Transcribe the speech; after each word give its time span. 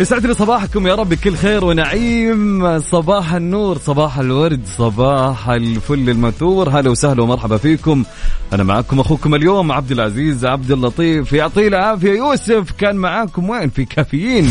يسعد 0.00 0.26
لي 0.26 0.34
صباحكم 0.34 0.86
يا 0.86 0.94
رب 0.94 1.08
بكل 1.08 1.36
خير 1.36 1.64
ونعيم. 1.64 2.78
صباح 2.80 3.34
النور 3.34 3.78
صباح 3.78 4.18
الورد 4.18 4.60
صباح 4.78 5.48
الفل 5.48 6.10
المنثور 6.10 6.68
هلا 6.68 6.90
وسهلا 6.90 7.22
ومرحبا 7.22 7.56
فيكم. 7.56 8.04
أنا 8.52 8.62
معكم 8.62 9.00
أخوكم 9.00 9.34
اليوم 9.34 9.72
عبد 9.72 9.92
العزيز 9.92 10.44
عبد 10.44 10.70
اللطيف. 10.70 11.32
يعطيه 11.32 11.68
العافية. 11.68 12.12
يوسف 12.12 12.70
كان 12.78 12.96
معاكم 12.96 13.50
وين؟ 13.50 13.70
في 13.70 13.84
كافيين. 13.84 14.50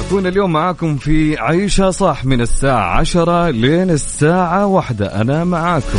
بكون 0.00 0.26
اليوم 0.26 0.52
معاكم 0.52 0.96
في 0.96 1.38
عيشة 1.38 1.90
صح 1.90 2.24
من 2.24 2.40
الساعة 2.40 2.98
عشرة 2.98 3.50
لين 3.50 3.90
الساعة 3.90 4.66
واحدة. 4.66 5.20
أنا 5.20 5.44
معاكم. 5.44 5.98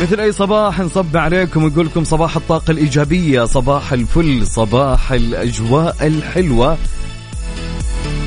مثل 0.00 0.20
أي 0.20 0.32
صباح 0.32 0.80
نصب 0.80 1.16
عليكم 1.16 1.64
ونقول 1.64 1.86
لكم 1.86 2.04
صباح 2.04 2.36
الطاقة 2.36 2.70
الإيجابية 2.70 3.44
صباح 3.44 3.92
الفل 3.92 4.46
صباح 4.46 5.12
الأجواء 5.12 5.96
الحلوة. 6.06 6.78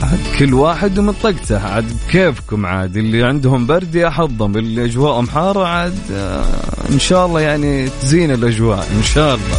عاد 0.04 0.20
كل 0.40 0.54
واحد 0.54 1.00
من 1.00 1.14
طقته 1.24 1.60
عاد 1.74 1.86
بكيفكم 2.08 2.66
عاد 2.66 2.98
اللي 2.98 3.24
عندهم 3.24 3.66
برد 3.66 3.96
يا 3.96 4.10
حظهم 4.10 4.58
اللي 4.58 4.86
أجواءهم 4.86 5.28
حارة 5.30 5.68
عاد 5.68 6.00
آه، 6.14 6.46
إن 6.92 7.00
شاء 7.00 7.26
الله 7.26 7.42
يعني 7.42 7.90
تزين 8.02 8.32
الأجواء 8.32 8.88
إن 8.98 9.04
شاء 9.04 9.36
الله. 9.36 9.58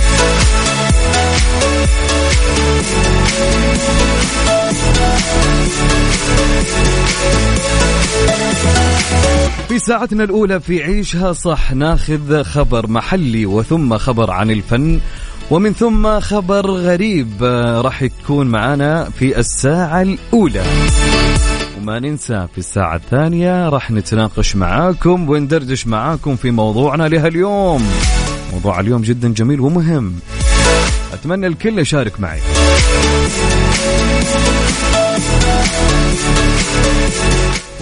في 9.69 9.79
ساعتنا 9.79 10.25
الأولى 10.25 10.61
في 10.61 10.83
عيشها 10.83 11.33
صح 11.33 11.73
ناخذ 11.73 12.43
خبر 12.43 12.87
محلي 12.87 13.47
وثم 13.47 13.99
خبر 13.99 14.31
عن 14.31 14.51
الفن 14.51 15.01
ومن 15.51 15.73
ثم 15.73 16.21
خبر 16.21 16.71
غريب 16.71 17.29
آه، 17.43 17.81
راح 17.81 18.03
يكون 18.03 18.47
معنا 18.47 19.11
في 19.19 19.39
الساعة 19.39 20.03
الأولى. 20.03 20.65
وما 21.79 21.99
ننسى 21.99 22.47
في 22.53 22.59
الساعة 22.59 22.97
الثانية 22.97 23.69
راح 23.69 23.91
نتناقش 23.91 24.57
معاكم 24.57 25.29
وندردش 25.31 25.87
معاكم 25.87 26.37
في 26.37 26.51
موضوعنا 26.51 27.09
لهاليوم. 27.09 27.91
موضوع 28.53 28.81
اليوم 28.81 29.03
جدا 29.03 29.29
جميل 29.29 29.61
ومهم. 29.61 30.15
أتمنى 31.13 31.47
الكل 31.47 31.79
يشارك 31.79 32.21
معي. 32.21 32.41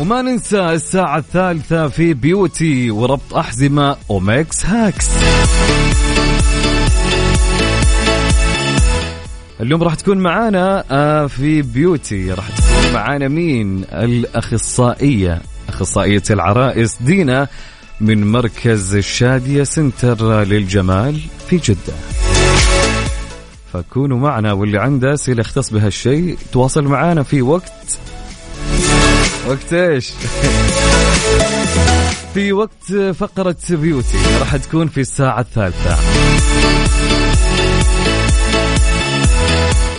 وما 0.03 0.23
ننسى 0.23 0.61
الساعة 0.61 1.19
الثالثة 1.19 1.89
في 1.89 2.15
beauty 2.15 2.91
وربط 2.91 3.35
أحزمة 3.35 3.97
أو 4.11 4.33
Mix 4.33 4.67
Hacks. 4.67 5.09
اليوم 9.61 9.83
راح 9.83 9.95
تكون 9.95 10.19
معانا 10.19 10.85
آه، 10.91 11.27
في 11.27 11.63
beauty 11.63 12.33
راح 12.33 12.49
تكون 12.51 12.93
معانا 12.95 13.29
مين؟ 13.29 13.85
الأخصائية 13.93 15.43
أخصائية 15.69 16.23
العرائس 16.31 17.03
دينا 17.03 17.49
من 18.01 18.33
مركز 18.33 18.95
الشادية 18.95 19.63
center 19.63 20.45
للجمال 20.45 21.21
في 21.49 21.57
جدة. 21.57 21.95
فكونوا 23.73 24.19
معنا 24.19 24.53
واللي 24.53 24.79
عنده 24.79 25.15
أسئلة 25.15 25.41
يختص 25.41 25.71
بهالشيء 25.71 26.39
تواصل 26.53 26.85
معنا 26.85 27.23
في 27.23 27.43
وقت 27.43 27.99
وقت 29.49 29.73
إيش؟ 29.73 30.11
في 32.35 32.53
وقت 32.53 32.93
فقرة 33.15 33.57
beauty 33.71 34.19
راح 34.41 34.57
تكون 34.57 34.89
في 34.89 35.01
الساعة 35.01 35.41
الثالثة. 35.41 35.97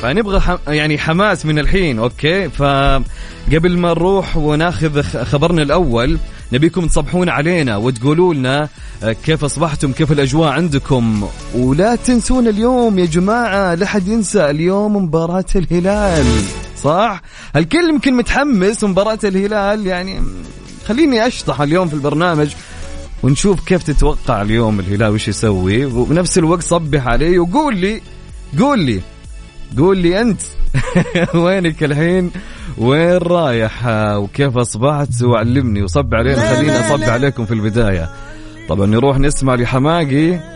فنبغى 0.01 0.39
حم... 0.39 0.57
يعني 0.67 0.97
حماس 0.97 1.45
من 1.45 1.59
الحين 1.59 1.99
أوكي؟ 1.99 2.49
فقبل 2.49 3.77
ما 3.77 3.89
نروح 3.89 4.37
وناخذ 4.37 5.01
خبرنا 5.01 5.61
الأول 5.61 6.17
نبيكم 6.53 6.87
تصبحون 6.87 7.29
علينا 7.29 7.77
وتقولوا 7.77 8.33
لنا 8.33 8.69
آه، 9.03 9.11
كيف 9.11 9.43
أصبحتم 9.43 9.91
كيف 9.91 10.11
الأجواء 10.11 10.49
عندكم؟ 10.49 11.27
ولا 11.55 11.95
تنسون 11.95 12.47
اليوم 12.47 12.99
يا 12.99 13.05
جماعة 13.05 13.75
لا 13.75 13.85
حد 13.85 14.07
ينسى 14.07 14.49
اليوم 14.49 14.95
مباراة 14.95 15.45
الهلال. 15.55 16.25
صح؟ 16.83 17.21
الكل 17.55 17.89
يمكن 17.89 18.13
متحمس 18.13 18.83
مباراة 18.83 19.19
الهلال 19.23 19.87
يعني 19.87 20.21
خليني 20.85 21.27
أشطح 21.27 21.61
اليوم 21.61 21.87
في 21.87 21.93
البرنامج 21.93 22.49
ونشوف 23.23 23.65
كيف 23.65 23.83
تتوقع 23.83 24.41
اليوم 24.41 24.79
الهلال 24.79 25.13
وش 25.13 25.27
يسوي. 25.27 25.85
وبنفس 25.85 26.37
الوقت 26.37 26.63
صبح 26.63 27.07
علي 27.07 27.39
وقول 27.39 27.77
لي 27.77 28.01
قول 28.59 28.79
لي 28.79 29.01
قول 29.77 29.97
لي 29.97 30.21
أنت 30.21 30.41
وينك 31.35 31.83
الحين؟ 31.83 32.31
وين 32.77 33.17
رايح؟ 33.17 33.87
وكيف 34.15 34.57
أصبحت؟ 34.57 35.23
وعلمني 35.23 35.83
وصب 35.83 36.15
علينا 36.15 36.55
خليني 36.55 36.79
أصب 36.79 37.03
عليكم 37.03 37.45
في 37.45 37.53
البداية. 37.53 38.09
طبعا 38.69 38.85
نروح 38.85 39.19
نسمع 39.19 39.55
لحماقي. 39.55 40.52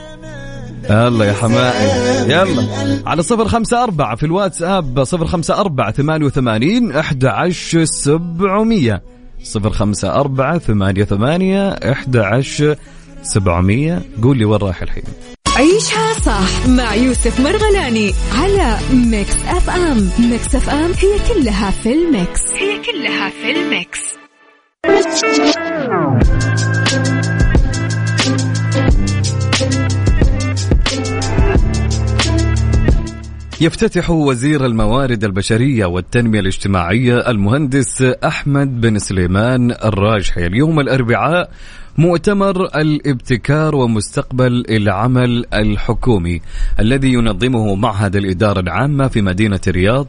يلا 0.89 1.25
يا 1.25 1.33
حمائي 1.33 1.89
يلا. 2.31 2.67
على 3.05 3.23
صفر 3.23 3.47
خمسة 3.47 3.83
أربعة 3.83 4.15
في 4.15 4.25
الواتساب 4.25 5.03
صفر 5.03 5.27
خمسة 5.27 5.59
أربعة 5.59 5.91
ثمانية 5.91 6.25
وثمانين 6.25 6.91
أحد 6.91 7.25
عشر 7.25 7.85
سبعمية. 7.85 9.03
صفر 9.43 9.69
خمسة 9.69 10.15
أربعة 10.15 10.57
ثمانية 10.57 11.03
ثمانية 11.03 11.69
أحد 11.69 12.17
عشر 12.17 12.75
سبعمية. 13.23 14.01
قول 14.23 14.37
لي 14.37 14.45
وين 14.45 14.59
رايح 14.59 14.81
الحين. 14.81 15.03
عيشها 15.57 16.13
صح 16.13 16.67
مع 16.67 16.95
يوسف 16.95 17.39
مرغلاني 17.39 18.13
على 18.35 18.77
Mix 18.93 19.35
FM. 19.47 20.09
Mix 20.19 20.55
FM 20.55 20.91
هي 20.91 21.33
كلها 21.33 21.71
في 21.71 21.93
ال 21.93 22.03
mix. 22.03 22.41
هي 22.51 22.81
كلها 22.83 23.29
في 23.29 23.51
ال 23.51 23.65
mix. 23.65 24.17
يفتتح 33.61 34.09
وزير 34.09 34.65
الموارد 34.65 35.23
البشرية 35.23 35.85
والتنمية 35.85 36.39
الاجتماعية 36.39 37.29
المهندس 37.29 38.01
أحمد 38.01 38.81
بن 38.81 38.99
سليمان 38.99 39.71
الراجحي 39.71 40.45
اليوم 40.45 40.79
الأربعاء 40.79 41.49
مؤتمر 41.97 42.65
الابتكار 42.65 43.75
ومستقبل 43.75 44.65
العمل 44.69 45.45
الحكومي 45.53 46.41
الذي 46.79 47.13
ينظمه 47.13 47.75
معهد 47.75 48.15
الإدارة 48.15 48.59
العامة 48.59 49.07
في 49.07 49.21
مدينة 49.21 49.61
الرياض. 49.67 50.07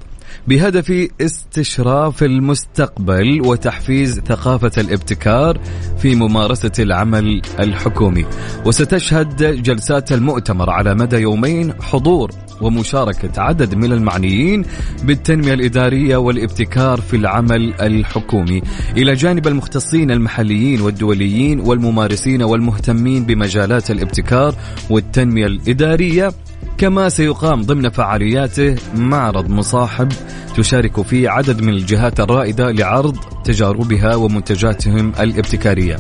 بهدف 0.48 1.08
استشراف 1.20 2.22
المستقبل 2.22 3.40
وتحفيز 3.46 4.20
ثقافة 4.20 4.72
الابتكار 4.78 5.60
في 5.98 6.14
ممارسة 6.14 6.72
العمل 6.78 7.42
الحكومي. 7.58 8.26
وستشهد 8.66 9.62
جلسات 9.62 10.12
المؤتمر 10.12 10.70
على 10.70 10.94
مدى 10.94 11.16
يومين 11.16 11.72
حضور 11.82 12.30
ومشاركة 12.60 13.42
عدد 13.42 13.74
من 13.74 13.92
المعنيين 13.92 14.64
بالتنمية 15.04 15.54
الإدارية 15.54 16.16
والابتكار 16.16 17.00
في 17.00 17.16
العمل 17.16 17.74
الحكومي. 17.80 18.62
إلى 18.96 19.14
جانب 19.14 19.46
المختصين 19.46 20.10
المحليين 20.10 20.80
والدوليين 20.80 21.60
والممارسين 21.60 22.42
والمهتمين 22.42 23.24
بمجالات 23.24 23.90
الابتكار 23.90 24.54
والتنمية 24.90 25.46
الإدارية 25.46 26.32
كما 26.78 27.08
سيقام 27.08 27.62
ضمن 27.62 27.88
فعالياته 27.88 28.76
معرض 28.94 29.50
مصاحب 29.50 30.08
تشارك 30.56 31.02
فيه 31.02 31.28
عدد 31.28 31.62
من 31.62 31.68
الجهات 31.68 32.20
الرائدة 32.20 32.70
لعرض 32.70 33.16
تجاربها 33.44 34.14
ومنتجاتهم 34.14 35.12
الابتكارية. 35.20 35.96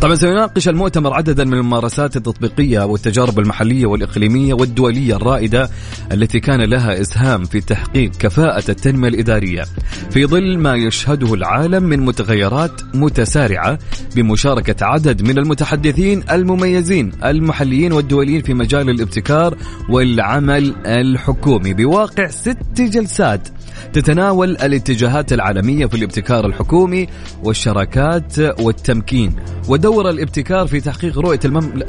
طبعا 0.00 0.14
سيناقش 0.14 0.68
المؤتمر 0.68 1.14
عددا 1.14 1.44
من 1.44 1.54
الممارسات 1.54 2.16
التطبيقية 2.16 2.84
والتجارب 2.84 3.38
المحلية 3.38 3.86
والإقليمية 3.86 4.54
والدولية 4.54 5.16
الرائدة 5.16 5.70
التي 6.12 6.40
كان 6.40 6.60
لها 6.60 7.00
إسهام 7.00 7.44
في 7.44 7.60
تحقيق 7.60 8.10
كفاءة 8.10 8.70
التنمية 8.70 9.08
الإدارية. 9.08 9.64
في 10.10 10.26
ظل 10.26 10.58
ما 10.58 10.74
يشهده 10.74 11.34
العالم 11.34 11.82
من 11.82 12.00
متغيرات 12.00 12.80
متسارعة 12.94 13.78
بمشاركة 14.16 14.86
عدد 14.86 15.22
من 15.22 15.38
المتحدثين 15.38 16.22
المميزين 16.30 17.12
المحليين 17.24 17.92
والدوليين 17.92 18.42
في 18.42 18.54
مجال 18.54 18.90
الابتكار 18.90 19.56
والعمل 19.88 20.74
الحكومي. 20.86 21.74
بواقع 21.74 22.26
ست 22.26 22.80
جلسات 22.80 23.48
تتناول 23.92 24.50
الاتجاهات 24.50 25.32
العالمية 25.32 25.86
في 25.86 25.94
الابتكار 25.94 26.46
الحكومي 26.46 27.08
والشراكات 27.44 28.38
والتمكين 28.60 29.36
ودور 29.68 30.10
الابتكار 30.10 30.66
في 30.66 30.80
تحقيق 30.80 31.18
رؤية 31.18 31.40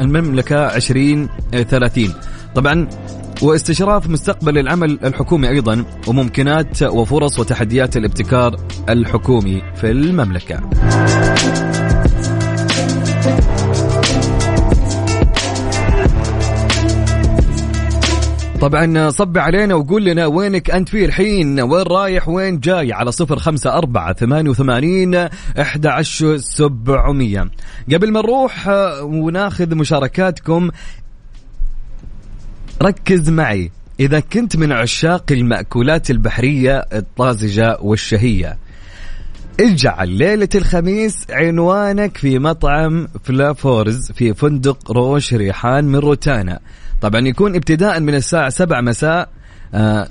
المملكة 0.02 0.76
2030 0.76 2.14
طبعا 2.56 2.88
واستشراف 3.42 4.10
مستقبل 4.10 4.58
العمل 4.58 5.00
الحكومي 5.04 5.50
أيضا 5.50 5.86
وممكنات 6.08 6.84
وفرص 6.84 7.40
وتحديات 7.40 7.98
الابتكار 7.98 8.56
الحكومي 8.90 9.62
في 9.76 9.92
المملكة. 9.92 10.62
طبعا 18.62 19.10
صب 19.10 19.38
علينا 19.38 19.76
وقول 19.76 20.06
لنا 20.06 20.26
وينك 20.26 20.72
أنت 20.72 20.90
فيه 20.90 21.06
الحين؟ 21.06 21.62
وين 21.62 21.84
رايح؟ 21.84 22.30
وين 22.30 22.60
جاي؟ 22.60 22.94
على 22.94 23.12
صفر 23.12 23.40
خمسة 23.40 23.74
أربعة 23.74 24.14
ثمانية 24.14 24.50
وثمانين 24.50 25.16
أحد 25.60 25.86
عشر 25.86 26.38
سبعمية. 26.38 27.52
قبل 27.94 28.12
ما 28.12 28.20
نروح 28.22 28.68
وناخذ 29.02 29.76
مشاركاتكم 29.76 30.72
ركز 32.84 33.30
معي. 33.30 33.72
إذا 34.00 34.20
كنت 34.20 34.58
من 34.58 34.72
عشاق 34.72 35.32
المأكولات 35.32 36.12
البحرية 36.12 36.78
الطازجة 36.78 37.78
والشهية 37.82 38.58
اجعل 39.60 40.10
ليلة 40.10 40.50
الخميس 40.56 41.26
عنوانك 41.30 42.18
في 42.18 42.40
مطعم 42.40 43.08
فلافورز 43.24 44.12
في 44.12 44.34
فندق 44.34 44.92
روش 44.92 45.34
ريحان 45.34 45.86
من 45.86 45.96
روتانا. 45.96 46.60
طبعا 47.02 47.28
يكون 47.28 47.56
ابتداء 47.56 48.00
من 48.00 48.16
الساعة 48.16 48.50
7 48.50 48.82
مساء 48.82 49.30
آه 49.74 50.08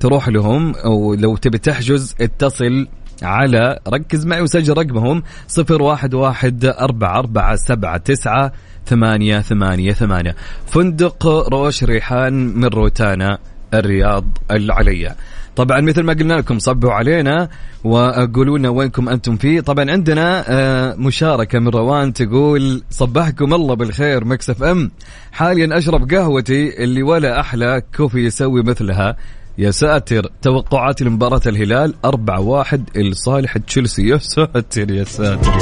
تروح 0.00 0.28
لهم 0.28 0.74
ولو 0.84 1.36
تبي 1.36 1.58
تحجز 1.58 2.14
اتصل 2.20 2.88
على 3.22 3.78
ركز 3.88 4.26
معي 4.26 4.40
وسجل 4.40 4.76
رقمهم 4.76 5.22
صفر 5.48 5.82
واحد 5.82 6.14
واحد 6.14 6.64
أربعة 6.64 7.18
أربعة 7.18 7.56
سبعة 7.56 7.96
تسعة 7.96 8.52
ثمانية 8.86 9.40
ثمانية 9.40 9.92
ثمانية. 9.92 10.34
فندق 10.66 11.26
روش 11.26 11.84
ريحان 11.84 12.32
من 12.32 12.64
روتانا. 12.64 13.38
الرياض 13.78 14.24
العليا. 14.50 15.16
طبعا 15.56 15.80
مثل 15.80 16.02
ما 16.02 16.12
قلنا 16.12 16.34
لكم 16.34 16.58
صبحوا 16.58 16.92
علينا 16.92 17.48
وقولوا 17.84 18.58
لنا 18.58 18.68
وينكم 18.68 19.08
أنتم 19.08 19.36
فيه. 19.36 19.60
طبعا 19.60 19.90
عندنا 19.90 20.44
آه، 20.48 20.94
مشاركة 20.94 21.58
من 21.58 21.68
روان 21.68 22.12
تقول 22.12 22.82
صبحكم 22.90 23.54
الله 23.54 23.74
بالخير 23.74 24.24
Mix 24.24 24.62
FM. 24.62 24.90
حاليا 25.32 25.78
أشرب 25.78 26.10
قهوتي 26.10 26.84
اللي 26.84 27.02
ولا 27.02 27.40
أحلى 27.40 27.82
coffee 27.96 28.18
يسوي 28.18 28.62
مثلها. 28.62 29.16
يا 29.58 29.70
ساتر 29.70 30.30
توقعاتي 30.42 31.04
لمباراة 31.04 31.40
الهلال 31.46 31.94
أربعة 32.04 32.40
واحد 32.40 32.84
لصالح 32.96 33.58
تشيلسي. 33.58 34.08
يا 34.08 34.18
ساتر 34.18 34.90
يا 34.90 35.04
ساتر. 35.04 35.52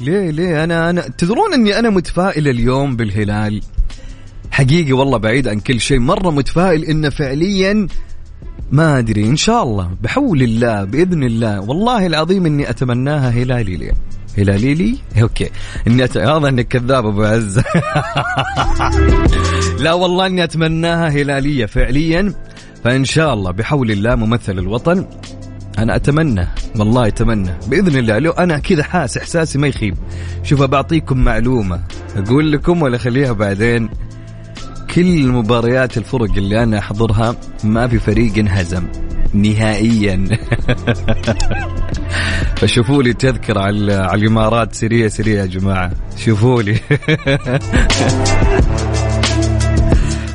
ليه 0.00 0.30
ليه؟ 0.30 0.64
أنا 0.64 0.90
أنا 0.90 1.02
تدرون 1.18 1.54
إني 1.54 1.78
أنا 1.78 1.90
متفائل 1.90 2.48
اليوم 2.48 2.96
بالهلال؟ 2.96 3.60
حقيقي 4.52 4.92
والله 4.92 5.18
بعيد 5.18 5.48
عن 5.48 5.60
كل 5.60 5.80
شيء 5.80 5.98
مرة 5.98 6.30
متفائل 6.30 6.84
إنه 6.84 7.10
فعليا 7.10 7.86
ما 8.72 8.98
أدري 8.98 9.24
إن 9.24 9.36
شاء 9.36 9.62
الله 9.62 9.90
بحول 10.02 10.42
الله 10.42 10.84
بإذن 10.84 11.22
الله. 11.22 11.60
والله 11.60 12.06
العظيم 12.06 12.46
إني 12.46 12.70
أتمناها 12.70 13.30
هلالي 13.30 13.76
لي. 13.76 13.92
هلالي 14.38 14.74
لي؟ 14.74 14.98
أوكي. 15.22 15.50
إني 15.86 16.04
أت... 16.04 16.16
واضح 16.16 16.48
إنك 16.48 16.68
كذاب 16.68 17.06
أبو 17.06 17.22
عز. 17.22 17.60
لا 19.84 19.92
والله 19.92 20.26
إني 20.26 20.44
أتمناها 20.44 21.08
هلالية 21.08 21.66
فعليا. 21.66 22.34
فإن 22.84 23.04
شاء 23.04 23.34
الله 23.34 23.50
بحول 23.50 23.90
الله 23.90 24.14
ممثل 24.14 24.58
الوطن. 24.58 25.06
أنا 25.78 25.96
أتمنى 25.96 26.48
والله 26.78 27.06
أتمنى 27.06 27.50
بإذن 27.68 27.98
الله. 27.98 28.18
لو 28.18 28.30
أنا 28.30 28.58
كذا 28.58 28.82
حاس 28.82 29.18
إحساسي 29.18 29.58
ما 29.58 29.68
يخيب. 29.68 29.94
شوف 30.42 30.62
بعطيكم 30.62 31.24
معلومة. 31.24 31.80
أقول 32.16 32.52
لكم 32.52 32.82
ولا 32.82 32.98
خليها 32.98 33.32
بعدين. 33.32 33.88
كل 34.92 35.28
مباريات 35.28 35.98
الفرق 35.98 36.32
اللي 36.36 36.62
أنا 36.62 36.78
أحضرها 36.78 37.36
ما 37.64 37.88
في 37.88 37.98
فريق 37.98 38.38
انهزم 38.38 38.84
نهائيا. 39.34 40.24
فشوفوا 42.56 43.02
لي 43.02 43.12
تذكرة 43.12 43.60
على 43.60 43.94
على 43.94 44.20
الإمارات. 44.20 44.74
سريع 44.74 45.08
سريع 45.08 45.40
يا 45.40 45.46
جماعة. 45.46 45.90
شوفوا 46.16 46.62
لي. 46.62 46.76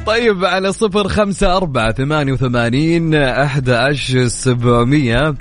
طيب 0.07 0.45
على 0.45 0.73
صفر 0.73 1.07
خمسة 1.07 1.57
أربعة 1.57 1.93
ثمانية 1.93 2.33
وثمانين 2.33 3.15
أحد 3.15 3.91
سبعمية. 4.27 5.35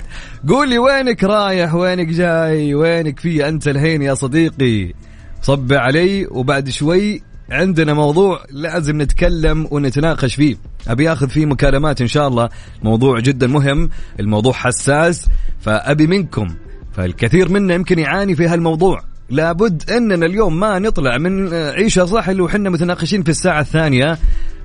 قولي 0.49 0.77
وينك 0.77 1.23
رايح؟ 1.23 1.75
وينك 1.75 2.07
جاي؟ 2.07 2.75
وينك 2.75 3.19
في؟ 3.19 3.47
أنت 3.47 3.67
الحين 3.67 4.01
يا 4.01 4.13
صديقي. 4.13 4.93
صب 5.41 5.73
علي 5.73 6.27
وبعد 6.31 6.69
شوي 6.69 7.21
عندنا 7.49 7.93
موضوع 7.93 8.43
لازم 8.51 9.01
نتكلم 9.01 9.67
ونتناقش 9.71 10.35
فيه. 10.35 10.55
أبي 10.87 11.11
أخذ 11.13 11.29
فيه 11.29 11.45
مكالمات 11.45 12.01
إن 12.01 12.07
شاء 12.07 12.27
الله. 12.27 12.49
موضوع 12.83 13.19
جدا 13.19 13.47
مهم. 13.47 13.89
الموضوع 14.19 14.53
حساس. 14.53 15.27
فأبي 15.61 16.07
منكم 16.07 16.47
فالكثير 16.93 17.49
منا 17.49 17.73
يمكن 17.73 17.99
يعاني 17.99 18.35
في 18.35 18.47
هالموضوع. 18.47 19.03
لابد 19.29 19.91
أننا 19.91 20.25
اليوم 20.25 20.59
ما 20.59 20.79
نطلع 20.79 21.17
من 21.17 21.53
عيشة 21.53 22.05
صح 22.05 22.29
اللي 22.29 22.41
وحنا 22.41 22.69
متناقشين 22.69 23.23
في 23.23 23.29
الساعة 23.29 23.61
الثانية 23.61 24.17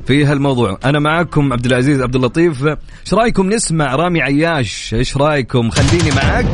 في 0.06 0.25
هالموضوع. 0.25 0.79
أنا 0.84 0.99
معكم 0.99 1.52
عبد 1.52 1.67
العزيز 1.67 2.00
عبد 2.02 2.14
اللطيف. 2.14 2.64
إيش 2.67 3.14
رأيكم 3.14 3.52
نسمع 3.52 3.94
رامي 3.94 4.23
عياش؟ 4.23 4.94
إيش 4.94 5.17
رأيكم؟ 5.17 5.70
خليني 5.70 6.11
معاك 6.11 6.46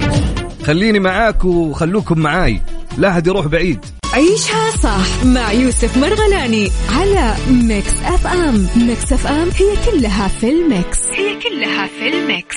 خليني 0.65 0.99
معاك 0.99 1.45
وخلوكم 1.45 2.19
معاي. 2.19 2.63
لا 2.99 3.09
أحد 3.09 3.27
يروح 3.27 3.47
بعيد. 3.47 3.85
عيشها 4.13 4.71
صح 4.71 5.25
مع 5.25 5.53
يوسف 5.53 5.97
مرغلاني 5.99 6.71
على 6.99 7.35
Mix 7.51 7.93
FM. 8.05 8.67
Mix 8.77 9.13
FM 9.13 9.49
هي 9.57 9.77
كلها 9.91 10.29
في 10.29 10.51
ال 10.51 10.60
mix. 10.60 10.99
هي 11.13 11.39
كلها 11.41 11.87
في 11.87 12.09
ال 12.09 12.18
mix. 12.18 12.57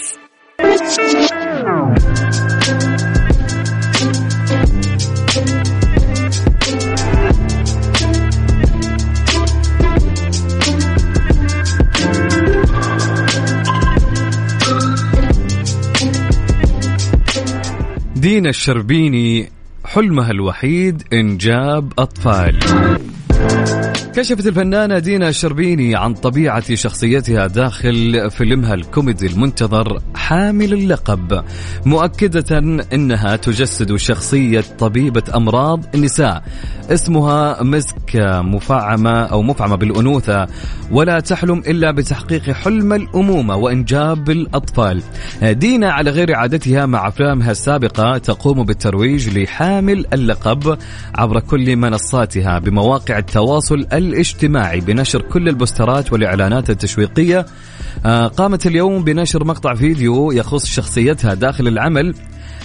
دينا 18.21 18.49
الشربيني 18.49 19.49
حلمها 19.85 20.31
الوحيد 20.31 21.03
إنجاب 21.13 21.93
أطفال. 21.99 22.59
كشفت 24.15 24.47
الفنانة 24.47 24.99
دينا 24.99 25.29
الشربيني 25.29 25.95
عن 25.95 26.13
طبيعة 26.13 26.75
شخصيتها 26.75 27.47
داخل 27.47 28.27
فيلمها 28.31 28.73
الكوميدي 28.73 29.27
المنتظر 29.27 29.99
حامل 30.15 30.73
اللقب 30.73 31.43
مؤكدة 31.85 32.57
أنها 32.93 33.35
تجسد 33.35 33.95
شخصية 33.95 34.63
طبيبة 34.79 35.23
أمراض 35.35 35.85
النساء. 35.95 36.43
اسمها 36.89 37.63
مسك 37.63 38.15
مفعمة 38.41 39.23
أو 39.23 39.41
مفعمة 39.41 39.75
بالأنوثة 39.75 40.47
ولا 40.91 41.19
تحلم 41.19 41.59
إلا 41.67 41.91
بتحقيق 41.91 42.41
حلم 42.51 42.93
الأمومة 42.93 43.55
وإنجاب 43.55 44.29
الأطفال. 44.29 45.01
دينا 45.43 45.91
على 45.91 46.11
غير 46.11 46.35
عادتها 46.35 46.85
مع 46.85 47.07
أفلامها 47.07 47.51
السابقة 47.51 48.17
تقوم 48.17 48.63
بالترويج 48.63 49.37
لحامل 49.37 50.05
اللقب 50.13 50.77
عبر 51.15 51.39
كل 51.39 51.75
منصاتها 51.75 52.59
بمواقع 52.59 53.17
التواصل 53.17 53.87
الاجتماعي 54.01 54.79
بنشر 54.79 55.21
كل 55.21 55.49
البوسترات 55.49 56.13
والإعلانات 56.13 56.69
التشويقية. 56.69 57.45
آه، 58.05 58.27
قامت 58.27 58.67
اليوم 58.67 59.03
بنشر 59.03 59.43
مقطع 59.43 59.73
فيديو 59.73 60.31
يخص 60.31 60.65
شخصيتها 60.65 61.33
داخل 61.33 61.67
العمل 61.67 62.15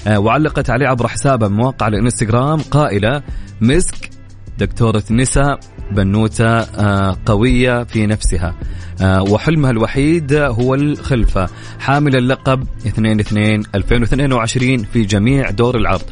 آه، 0.07 0.19
وعلقت 0.19 0.71
عليه 0.71 0.87
عبر 0.87 1.09
حسابها 1.09 1.49
مواقع 1.49 1.88
الانستغرام 1.88 2.61
قائلة 2.61 3.23
مسك 3.61 4.16
دكتورة 4.59 5.03
نساء 5.11 5.61
بنوتة 5.93 6.59
آه، 6.59 7.17
قوية 7.27 7.85
في 7.85 8.07
نفسها. 8.07 8.55
آه، 9.03 9.23
وحلمها 9.23 9.71
الوحيد 9.71 10.33
هو 10.33 10.75
الخلفة. 10.75 11.49
حامل 11.79 12.17
اللقب 12.17 12.67
2 12.87 13.21
2 13.21 13.63
2022 13.75 14.85
في 14.85 15.03
جميع 15.03 15.51
دور 15.51 15.77
العرض. 15.77 16.03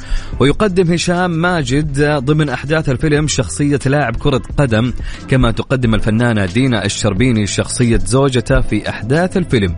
ويقدم 0.41 0.93
هشام 0.93 1.31
ماجد 1.31 2.03
ضمن 2.25 2.49
أحداث 2.49 2.89
الفيلم 2.89 3.27
شخصية 3.29 3.79
لاعب 3.87 4.17
كرة 4.17 4.43
قدم 4.59 4.93
كما 5.29 5.51
تقدم 5.51 5.95
الفنانة 5.95 6.47
دينا 6.47 6.85
الشربيني 6.85 7.47
شخصية 7.47 7.99
زوجته 7.99 8.61
في 8.61 8.89
أحداث 8.89 9.37
الفيلم. 9.37 9.77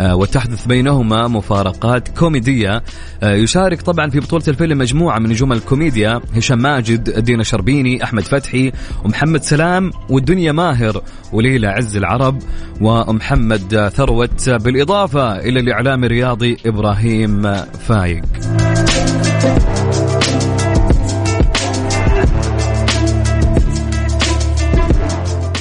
آه، 0.00 0.16
وتحدث 0.16 0.66
بينهما 0.66 1.28
مفارقات 1.28 2.08
كوميدية. 2.18 2.82
يشارك 3.22 3.82
طبعا 3.82 4.10
في 4.10 4.20
بطولة 4.20 4.44
الفيلم 4.48 4.78
مجموعة 4.78 5.18
من 5.18 5.28
نجوم 5.30 5.52
الكوميديا 5.52 6.20
هشام 6.36 6.58
ماجد 6.58 7.24
دينا 7.24 7.42
شربيني 7.42 8.02
أحمد 8.08 8.22
فتحي 8.22 8.72
ومحمد 9.04 9.42
سلام 9.42 9.92
والدنيا 10.08 10.52
ماهر 10.52 11.02
وليلى 11.32 11.66
عز 11.66 11.96
العرب 11.96 12.38
ومحمد 12.80 13.90
ثروت. 13.94 14.50
بالإضافة 14.50 15.36
إلى 15.36 15.60
الإعلام 15.60 16.04
الرياضي 16.04 16.56
إبراهيم 16.66 17.52
فايق. 17.88 18.24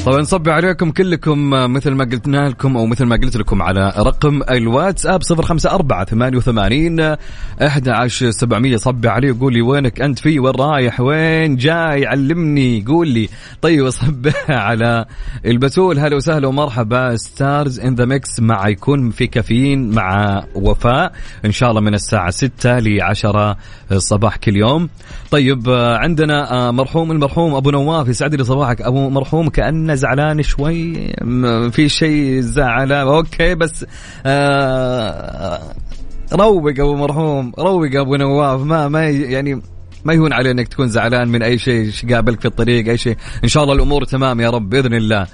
طبعا 0.08 0.22
نصبي 0.22 0.52
عليكم 0.52 0.92
كلكم 0.92 1.50
مثل 1.50 1.92
ما 1.92 2.04
قلنا 2.04 2.50
لكم 2.50 2.78
أو 2.78 2.86
مثل 2.86 3.06
ما 3.06 3.16
قلت 3.16 3.38
لكم 3.38 3.62
على 3.62 3.94
رقم 3.98 4.42
الواتساب 4.50 5.22
054 5.24 6.40
88 6.40 7.18
11700 7.62 8.78
صبي 8.78 9.08
علي 9.08 9.32
وقول 9.32 9.54
لي 9.54 9.62
وينك 9.62 10.02
أنت 10.02 10.20
في؟ 10.20 10.40
وين 10.40 10.56
رايح؟ 10.56 11.02
وين 11.02 11.56
جاي؟ 11.56 12.06
علمني 12.06 12.86
قول 12.88 13.08
لي. 13.08 13.30
طيب 13.62 13.90
صبح 13.90 14.28
على 14.50 15.06
البتول. 15.46 16.00
هلا 16.00 16.16
وسهلا 16.16 16.48
ومرحبا. 16.48 17.16
stars 17.16 17.80
in 17.80 17.96
the 17.96 18.06
mix 18.06 18.40
مع 18.40 18.68
يكون 18.68 19.10
في 19.10 19.28
كافيين 19.28 19.90
مع 19.90 20.44
وفاء. 20.56 21.12
إن 21.46 21.52
شاء 21.52 21.70
الله 21.70 21.82
من 21.82 21.94
الساعة 21.94 22.30
6 22.30 22.80
ل 22.80 23.02
10 23.02 23.58
الصباح 23.92 24.38
كل 24.38 24.56
يوم. 24.56 24.90
طيب 25.32 25.70
عندنا 25.70 26.72
مرحوم 26.72 27.12
المرحوم 27.12 27.54
أبو 27.54 27.72
نواف 27.72 28.08
يسعد 28.08 28.36
لي 28.36 28.44
صباحك. 28.44 28.82
أبو 28.82 29.10
مرحوم 29.10 29.50
كانه 29.50 29.97
زعلان 29.98 30.42
شوي 30.42 31.14
في 31.72 31.90
شيء 31.90 32.40
زعل 32.40 32.92
أوكي 32.92 33.56
بس 33.56 33.86
آه 34.26 35.62
روق 36.34 36.70
أبو 36.80 36.96
مرحوم 36.96 37.54
روق 37.60 37.96
أبو 37.96 38.16
نواف. 38.16 38.62
ما 38.62 38.88
ما 38.88 39.10
يعني 39.10 39.62
ما 40.06 40.14
يهون 40.14 40.34
علي 40.34 40.52
إنك 40.52 40.68
تكون 40.68 40.88
زعلان 40.88 41.28
من 41.28 41.44
أي 41.44 41.58
شيء 41.58 41.92
قابلك 42.10 42.40
في 42.40 42.48
الطريق 42.48 42.88
أي 42.90 42.98
شيء. 42.98 43.18
إن 43.44 43.50
شاء 43.50 43.64
الله 43.64 43.76
الأمور 43.76 44.04
تمام 44.04 44.40
يا 44.40 44.50
رب 44.50 44.70
بإذن 44.70 44.94
الله. 44.94 45.28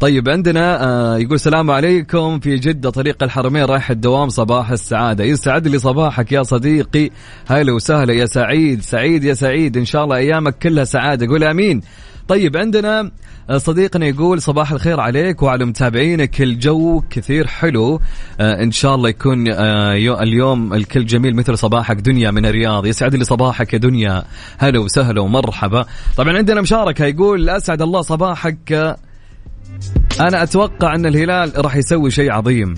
طيب 0.00 0.28
عندنا 0.28 0.84
آه 0.84 1.18
يقول 1.18 1.34
السلام 1.34 1.70
عليكم. 1.70 2.40
في 2.40 2.56
جدة 2.56 2.90
طريق 2.90 3.22
الحرمين 3.22 3.64
رايح 3.64 3.90
الدوام 3.90 4.28
صباح 4.28 4.70
السعادة. 4.70 5.24
يسعد 5.24 5.68
لي 5.68 5.78
صباحك 5.78 6.32
يا 6.32 6.42
صديقي؟ 6.42 7.10
هلا 7.46 7.72
وسهلا 7.72 8.12
يا 8.12 8.26
سعيد. 8.26 8.82
سعيد 8.82 9.24
يا 9.24 9.34
سعيد 9.34 9.76
إن 9.76 9.84
شاء 9.84 10.04
الله 10.04 10.16
أيامك 10.16 10.58
كلها 10.58 10.84
سعادة. 10.84 11.26
قول 11.26 11.44
أمين. 11.44 11.80
طيب 12.28 12.56
عندنا 12.56 13.10
صديقنا 13.56 14.06
يقول 14.06 14.42
صباح 14.42 14.72
الخير 14.72 15.00
عليك 15.00 15.42
وعلى 15.42 15.64
متابعينك 15.64 16.42
الجو 16.42 17.02
كثير 17.10 17.46
حلو. 17.46 18.00
آه 18.40 18.62
إن 18.62 18.70
شاء 18.70 18.94
الله 18.94 19.08
يكون 19.08 19.48
آه 19.48 20.22
اليوم 20.22 20.74
الكل 20.74 21.06
جميل 21.06 21.36
مثل 21.36 21.58
صباحك 21.58 21.96
دنيا 21.96 22.30
من 22.30 22.46
الرياض. 22.46 22.86
يسعد 22.86 23.14
لي 23.14 23.24
صباحك 23.24 23.72
يا 23.72 23.78
دنيا. 23.78 24.24
هلا 24.58 24.78
وسهلا 24.78 25.20
ومرحبا. 25.20 25.84
طبعا 26.16 26.36
عندنا 26.36 26.60
مشاركة 26.60 27.04
يقول 27.04 27.50
أسعد 27.50 27.82
الله 27.82 28.02
صباحك. 28.02 28.96
أنا 30.20 30.42
أتوقع 30.42 30.94
أن 30.94 31.06
الهلال 31.06 31.52
راح 31.64 31.76
يسوي 31.76 32.10
شيء 32.10 32.32
عظيم. 32.32 32.74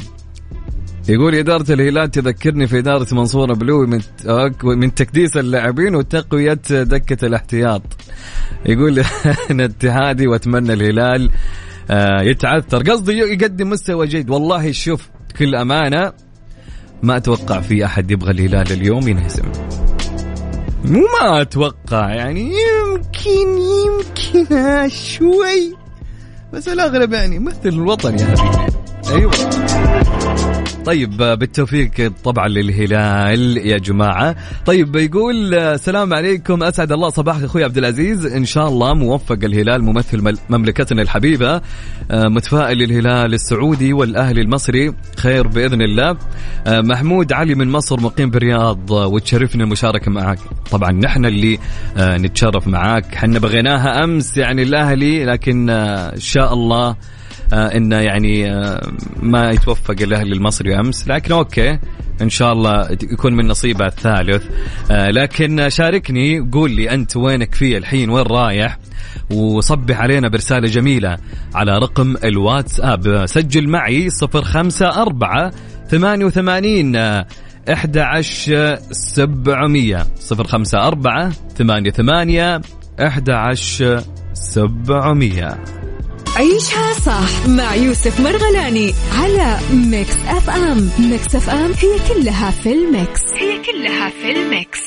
يقول 1.10 1.34
إدارة 1.34 1.72
الهلال 1.72 2.10
تذكرني 2.10 2.66
في 2.66 2.78
إدارة 2.78 3.06
منصور 3.14 3.54
بلوي 3.54 3.86
من 3.86 4.00
من 4.64 4.94
تكديس 4.94 5.36
اللاعبين 5.36 5.94
وتقوية 5.94 6.60
دكة 6.70 7.26
الاحتياط. 7.26 7.82
يقول 8.66 9.04
أنا 9.50 9.64
اتحادي 9.64 10.26
وأتمنى 10.26 10.72
الهلال 10.72 11.30
يتعثر، 12.30 12.82
قصدي 12.82 13.12
يقدم 13.12 13.70
مستوى 13.70 14.06
جيد، 14.06 14.30
والله 14.30 14.72
شوف 14.72 15.08
بكل 15.30 15.54
أمانة 15.54 16.12
ما 17.02 17.16
أتوقع 17.16 17.60
في 17.60 17.84
أحد 17.84 18.10
يبغى 18.10 18.30
الهلال 18.30 18.72
اليوم 18.72 19.08
ينهزم. 19.08 19.52
مو 20.84 21.00
ما 21.00 21.42
أتوقع 21.42 22.14
يعني 22.14 22.40
يمكن 22.40 23.58
يمكن 23.86 24.88
شوي 24.88 25.76
بس 26.52 26.68
الأغلب 26.68 27.12
يعني 27.12 27.38
مثل 27.38 27.68
الوطن 27.68 28.18
يا 28.18 28.36
حبيبي. 28.36 28.72
أيوه 29.10 29.32
طيب 30.84 31.16
بالتوفيق 31.16 32.12
طبعا 32.24 32.48
للهلال 32.48 33.56
يا 33.56 33.78
جماعة. 33.78 34.36
طيب 34.66 34.96
يقول 34.96 35.54
السلام 35.54 36.14
عليكم. 36.14 36.62
أسعد 36.62 36.92
الله 36.92 37.08
صباحك 37.10 37.42
أخوي 37.42 37.64
عبد 37.64 37.78
العزيز. 37.78 38.26
إن 38.26 38.44
شاء 38.44 38.68
الله 38.68 38.94
موفق 38.94 39.38
الهلال 39.44 39.84
ممثل 39.84 40.36
مملكتنا 40.50 41.02
الحبيبة. 41.02 41.60
متفائل 42.12 42.82
الهلال 42.82 43.34
السعودي 43.34 43.92
والأهلي 43.92 44.40
المصري. 44.40 44.92
خير 45.16 45.46
بإذن 45.46 45.82
الله. 45.82 46.16
محمود 46.66 47.32
علي 47.32 47.54
من 47.54 47.68
مصر 47.68 48.00
مقيم 48.00 48.30
بالرياض 48.30 48.90
وتشرفنا 48.90 49.64
المشاركة 49.64 50.10
معك. 50.10 50.38
طبعا 50.70 50.92
نحن 50.92 51.26
اللي 51.26 51.58
نتشرف 51.98 52.68
معاك 52.68 53.14
حنا 53.14 53.38
بغيناها 53.38 54.04
أمس 54.04 54.36
يعني 54.36 54.62
الأهلي 54.62 55.24
لكن 55.24 55.70
إن 55.70 56.20
شاء 56.20 56.54
الله 56.54 56.88
آه 56.88 56.96
إنه 57.52 57.96
يعني 57.96 58.52
آه 58.52 58.92
ما 59.22 59.50
يتوفق 59.50 59.96
الأهلي 60.00 60.32
المصري 60.32 60.80
أمس. 60.80 61.08
لكن 61.08 61.32
أوكي 61.32 61.78
إن 62.22 62.28
شاء 62.28 62.52
الله 62.52 62.88
يكون 63.12 63.34
من 63.34 63.48
نصيبه 63.48 63.86
الثالث. 63.86 64.44
آه 64.90 65.10
لكن 65.10 65.68
شاركني 65.68 66.40
قول 66.52 66.70
لي 66.70 66.90
أنت 66.90 67.16
وينك 67.16 67.54
فيه 67.54 67.78
الحين؟ 67.78 68.10
وين 68.10 68.24
رايح؟ 68.26 68.78
وصبح 69.30 70.00
علينا 70.00 70.28
برسالة 70.28 70.68
جميلة 70.68 71.16
على 71.54 71.78
رقم 71.78 72.16
الواتساب. 72.24 73.26
سجل 73.26 73.68
معي 73.68 74.08
054 74.22 75.50
88 75.90 76.96
11 77.68 78.78
700 78.92 80.06
054 80.32 81.32
88 81.58 82.60
11 83.00 84.00
700 84.32 85.58
عيشها 86.40 86.92
صح 86.92 87.48
مع 87.48 87.74
يوسف 87.74 88.20
مرغلاني 88.20 88.92
على 89.18 89.58
Mix 89.72 90.16
FM. 90.16 90.90
Mix 90.98 91.36
FM 91.36 91.70
هي 91.70 92.14
كلها 92.14 92.50
في 92.50 92.72
ال 92.72 92.82
mix. 92.82 93.20
هي 93.34 93.62
كلها 93.62 94.10
في 94.10 94.30
ال 94.30 94.40
mix. 94.40 94.80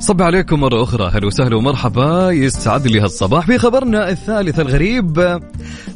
صبح 0.00 0.22
عليكم 0.22 0.60
مرة 0.60 0.82
أخرى. 0.82 1.10
هلا 1.14 1.26
وسهلا 1.26 1.56
ومرحبا. 1.56 2.30
يسعد 2.30 2.86
لي 2.86 3.00
هالصباح 3.00 3.46
في 3.46 3.58
خبرنا 3.58 4.10
الثالث 4.10 4.60
الغريب. 4.60 5.40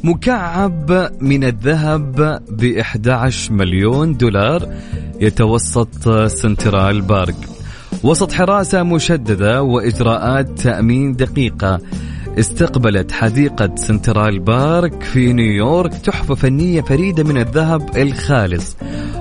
مكعب 0.03 1.09
من 1.21 1.43
الذهب 1.43 2.41
ب 2.49 2.77
11 2.77 3.53
مليون 3.53 4.17
دولار 4.17 4.73
يتوسط 5.19 6.09
سنترال 6.27 7.01
بارك 7.01 7.35
وسط 8.03 8.31
حراسة 8.31 8.83
مشددة 8.83 9.61
وإجراءات 9.61 10.59
تأمين 10.59 11.11
دقيقة. 11.11 11.79
استقبلت 12.39 13.11
حديقة 13.11 13.75
سنترال 13.75 14.39
بارك 14.39 15.03
في 15.03 15.33
نيويورك 15.33 15.93
تحفة 15.93 16.35
فنية 16.35 16.81
فريدة 16.81 17.23
من 17.23 17.37
الذهب 17.37 17.97
الخالص. 17.97 18.77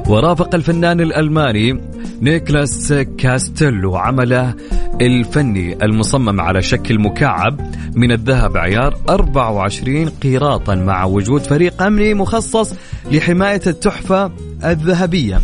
ورافق 0.09 0.55
الفنان 0.55 1.01
الألماني 1.01 1.81
نيكلاس 2.21 2.93
كاستيلو 3.19 3.97
عمله 3.97 4.55
الفني 5.01 5.85
المصمم 5.85 6.41
على 6.41 6.63
شكل 6.63 6.99
مكعب 6.99 7.61
من 7.95 8.13
الذهب 8.13 8.57
عيار 8.57 8.99
24 9.09 10.09
قيراطا 10.09 10.75
مع 10.75 11.05
وجود 11.05 11.41
فريق 11.41 11.83
أمني 11.83 12.15
مخصص 12.15 12.75
لحماية 13.13 13.63
التحفة 13.67 14.33
الذهبية. 14.65 15.41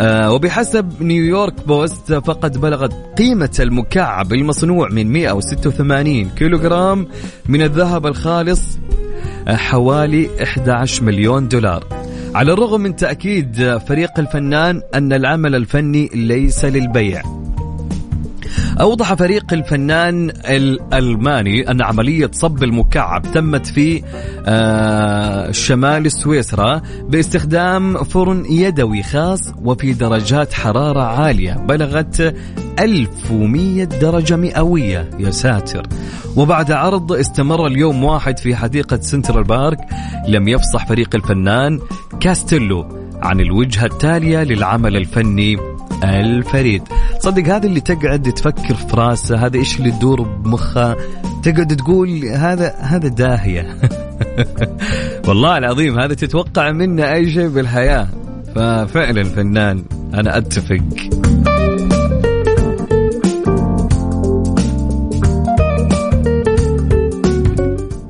وبحسب 0.00 1.02
نيويورك 1.02 1.66
بوست 1.66 2.12
فقد 2.12 2.58
بلغت 2.58 2.92
قيمة 3.18 3.56
المكعب 3.60 4.32
المصنوع 4.32 4.88
من 4.88 5.12
186 5.12 6.30
كيلوغرام 6.30 7.08
من 7.48 7.62
الذهب 7.62 8.06
الخالص 8.06 8.78
آه 9.48 9.56
حوالي 9.56 10.42
11 10.42 11.04
مليون 11.04 11.48
دولار. 11.48 11.84
على 12.34 12.52
الرغم 12.52 12.80
من 12.80 12.96
تأكيد 12.96 13.78
فريق 13.78 14.18
الفنان 14.18 14.82
أن 14.94 15.12
العمل 15.12 15.54
الفني 15.54 16.10
ليس 16.14 16.64
للبيع. 16.64 17.22
أوضح 18.80 19.14
فريق 19.14 19.52
الفنان 19.52 20.30
الألماني 20.30 21.70
أن 21.70 21.82
عملية 21.82 22.30
صب 22.32 22.62
المكعب 22.62 23.22
تمت 23.34 23.66
في 23.66 24.02
شمال 25.52 26.12
سويسرا 26.12 26.82
باستخدام 27.08 28.04
فرن 28.04 28.44
يدوي 28.44 29.02
خاص 29.02 29.40
وفي 29.64 29.92
درجات 29.92 30.52
حرارة 30.52 31.00
عالية 31.02 31.52
بلغت 31.52 32.34
1100 32.78 33.84
درجة 33.84 34.36
مئوية 34.36 35.10
يا 35.18 35.30
ساتر. 35.30 35.86
وبعد 36.36 36.72
عرض 36.72 37.12
استمر 37.12 37.66
اليوم 37.66 38.04
واحد 38.04 38.38
في 38.38 38.56
حديقة 38.56 39.00
سنترال 39.00 39.44
بارك 39.44 39.78
لم 40.28 40.48
يفصح 40.48 40.86
فريق 40.86 41.14
الفنان 41.14 41.80
كاستيلو 42.20 42.86
عن 43.22 43.40
الوجهة 43.40 43.86
التالية 43.86 44.42
للعمل 44.42 44.96
الفني. 44.96 45.71
الفريد. 46.02 46.82
صدق 47.18 47.54
هذا 47.54 47.66
اللي 47.66 47.80
تقعد 47.80 48.32
تفكر 48.32 48.74
في 48.74 48.96
راسه 48.96 49.46
هذا 49.46 49.56
إيش 49.56 49.78
اللي 49.78 49.90
تدور 49.90 50.22
بمخه؟ 50.22 50.96
تقعد 51.42 51.76
تقول 51.76 52.24
هذا 52.24 52.74
هذا 52.78 53.08
داهية. 53.08 53.76
والله 55.28 55.58
العظيم 55.58 55.98
هذا 55.98 56.14
تتوقع 56.14 56.72
منه 56.72 57.12
أي 57.12 57.30
شيء 57.30 57.48
بالحياة. 57.48 58.08
ففعلا 58.54 59.24
فنان 59.24 59.84
أنا 60.14 60.38
أتفق. 60.38 60.82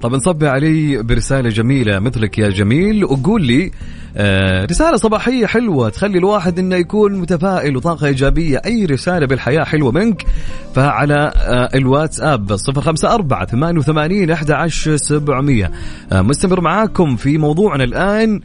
طب 0.03 0.15
صبح 0.15 0.49
علي 0.49 1.03
برسالة 1.03 1.49
جميلة 1.51 1.99
مثلك 1.99 2.39
يا 2.39 2.49
جميل 2.49 3.05
وقول 3.05 3.43
لي 3.47 3.71
آه 4.17 4.65
رسالة 4.65 4.97
صباحية 4.97 5.47
حلوة 5.47 5.89
تخلي 5.89 6.19
الواحد 6.19 6.59
إنه 6.59 6.77
يكون 6.77 7.13
متفائل 7.13 7.77
وطاقة 7.77 8.07
إيجابية. 8.07 8.61
أي 8.67 8.85
رسالة 8.85 9.27
بالحياة 9.27 9.65
حلوة 9.65 9.93
منك 9.93 10.27
فعلى 10.75 11.33
آه 11.37 11.69
الواتساب 11.75 12.53
054 12.69 13.47
88 13.47 14.31
11 14.31 14.97
700 14.97 15.71
آه 16.13 16.23
مستمر 16.23 16.61
معاكم 16.61 17.17
في 17.17 17.39
موضوعنا 17.39 17.85
الآن. 17.85 18.41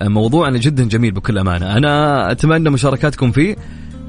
آه 0.00 0.08
موضوعنا 0.08 0.58
جدا 0.58 0.84
جميل 0.84 1.10
بكل 1.12 1.38
أمانة. 1.38 1.76
أنا 1.76 2.30
أتمنى 2.32 2.70
مشاركاتكم 2.70 3.30
فيه 3.30 3.56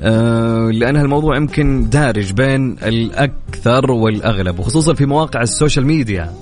آه، 0.06 0.70
لأن 0.74 0.96
هالموضوع 0.96 1.38
يمكن 1.38 1.90
دارج 1.90 2.34
بين 2.34 2.76
الأكثر 2.84 3.92
والأغلب 3.92 4.60
وخصوصا 4.60 4.94
في 4.94 5.06
مواقع 5.06 5.42
ال 5.42 5.48
social 5.48 5.86
media. 5.86 6.34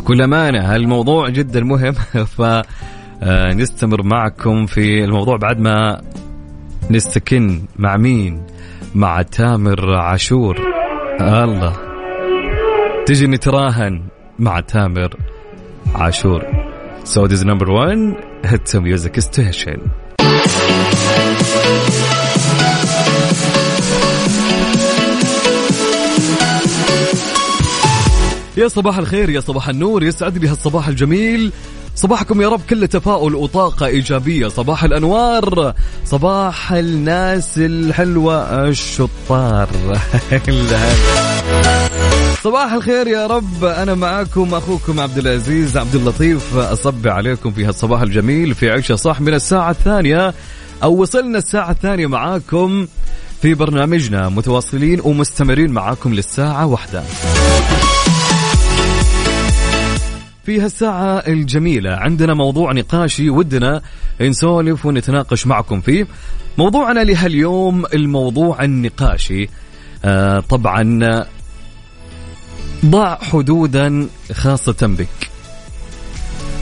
بكل 0.00 0.22
أمانة 0.22 0.74
هالموضوع 0.74 1.28
جدا 1.28 1.60
مهم. 1.60 1.92
ف 2.36 2.42
آه، 3.22 3.66
معكم 3.82 4.66
في 4.66 5.04
الموضوع 5.04 5.36
بعد 5.36 5.60
ما 5.60 6.00
نستكن 6.90 7.62
مع 7.78 7.96
مين؟ 7.96 8.42
مع 8.94 9.22
تامر 9.22 9.94
عاشور. 9.94 10.56
الله. 11.20 11.76
تجي 13.06 13.26
نتراهن 13.26 14.02
مع 14.38 14.60
تامر 14.60 15.16
عاشور. 15.94 16.42
So 17.04 17.26
this 17.26 17.38
is 17.40 17.44
number 17.44 17.68
one. 17.68 18.16
Hit 18.44 18.74
music 18.80 19.20
station. 19.20 19.80
يا 28.60 28.68
صباح 28.68 28.98
الخير 28.98 29.30
يا 29.30 29.40
صباح 29.40 29.68
النور 29.68 30.02
يسعد 30.02 30.38
لي 30.38 30.48
هالصباح 30.48 30.88
الجميل. 30.88 31.52
صباحكم 31.96 32.42
يا 32.42 32.48
رب 32.48 32.60
كله 32.70 32.86
تفاؤل 32.86 33.34
وطاقة 33.34 33.86
إيجابية. 33.86 34.48
صباح 34.48 34.84
الأنوار 34.84 35.74
صباح 36.04 36.72
الناس 36.72 37.58
الحلوة 37.58 38.68
الشطار. 38.68 39.68
صباح 42.44 42.72
الخير 42.72 43.06
يا 43.06 43.26
رب 43.26 43.64
أنا 43.64 43.94
معاكم 43.94 44.54
أخوكم 44.54 45.00
عبد 45.00 45.18
العزيز 45.18 45.76
عبد 45.76 45.94
اللطيف. 45.94 46.56
أصبي 46.56 47.10
عليكم 47.10 47.50
في 47.50 47.64
هالصباح 47.64 48.02
الجميل 48.02 48.54
في 48.54 48.70
عيشة 48.70 48.94
صح 48.94 49.20
من 49.20 49.34
الساعة 49.34 49.70
الثانية 49.70 50.34
أو 50.82 51.02
وصلنا 51.02 51.38
الساعة 51.38 51.70
الثانية 51.70 52.06
معاكم 52.06 52.86
في 53.42 53.54
برنامجنا. 53.54 54.28
متواصلين 54.28 55.00
ومستمرين 55.04 55.70
معاكم 55.70 56.14
للساعة 56.14 56.66
واحدة. 56.66 57.02
في 60.44 60.60
هالساعة 60.60 61.18
الجميلة 61.18 61.90
عندنا 61.90 62.34
موضوع 62.34 62.72
نقاشي 62.72 63.30
ودنا 63.30 63.82
نسولف 64.20 64.86
ونتناقش 64.86 65.46
معكم 65.46 65.80
فيه. 65.80 66.06
موضوعنا 66.58 67.00
لهاليوم 67.00 67.86
الموضوع 67.94 68.64
النقاشي. 68.64 69.48
آه 70.04 70.40
طبعا 70.40 71.00
ضع 72.84 73.14
حدودا 73.14 74.08
خاصة 74.32 74.86
بك. 74.98 75.30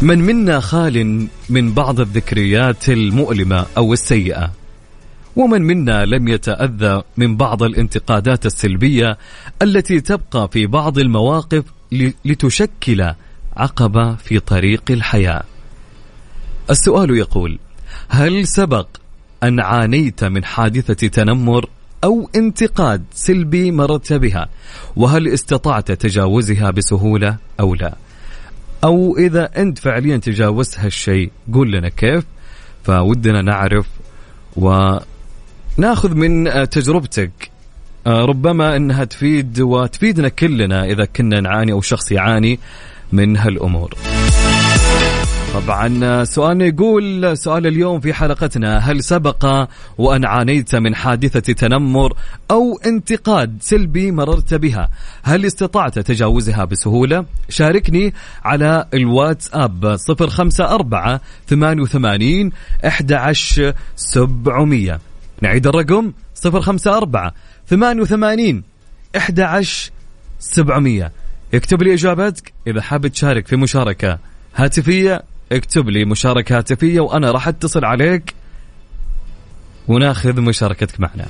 من 0.02 0.18
منا 0.18 0.61
خال 0.61 1.26
من 1.49 1.73
بعض 1.73 2.00
الذكريات 2.00 2.88
المؤلمة 2.88 3.66
أو 3.76 3.92
السيئة؟ 3.92 4.50
ومن 5.37 5.62
منا 5.62 6.04
لم 6.04 6.28
يتأذى 6.28 7.02
من 7.16 7.37
بعض 7.37 7.62
الانتقادات 7.62 8.47
السلبية 8.47 9.18
التي 9.62 10.00
تبقى 10.00 10.49
في 10.52 10.66
بعض 10.66 10.99
المواقف 10.99 11.64
لتشكل 12.25 13.12
عقبة 13.59 14.15
في 14.15 14.38
طريق 14.38 14.83
الحياة. 14.91 15.43
السؤال 16.71 17.11
يقول: 17.11 17.59
هل 18.09 18.47
سبق 18.47 18.88
أن 19.43 19.61
عانيت 19.61 20.25
من 20.25 20.45
حادثة 20.45 21.09
تنمر 21.09 21.68
أو 22.05 22.31
انتقاد 22.37 23.05
سلبي 23.12 23.71
مررت 23.71 24.12
بها؟ 24.12 24.49
وهل 24.97 25.29
استطعت 25.29 25.92
تجاوزها 25.92 26.71
بسهولة 26.71 27.37
أو 27.61 27.75
لا؟ 27.75 27.94
أو 28.85 29.16
إذا 29.18 29.51
أنت 29.57 29.79
فعليا 29.79 30.16
تجاوزت 30.16 30.79
هالشيء 30.79 31.31
قول 31.55 31.73
لنا 31.73 31.88
كيف؟ 31.88 32.25
فودنا 32.85 33.42
نعرف 33.42 33.87
وناخذ 34.57 36.14
من 36.14 36.44
تجربتك 36.71 37.51
ربما 38.07 38.77
إنها 38.77 39.05
تفيد 39.05 39.61
وتفيدنا 39.61 40.29
كلنا 40.29 40.85
إذا 40.85 41.05
كنا 41.05 41.40
نعاني 41.40 41.73
أو 41.73 41.81
شخص 41.81 42.12
يعاني 42.12 42.59
من 43.12 43.37
هالأمور. 43.37 43.94
طبعا 45.55 46.25
سؤالنا 46.25 46.64
يقول 46.64 47.38
سؤال 47.38 47.66
اليوم 47.66 48.01
في 48.01 48.14
حلقتنا 48.14 48.79
هل 48.79 49.05
سبق 49.05 49.68
وأن 49.99 50.25
عانيت 50.25 50.77
من 50.77 50.94
حادثة 50.94 51.53
تنمر 51.53 52.16
أو 52.51 52.81
انتقاد 52.87 53.59
سلبي 53.61 54.11
مررت 54.11 54.55
بها؟ 54.55 54.88
هل 55.23 55.47
استطعت 55.47 55.99
تجاوزها 55.99 56.64
بسهولة؟ 56.64 57.25
شاركني 57.49 58.14
على 58.44 58.87
الواتساب 58.94 59.85
054 59.85 61.18
88 61.49 62.51
11700 62.85 65.01
نعيد 65.42 65.66
الرقم 65.66 66.12
054 66.47 67.31
88 67.66 68.62
11700 69.16 71.12
اكتب 71.54 71.82
لي 71.82 71.94
إجابتك. 71.94 72.52
إذا 72.66 72.82
حاب 72.82 73.06
تشارك 73.06 73.46
في 73.46 73.56
مشاركة 73.56 74.18
هاتفية 74.56 75.22
اكتب 75.52 75.88
لي 75.88 76.04
مشاركة 76.04 76.58
هاتفية 76.58 77.00
وأنا 77.00 77.30
راح 77.30 77.48
اتصل 77.48 77.84
عليك 77.84 78.34
وناخذ 79.88 80.40
مشاركتك 80.40 81.00
معنا. 81.00 81.26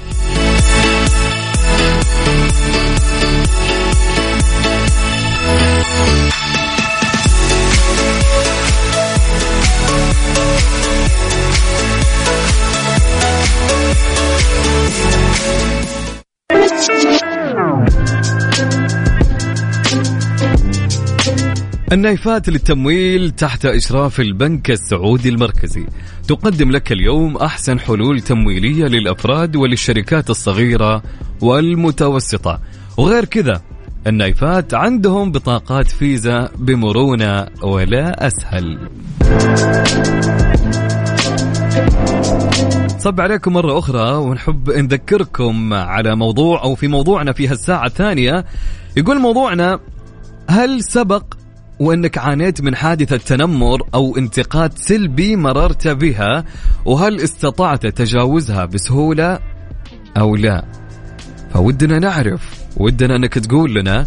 النايفات 21.93 22.49
للتمويل 22.49 23.31
تحت 23.31 23.67
إشراف 23.67 24.21
البنك 24.21 24.71
السعودي 24.71 25.29
المركزي. 25.29 25.87
تقدم 26.29 26.71
لك 26.71 26.93
اليوم 26.93 27.37
أحسن 27.37 27.81
حلول 27.81 28.21
تمويلية 28.21 28.85
للأفراد 28.85 29.57
وللشركات 29.57 30.31
الصغيرة 30.31 31.03
والمتوسطة. 31.41 32.61
وغير 32.97 33.25
كذا 33.25 33.63
النايفات 34.07 34.75
عندهم 34.75 35.33
بطاقات 35.33 35.87
فيزا 35.87 36.49
بمرونة 36.59 37.47
ولا 37.63 38.27
أسهل. 38.27 38.79
صب 42.99 43.21
عليكم 43.21 43.53
مرة 43.53 43.79
أخرى 43.79 44.13
ونحب 44.13 44.71
نذكركم 44.71 45.75
على 45.75 46.17
موضوع 46.17 46.63
أو 46.63 46.75
في 46.75 46.89
موضوعنا 46.89 47.33
في 47.33 47.49
هالساعة 47.49 47.87
الثانية. 47.87 48.45
يقول 48.97 49.19
موضوعنا 49.19 49.81
هل 50.49 50.83
سبق 50.85 51.25
وإنك 51.81 52.19
عانيت 52.19 52.61
من 52.61 52.77
حادثة 52.77 53.17
تنمر 53.17 53.83
أو 53.95 54.17
انتقاد 54.17 54.73
سلبي 54.79 55.37
مررت 55.37 55.89
بها 55.89 56.45
وهل 56.85 57.21
استطعت 57.21 57.87
تجاوزها 57.87 58.65
بسهولة 58.65 59.39
أو 60.17 60.37
لا؟ 60.37 60.65
فودنا 61.51 61.99
نعرف 61.99 62.65
ودنا 62.77 63.17
إنك 63.17 63.35
تقول 63.35 63.75
لنا 63.75 64.07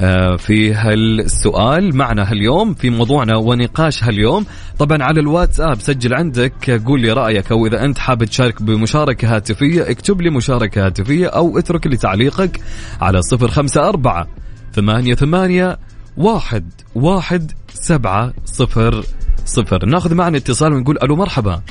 آه، 0.00 0.36
في 0.36 0.74
هالسؤال 0.74 1.96
معنا 1.96 2.30
هاليوم 2.30 2.74
في 2.74 2.90
موضوعنا 2.90 3.36
ونقاش 3.36 4.04
هاليوم. 4.04 4.46
طبعا 4.78 5.02
على 5.02 5.20
الواتساب 5.20 5.80
سجل 5.80 6.14
عندك 6.14 6.82
قول 6.86 7.00
لي 7.00 7.12
رأيك 7.12 7.52
أو 7.52 7.66
إذا 7.66 7.84
أنت 7.84 7.98
حاب 7.98 8.24
تشارك 8.24 8.62
بمشاركة 8.62 9.36
هاتفية 9.36 9.90
اكتب 9.90 10.20
لي 10.20 10.30
مشاركة 10.30 10.86
هاتفية 10.86 11.26
أو 11.26 11.58
اترك 11.58 11.86
لي 11.86 11.96
تعليقك 11.96 12.60
على 13.00 13.22
صفر 13.22 13.48
خمسة 13.48 13.88
أربعة 13.88 14.26
ثمانية 14.72 15.14
ثمانية 15.14 15.78
واحد 16.18 16.72
واحد 16.94 17.52
سبعة 17.68 18.32
صفر 18.44 19.02
صفر. 19.44 19.86
ناخذ 19.86 20.14
معنا 20.14 20.36
اتصال 20.36 20.72
ونقول 20.72 20.98
ألو 21.02 21.16
مرحبا. 21.16 21.62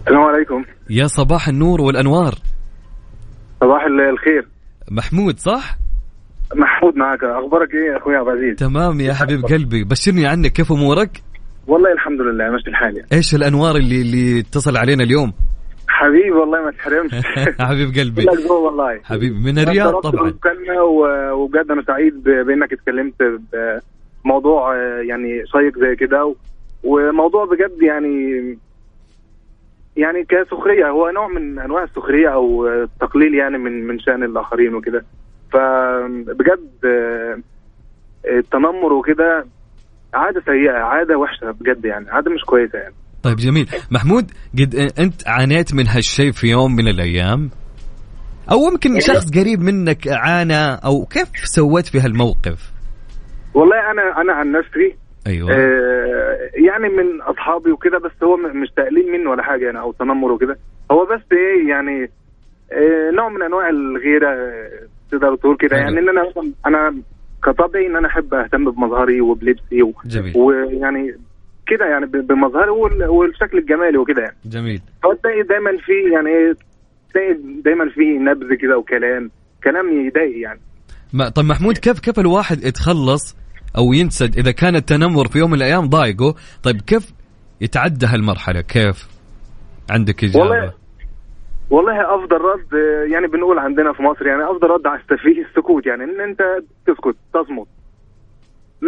السلام 0.00 0.22
عليكم. 0.22 0.64
يا 0.90 1.06
صباح 1.06 1.48
النور 1.48 1.80
والأنوار. 1.80 2.34
صباح 3.60 3.84
الخير. 4.12 4.48
محمود 4.90 5.38
صح؟ 5.38 5.78
محمود 6.54 6.96
معك. 6.96 7.24
أخبارك 7.24 7.74
إيه 7.74 7.92
يا 7.92 7.98
أخوي 7.98 8.16
عبد 8.16 8.28
العزيز؟ 8.28 8.56
تمام 8.56 9.00
يا 9.00 9.14
حبيب 9.14 9.44
قلبي. 9.44 9.84
بشرني 9.84 10.26
عنك 10.26 10.52
كيف 10.52 10.72
أمورك؟ 10.72 11.22
والله 11.66 11.92
الحمد 11.92 12.20
لله 12.20 12.50
ماشي 12.50 12.70
الحال 12.70 12.96
يعني. 12.96 13.08
إيش 13.12 13.34
الأنوار 13.34 13.76
اللي 13.76 14.00
اللي 14.00 14.40
اتصل 14.40 14.76
علينا 14.76 15.04
اليوم؟ 15.04 15.32
حبيبي 15.94 16.30
والله 16.30 16.64
ما 16.64 16.70
تحرمش. 16.70 17.10
حبيب 17.68 17.94
قلبي. 17.98 18.26
والله. 18.50 19.00
حبيبي 19.04 19.38
من 19.38 19.58
الرياض 19.58 20.00
طبعا. 20.00 20.34
وبجد 21.32 21.70
أنا 21.70 21.82
سعيد 21.82 22.22
بإنك 22.22 22.72
اتكلمت 22.72 23.14
بموضوع 24.24 24.74
آه، 24.76 25.00
يعني 25.00 25.46
شيق 25.46 25.78
زي 25.78 25.96
كده. 25.96 26.34
وموضوع 26.84 27.44
بجد 27.44 27.82
يعني 27.82 28.58
يعني 29.96 30.24
كسخرية. 30.24 30.88
هو 30.88 31.10
نوع 31.10 31.28
من 31.28 31.58
أنواع 31.58 31.82
السخرية 31.82 32.28
أو 32.28 32.68
التقليل 32.68 33.34
يعني 33.34 33.58
من 33.58 33.86
من 33.86 33.98
شأن 33.98 34.22
الآخرين 34.22 34.74
وكده. 34.74 35.04
فبجد 35.52 36.70
آه، 36.84 37.38
التنمر 38.28 38.92
وكده 38.92 39.46
عادة 40.14 40.42
سيئة 40.46 40.72
عادة 40.72 41.18
وحشة 41.18 41.50
بجد 41.50 41.84
يعني 41.84 42.10
عادة 42.10 42.30
مش 42.30 42.44
كويسة 42.44 42.78
يعني. 42.78 42.94
طيب 43.24 43.36
جميل. 43.36 43.68
محمود 43.90 44.30
قد 44.58 44.74
أنت 44.98 45.28
عانيت 45.28 45.74
من 45.74 45.86
هالشيء 45.88 46.32
في 46.32 46.46
يوم 46.46 46.76
من 46.76 46.88
الأيام؟ 46.88 47.50
أو 48.50 48.58
يمكن 48.72 49.00
شخص 49.00 49.30
قريب 49.38 49.60
منك 49.60 50.08
عانى 50.08 50.74
أو 50.84 51.04
كيف 51.04 51.28
سويت 51.44 51.86
في 51.86 52.00
هالموقف؟ 52.00 52.72
والله 53.54 53.76
أنا 53.90 54.20
أنا 54.20 54.32
عن 54.32 54.52
نفسي 54.52 54.96
أيوه. 55.26 55.50
آه، 55.52 56.38
يعني 56.54 56.88
من 56.88 57.22
أصحابي 57.22 57.70
وكده 57.72 57.98
بس 57.98 58.12
هو 58.22 58.36
مش 58.36 58.68
تقليل 58.76 59.12
منه 59.12 59.30
ولا 59.30 59.42
حاجة 59.42 59.64
يعني 59.66 59.80
أو 59.80 59.92
تنمر 59.92 60.32
وكده. 60.32 60.58
هو 60.90 61.04
بس 61.06 61.22
إيه 61.32 61.68
يعني 61.70 62.10
آه، 62.72 63.10
نوع 63.16 63.28
من 63.28 63.42
أنواع 63.42 63.68
الغيرة 63.68 64.52
تقدر 65.10 65.36
تقول 65.36 65.56
كده. 65.56 65.76
يعني 65.76 65.98
إن 65.98 66.08
أنا 66.08 66.22
أنا 66.66 66.94
كطبعي 67.44 67.86
إن 67.86 67.96
أنا 67.96 68.08
أحب 68.08 68.34
أهتم 68.34 68.70
بمظهري 68.70 69.20
وبلبسي 69.20 69.82
و- 69.82 69.94
جميل. 70.06 70.32
ويعني 70.36 71.14
كده 71.66 71.84
يعني 71.86 72.06
ب- 72.06 72.26
بمظهري 72.26 72.70
وال- 72.70 73.04
والشكل 73.08 73.58
الجمالي 73.58 73.98
وكده 73.98 74.22
يعني. 74.22 74.36
جميل. 74.44 74.80
فتلاقي 75.02 75.42
دايما 75.42 75.70
في 75.86 75.92
يعني 76.14 76.28
إيه 76.30 76.54
تلاقي 77.12 77.32
دايما 77.64 77.88
في 77.90 78.00
نبذ 78.18 78.54
كده 78.54 78.78
وكلام 78.78 79.30
كلام 79.64 80.06
يضايق 80.06 80.40
يعني. 80.42 80.60
ما 81.12 81.28
طب 81.28 81.44
محمود 81.44 81.78
كيف 81.78 82.00
كيف 82.00 82.18
الواحد 82.18 82.64
يتخلص 82.64 83.36
أو 83.78 83.92
ينسد 83.92 84.38
إذا 84.38 84.50
كان 84.50 84.76
التنمر 84.76 85.28
في 85.28 85.38
يوم 85.38 85.50
من 85.50 85.56
الأيام 85.56 85.88
ضايقه؟ 85.88 86.34
طيب 86.62 86.80
كيف 86.80 87.12
يتعدى 87.60 88.06
هالمرحلة؟ 88.06 88.60
كيف؟ 88.60 89.08
عندك 89.90 90.24
إجابة؟ 90.24 90.40
والله 90.48 90.72
والله 91.70 92.14
أفضل 92.14 92.36
رد 92.36 92.72
يعني 93.12 93.26
بنقول 93.26 93.58
عندنا 93.58 93.92
في 93.92 94.02
مصر 94.02 94.26
يعني 94.26 94.44
أفضل 94.44 94.68
رد 94.70 94.86
على 94.86 95.00
السفيه 95.00 95.44
السكوت 95.44 95.86
يعني 95.86 96.04
إن 96.04 96.20
أنت 96.20 96.40
تسكت 96.86 97.16
تصمت. 97.34 97.66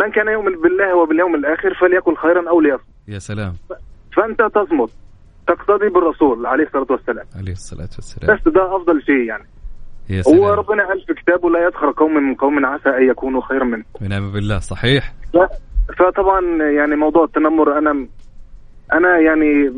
من 0.05 0.11
كان 0.11 0.29
يؤمن 0.29 0.53
بالله 0.63 0.97
وباليوم 0.97 1.35
الآخر 1.35 1.75
فليكن 1.81 2.15
خيرا 2.15 2.49
أو 2.51 2.61
ليصمت. 2.61 2.81
يا 3.09 3.19
سلام. 3.19 3.55
فأنت 4.17 4.43
تصمت 4.55 4.91
تقتدي 5.47 5.89
بالرسول 5.89 6.47
عليه 6.47 6.65
الصلاة 6.65 6.87
والسلام. 6.91 7.25
عليه 7.37 7.53
الصلاة 7.53 7.89
والسلام. 7.97 8.37
بس 8.37 8.49
ده 8.53 8.77
أفضل 8.77 9.03
شيء 9.03 9.25
يعني. 9.25 9.45
يا 10.11 10.23
سلام. 10.23 10.39
هو 10.39 10.55
ربنا 10.55 10.87
قال 10.89 11.01
في 11.07 11.15
كتابه 11.15 11.51
لا 11.51 11.69
يسخر 11.69 11.91
قوم 11.91 12.15
من 12.15 12.35
قوم 12.35 12.67
عسى 12.67 12.89
أن 12.89 13.11
يكونوا 13.11 13.41
خيرا 13.43 13.65
منهم 13.65 13.85
ونعم 14.03 14.33
بالله. 14.33 14.59
صحيح. 14.59 15.13
ف- 15.35 15.93
فطبعا 15.99 16.41
يعني 16.71 16.97
موضوع 16.97 17.25
التنمر 17.25 17.79
أنا 17.79 18.07
أنا 18.93 19.19
يعني 19.19 19.69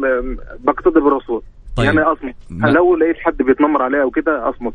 بقتدي 0.60 1.00
بالرسول. 1.00 1.42
طيب. 1.76 1.86
يعني 1.86 2.00
أصمت. 2.00 2.34
ما- 2.50 2.68
لو 2.68 2.96
لقيت 2.96 3.16
حد 3.18 3.36
بيتنمر 3.36 3.82
عليا 3.82 4.02
أو 4.02 4.10
كده 4.10 4.48
أصمت. 4.50 4.74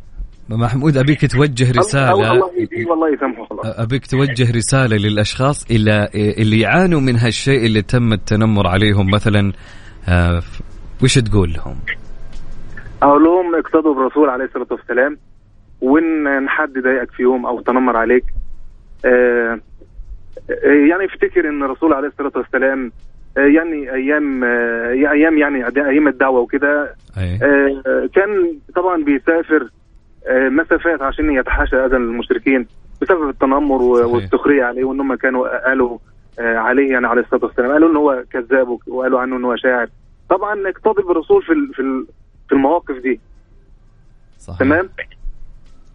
محمود 0.50 0.98
أبيك 0.98 1.32
توجه 1.32 1.70
الله 1.70 1.80
رسالة. 1.80 2.12
الله 2.12 2.50
والله 2.90 3.14
يسامحه 3.14 3.46
خلاص 3.46 3.80
أبيك 3.80 4.06
توجه 4.06 4.52
رسالة 4.58 4.98
للأشخاص 4.98 5.72
اللي 5.72 6.10
اللي 6.16 6.60
يعانوا 6.60 7.00
من 7.00 7.16
هالشيء 7.16 7.66
اللي 7.66 7.82
تم 7.82 8.14
التنمر 8.14 8.68
عليهم. 8.68 9.12
مثلا 9.12 9.52
آه، 10.10 10.42
وش 11.04 11.18
تقول 11.18 11.54
لهم؟ 11.54 11.76
أقول 13.04 13.24
لهم 13.24 13.56
اقتدوا 13.56 13.94
بالرسول 13.96 14.30
عليه 14.30 14.46
الصلاة 14.46 14.68
والسلام. 14.72 15.18
وإن 15.82 16.50
حد 16.50 16.74
ضايقك 16.74 17.12
في 17.12 17.24
يوم 17.24 17.46
أو 17.46 17.62
تنمر 17.62 17.98
عليك 17.98 18.24
آه 19.06 19.60
آه، 20.50 20.68
يعني 20.90 21.06
افتكر 21.06 21.50
إن 21.50 21.64
الرسول 21.64 21.94
عليه 21.94 22.08
الصلاة 22.08 22.32
والسلام 22.36 22.92
يعني 23.38 23.94
أيام 23.94 24.44
أيام 24.44 25.38
يعني 25.38 25.66
أيام 25.90 26.08
الدعوة 26.08 26.40
وكده 26.40 26.96
كان 28.16 28.58
طبعا 28.76 29.04
بيسافر 29.04 29.70
مسافات 30.30 31.02
عشان 31.02 31.32
يتحاشى 31.32 31.76
أذى 31.76 31.96
المشركين 31.96 32.68
بسبب 33.02 33.30
التنمر. 33.30 33.82
والسخريه 33.82 34.64
عليه 34.64 34.84
وإن 34.84 35.00
هم 35.00 35.16
كانوا 35.16 35.68
قالوا 35.68 35.98
آه، 36.40 36.58
عليه 36.58 36.92
يعني 36.92 37.08
عليه 37.08 37.22
الصلاة 37.22 37.46
والسلام. 37.46 37.72
قالوا 37.72 37.90
إن 37.92 37.96
هو 37.96 38.24
كذاب 38.32 38.80
وقالوا 38.88 39.20
عنه 39.20 39.38
إن 39.38 39.46
هو 39.46 39.56
شاعر. 39.56 39.88
طبعا 40.30 40.70
اقتضي 40.70 41.04
بالرسول 41.04 41.42
في 41.44 41.54
في 41.74 42.06
في 42.48 42.56
المواقف 42.56 42.98
دي. 42.98 43.20
صحيح. 44.40 44.60
تمام؟ 44.60 44.90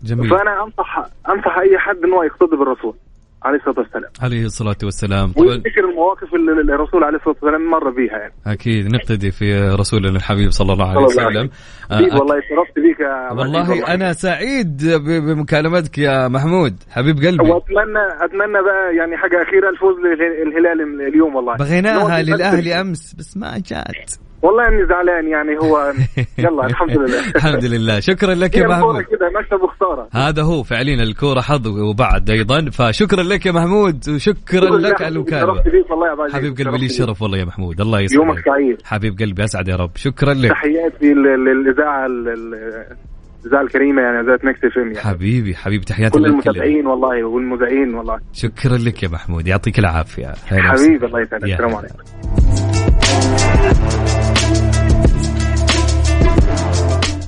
جميل. 0.03 0.31
فأنا 0.31 0.63
انصح 0.63 1.09
أنصح 1.29 1.59
أي 1.59 1.79
حد 1.79 1.97
إن 2.05 2.13
هو 2.13 2.23
يقتدي 2.23 2.57
بالرسول. 2.57 2.95
عليه 3.43 3.59
الصلاة 3.59 3.79
والسلام. 3.79 4.11
عليه 4.23 4.45
الصلاة 4.45 4.77
والسلام. 4.85 5.33
ويفتكر 5.37 5.85
المواقف 5.91 6.35
اللي 6.35 6.75
الرسول 6.75 7.05
عليه 7.05 7.17
الصلاة 7.17 7.35
والسلام 7.43 7.71
مر 7.71 7.91
بيها 7.91 8.19
يعني؟ 8.19 8.33
أكيد. 8.47 8.95
نقتدي 8.95 9.31
في 9.31 9.69
رسولنا 9.81 10.17
الحبيب 10.17 10.51
صلى 10.51 10.73
الله 10.73 10.89
عليه 10.89 11.01
وسلم. 11.01 11.51
آه، 11.91 11.97
والله 12.19 12.35
شرفت 12.41 12.75
بيك 12.77 13.01
يا 13.01 13.33
والله 13.33 13.95
أنا 13.95 14.13
سعيد 14.13 14.87
بمكالمتك 15.07 15.99
يا 15.99 16.29
محمود. 16.29 16.77
حبيب 16.91 17.17
قلبي. 17.17 17.51
واتمنى 17.51 18.05
اتمنى 18.21 18.63
بقى 18.65 18.97
يعني 18.97 19.17
حاجة 19.17 19.43
أخيرة 19.43 19.71
الفوز 19.71 19.97
للهلال 19.99 21.09
اليوم 21.09 21.35
والله. 21.35 21.57
بغيناها 21.57 22.23
للأهلي 22.23 22.81
أمس 22.81 23.15
بس 23.19 23.37
ما 23.37 23.63
جات. 23.67 24.28
والله 24.43 24.69
اني 24.69 24.87
زعلان 24.87 25.29
يعني 25.29 25.59
هو 25.59 25.93
يلا 26.39 26.67
الحمد 26.67 26.91
لله. 26.99 27.21
الحمد 27.37 27.65
لله. 27.65 28.01
شكرا 28.01 28.35
لك 28.35 28.57
يا 28.57 28.69
محمود. 28.69 29.03
كده 29.03 29.31
مكسب 29.41 29.63
وخساره 29.65 30.09
هذا 30.13 30.43
هو 30.43 30.63
فعليا 30.63 31.03
الكورة 31.03 31.41
حظ 31.41 31.67
وبعد 31.69 32.31
أيضا. 32.31 32.71
فشكرا 32.71 33.23
لك 33.23 33.47
يا 33.47 33.53
محمود 33.53 34.09
وشكرا 34.09 34.79
لك 34.79 35.03
على 35.03 35.19
العزيز. 35.19 36.35
حبيب 36.35 36.57
قلبي 36.59 36.79
لي. 36.79 36.87
الشرف 36.87 37.23
والله 37.23 37.39
يا 37.39 37.45
محمود. 37.45 37.81
الله 37.81 38.01
يسعدك. 38.01 38.25
يومك 38.25 38.45
سعيد. 38.45 38.77
حبيب 38.85 39.19
قلبي 39.19 39.45
أسعد 39.45 39.69
يا 39.69 39.77
رب. 39.77 39.91
شكرا 39.97 40.35
لك. 40.35 40.51
تحياتي 40.51 41.15
لل- 41.15 41.45
للإذاعة 41.45 42.07
ال- 42.07 42.29
ال- 42.29 42.85
الإذاعة 43.45 43.63
الكريمة 43.63 44.03
يعني 44.03 44.21
اذاعه 44.21 44.41
Mix 44.45 44.59
FM 44.65 44.83
يعني. 44.93 44.99
حبيبي 44.99 45.55
حبيبي 45.55 45.85
تحياتي 45.85 46.19
كل 46.19 46.23
لك 46.23 46.29
كلها. 46.31 46.35
المتابعين 46.43 46.87
والله 46.87 47.25
والمذيعين 47.25 47.95
والله. 47.95 48.19
شكرا 48.33 48.77
لك 48.77 49.03
يا 49.03 49.09
محمود. 49.09 49.47
يعطيك 49.47 49.79
العافية. 49.79 50.33
هلا 50.47 50.63
حبيبي 50.63 51.07
الله 51.07 51.21
يسعدك. 51.21 51.45
السلام. 51.45 51.75
عليكم. 51.75 52.68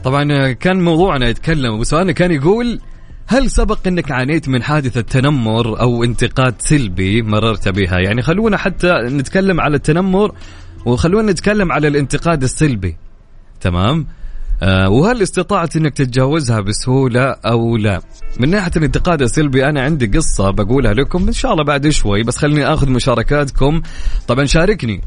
طبعا 0.05 0.53
كان 0.53 0.81
موضوعنا 0.81 1.29
يتكلم 1.29 1.79
وسؤالنا 1.81 2.13
كان 2.13 2.33
يقول 2.33 2.81
هل 3.27 3.51
سبق 3.51 3.79
إنك 3.87 4.11
عانيت 4.13 4.49
من 4.49 4.63
حادثة 4.63 5.01
تنمر 5.01 5.81
أو 5.81 6.05
انتقاد 6.05 6.55
سلبي 6.59 7.23
مررت 7.23 7.69
بها؟ 7.69 7.99
يعني 7.99 8.23
خلونا 8.23 8.57
حتى 8.57 8.93
نتكلم 8.93 9.61
على 9.61 9.77
التنمر 9.77 10.33
وخلونا 10.87 11.33
نتكلم 11.33 11.73
على 11.73 11.89
الانتقاد 11.89 12.43
السلبي. 12.43 12.97
تمام؟ 13.61 14.07
آه 14.63 14.89
وهل 14.89 15.23
استطعت 15.23 15.77
إنك 15.77 15.95
تتجاوزها 15.95 16.61
بسهولة 16.61 17.23
أو 17.31 17.77
لا؟ 17.77 18.01
من 18.41 18.51
ناحية 18.51 18.73
الانتقاد 18.77 19.23
السلبي 19.23 19.65
أنا 19.65 19.83
عندي 19.83 20.07
قصة 20.07 20.51
بقولها 20.51 20.95
لكم 20.95 21.27
إن 21.27 21.33
شاء 21.33 21.53
الله 21.53 21.65
بعد 21.65 21.89
شوي 21.89 22.23
بس 22.23 22.37
خليني 22.37 22.67
آخذ 22.67 22.91
مشاركاتكم. 22.91 23.83
طبعا 24.29 24.45
شاركني. 24.45 25.01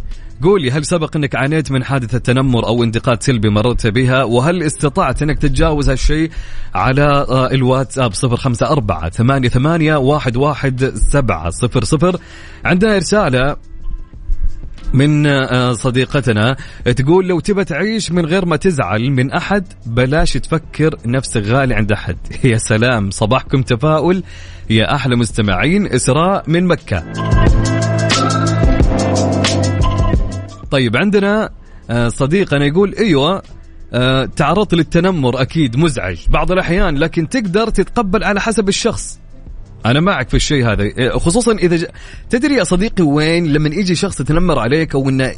قولي 0.44 0.72
هل 0.72 0.86
سبق 0.86 1.16
إنك 1.16 1.36
عانيت 1.36 1.72
من 1.72 1.84
حادثة 1.84 2.18
تنمر 2.18 2.68
أو 2.68 2.84
انتقاد 2.84 3.24
سلبي 3.24 3.50
مررت 3.50 3.88
بها؟ 3.88 4.24
وهل 4.24 4.64
استطعت 4.64 5.22
إنك 5.22 5.40
تتجاوز 5.40 5.90
هالشيء؟ 5.90 6.32
على 6.76 7.04
آه، 7.30 7.52
الواتساب 7.52 8.14
صفر 8.14 8.36
خمسة 8.36 8.70
أربعة 8.70 9.10
ثمانية 9.10 9.50
ثمانية 9.50 9.96
واحد 9.96 10.38
واحد 10.38 10.94
سبعة 10.96 11.50
صفر 11.50 11.84
صفر. 11.84 12.20
عندنا 12.66 12.98
رسالة 12.98 13.56
من 14.94 15.28
آه، 15.28 15.74
صديقتنا 15.74 16.56
تقول 16.96 17.28
لو 17.28 17.40
تبى 17.40 17.64
تعيش 17.64 18.12
من 18.12 18.26
غير 18.26 18.46
ما 18.46 18.56
تزعل 18.56 19.12
من 19.12 19.32
أحد 19.32 19.66
بلاش 19.86 20.34
تفكر 20.34 20.98
نفسك 21.06 21.42
غالي 21.42 21.76
عند 21.76 21.92
أحد. 21.92 22.18
يا 22.44 22.58
سلام 22.58 23.12
صباحكم 23.12 23.62
تفاؤل. 23.62 24.24
يا 24.70 24.96
أحلى 24.96 25.16
مستمعين 25.16 25.88
إسراء 25.88 26.44
من 26.48 26.68
مكة. 26.68 27.04
طيب 30.74 30.98
عندنا 30.98 31.50
آه، 31.90 32.10
صديقنا 32.10 32.66
يقول 32.66 32.96
إيوه 32.96 33.42
آه، 33.94 34.26
تعرضت 34.26 34.74
للتنمر 34.74 35.42
أكيد 35.42 35.78
مزعج 35.78 36.18
بعض 36.30 36.52
الأحيان 36.52 36.98
لكن 36.98 37.30
تقدر 37.30 37.70
تتقبل 37.70 38.24
على 38.24 38.42
حسب 38.42 38.70
الشخص. 38.70 39.20
أنا 39.86 40.00
معك 40.00 40.30
في 40.30 40.34
الشيء 40.34 40.72
هذا 40.72 40.84
إيه، 40.84 41.10
خصوصا 41.10 41.52
إذا 41.52 41.76
ج... 41.76 41.86
تدري 42.30 42.56
يا 42.56 42.64
صديقي 42.64 43.04
وين 43.04 43.54
لما 43.54 43.70
يجي 43.70 43.96
شخص 43.96 44.20
يتنمر 44.20 44.60
عليك 44.60 44.96
أو 44.96 45.10
إنه 45.10 45.32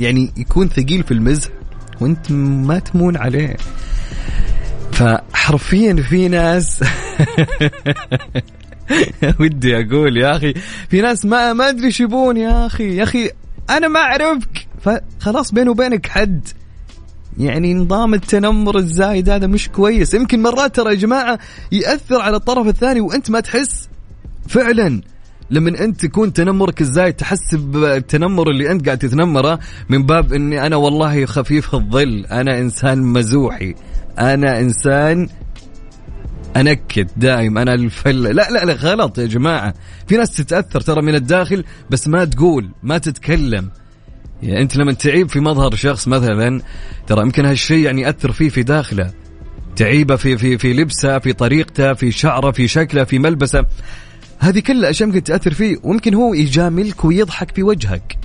يعني 0.00 0.32
يكون 0.36 0.68
ثقيل 0.68 1.02
في 1.02 1.14
المزح 1.14 1.50
وأنت 2.00 2.32
ما 2.32 2.78
تمون 2.78 3.16
عليه. 3.16 3.56
فحرفيا 4.92 5.94
في 5.94 6.28
ناس 6.28 6.84
ودي 9.40 9.76
أقول 9.76 10.16
يا 10.16 10.36
أخي 10.36 10.54
في 10.90 11.00
ناس 11.00 11.24
ما 11.24 11.52
ما 11.52 11.68
أدري 11.68 11.86
إيش 11.86 12.00
يبون 12.00 12.36
يا 12.36 12.66
أخي. 12.66 12.96
يا 12.96 13.02
أخي 13.02 13.30
أنا 13.70 13.88
ما 13.88 14.00
أعرفك. 14.00 14.67
فخلاص 14.80 15.52
بيني 15.52 15.68
وبينك 15.68 16.06
حد. 16.06 16.48
يعني 17.38 17.74
نظام 17.74 18.14
التنمر 18.14 18.78
الزايد 18.78 19.30
هذا 19.30 19.46
مش 19.46 19.68
كويس. 19.68 20.14
يمكن 20.14 20.42
مرات 20.42 20.76
ترى 20.76 20.90
يا 20.90 20.94
جماعة 20.94 21.38
يأثر 21.72 22.20
على 22.20 22.36
الطرف 22.36 22.66
الثاني 22.66 23.00
وأنت 23.00 23.30
ما 23.30 23.40
تحس. 23.40 23.88
فعلا 24.48 25.02
لما 25.50 25.84
أنت 25.84 26.06
تكون 26.06 26.32
تنمرك 26.32 26.80
الزايد 26.80 27.14
تحس 27.14 27.54
بالتنمر 27.54 28.50
اللي 28.50 28.70
أنت 28.70 28.86
قاعد 28.86 28.98
تتنمره 28.98 29.58
من 29.88 30.06
باب 30.06 30.32
إني 30.32 30.66
أنا 30.66 30.76
والله 30.76 31.26
خفيف 31.26 31.74
الظل 31.74 32.26
أنا 32.30 32.58
إنسان 32.58 33.02
مزوحي. 33.02 33.74
أنا 34.18 34.60
إنسان 34.60 35.28
أنكد 36.56 37.08
دائم 37.16 37.58
أنا 37.58 37.74
الفل. 37.74 38.22
لا 38.22 38.50
لا 38.50 38.64
لا 38.64 38.72
غلط 38.72 39.18
يا 39.18 39.26
جماعة. 39.26 39.74
في 40.06 40.16
ناس 40.16 40.36
تتأثر 40.36 40.80
ترى 40.80 41.02
من 41.02 41.14
الداخل 41.14 41.64
بس 41.90 42.08
ما 42.08 42.24
تقول 42.24 42.70
ما 42.82 42.98
تتكلم. 42.98 43.70
يعني 44.42 44.62
أنت 44.62 44.76
لما 44.76 44.92
تعيب 44.92 45.28
في 45.28 45.40
مظهر 45.40 45.74
شخص 45.74 46.08
مثلا 46.08 46.62
ترى 47.06 47.22
يمكن 47.22 47.44
هالشيء 47.44 47.84
يعني 47.84 48.02
يأثر 48.02 48.32
فيه 48.32 48.48
في 48.48 48.62
داخله. 48.62 49.10
تعيبه 49.76 50.16
في 50.16 50.38
في 50.38 50.58
في 50.58 50.72
لبسه 50.72 51.18
في 51.18 51.32
طريقته 51.32 51.94
في 51.94 52.12
شعره 52.12 52.50
في 52.50 52.68
شكله 52.68 53.04
في 53.04 53.18
ملبسه. 53.18 53.66
هذه 54.38 54.60
كلها 54.60 54.90
اشياء 54.90 55.08
ممكن 55.08 55.22
تأثر 55.22 55.54
فيه 55.54 55.76
وممكن 55.82 56.14
هو 56.14 56.34
يجاملك 56.34 57.04
ويضحك 57.04 57.54
في 57.54 57.62
وجهك. 57.62 58.18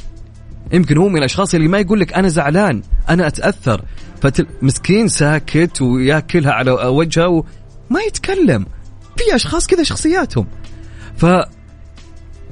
يمكن 0.73 0.97
هو 0.97 1.07
من 1.07 1.17
الأشخاص 1.17 1.55
اللي 1.55 1.67
ما 1.67 1.79
يقول 1.79 1.99
لك 1.99 2.13
أنا 2.13 2.27
زعلان 2.27 2.81
أنا 3.09 3.27
أتأثر. 3.27 3.81
فمسكين 4.21 5.07
ساكت 5.07 5.81
ويأكلها 5.81 6.51
على 6.51 6.71
وجهه 6.71 7.27
وما 7.27 8.01
يتكلم. 8.07 8.65
في 9.17 9.35
أشخاص 9.35 9.67
كذا 9.67 9.83
شخصياتهم. 9.83 10.47
ف 11.17 11.25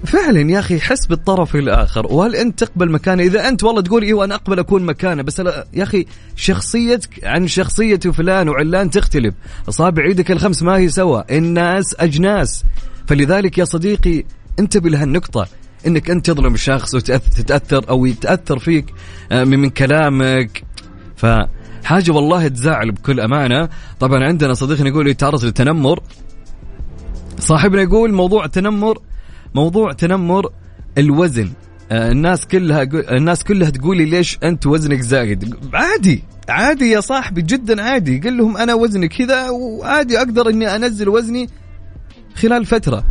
فعلا 0.05 0.51
يا 0.51 0.59
أخي 0.59 0.79
حس 0.79 1.05
بالطرف 1.05 1.55
الآخر. 1.55 2.07
وهل 2.07 2.35
أنت 2.35 2.63
تقبل 2.63 2.91
مكانه 2.91 3.23
إذا 3.23 3.47
أنت 3.47 3.63
والله 3.63 3.81
تقول 3.81 4.03
إيوه 4.03 4.25
أنا 4.25 4.35
أقبل 4.35 4.59
أكون 4.59 4.83
مكانه 4.83 5.21
بس 5.21 5.39
يا 5.73 5.83
أخي 5.83 6.05
شخصيتك 6.35 7.09
عن 7.23 7.47
شخصية 7.47 7.99
فلان 7.99 8.49
وعلان 8.49 8.89
تختلف. 8.89 9.33
اصابع 9.69 10.05
إيدك 10.05 10.31
الخمس 10.31 10.63
ما 10.63 10.77
هي 10.77 10.89
سوا 10.89 11.37
الناس 11.37 11.95
أجناس. 11.99 12.63
فلذلك 13.07 13.57
يا 13.57 13.65
صديقي 13.65 14.23
انتبه 14.59 14.89
لهالنقطة. 14.89 15.47
إنك 15.87 16.09
أنت 16.09 16.25
تظلم 16.25 16.55
شخص 16.55 16.95
وتتاثر 16.95 17.89
أو 17.89 18.05
يتأثر 18.05 18.59
فيك 18.59 18.85
آه، 19.31 19.43
من 19.43 19.69
كلامك. 19.69 20.63
فحاجة 21.15 22.11
والله 22.11 22.47
تزعل 22.47 22.91
بكل 22.91 23.19
أمانة. 23.19 23.69
طبعا 23.99 24.23
عندنا 24.23 24.53
صديقنا 24.53 24.89
يقول 24.89 25.07
يتعرض 25.07 25.45
للتنمر. 25.45 26.03
صاحبنا 27.39 27.81
يقول 27.81 28.13
موضوع 28.13 28.45
التنمر 28.45 28.97
موضوع 29.55 29.93
تنمر 29.93 30.49
الوزن. 30.97 31.49
آه، 31.91 32.11
الناس 32.11 32.45
كلها 32.45 32.83
الناس 32.93 33.43
كلها 33.43 33.69
تقول 33.69 33.97
لي 33.97 34.05
ليش 34.05 34.37
أنت 34.43 34.67
وزنك 34.67 35.01
زايد؟ 35.01 35.55
عادي 35.73 36.23
عادي 36.49 36.91
يا 36.91 36.99
صاحبي 36.99 37.41
جدا 37.41 37.81
عادي. 37.81 38.19
قل 38.19 38.37
لهم 38.37 38.57
أنا 38.57 38.73
وزني 38.73 39.07
كذا 39.07 39.49
وعادي 39.49 40.17
أقدر 40.17 40.49
إني 40.49 40.75
أنزل 40.75 41.09
وزني 41.09 41.49
خلال 42.35 42.65
فترة. 42.65 43.03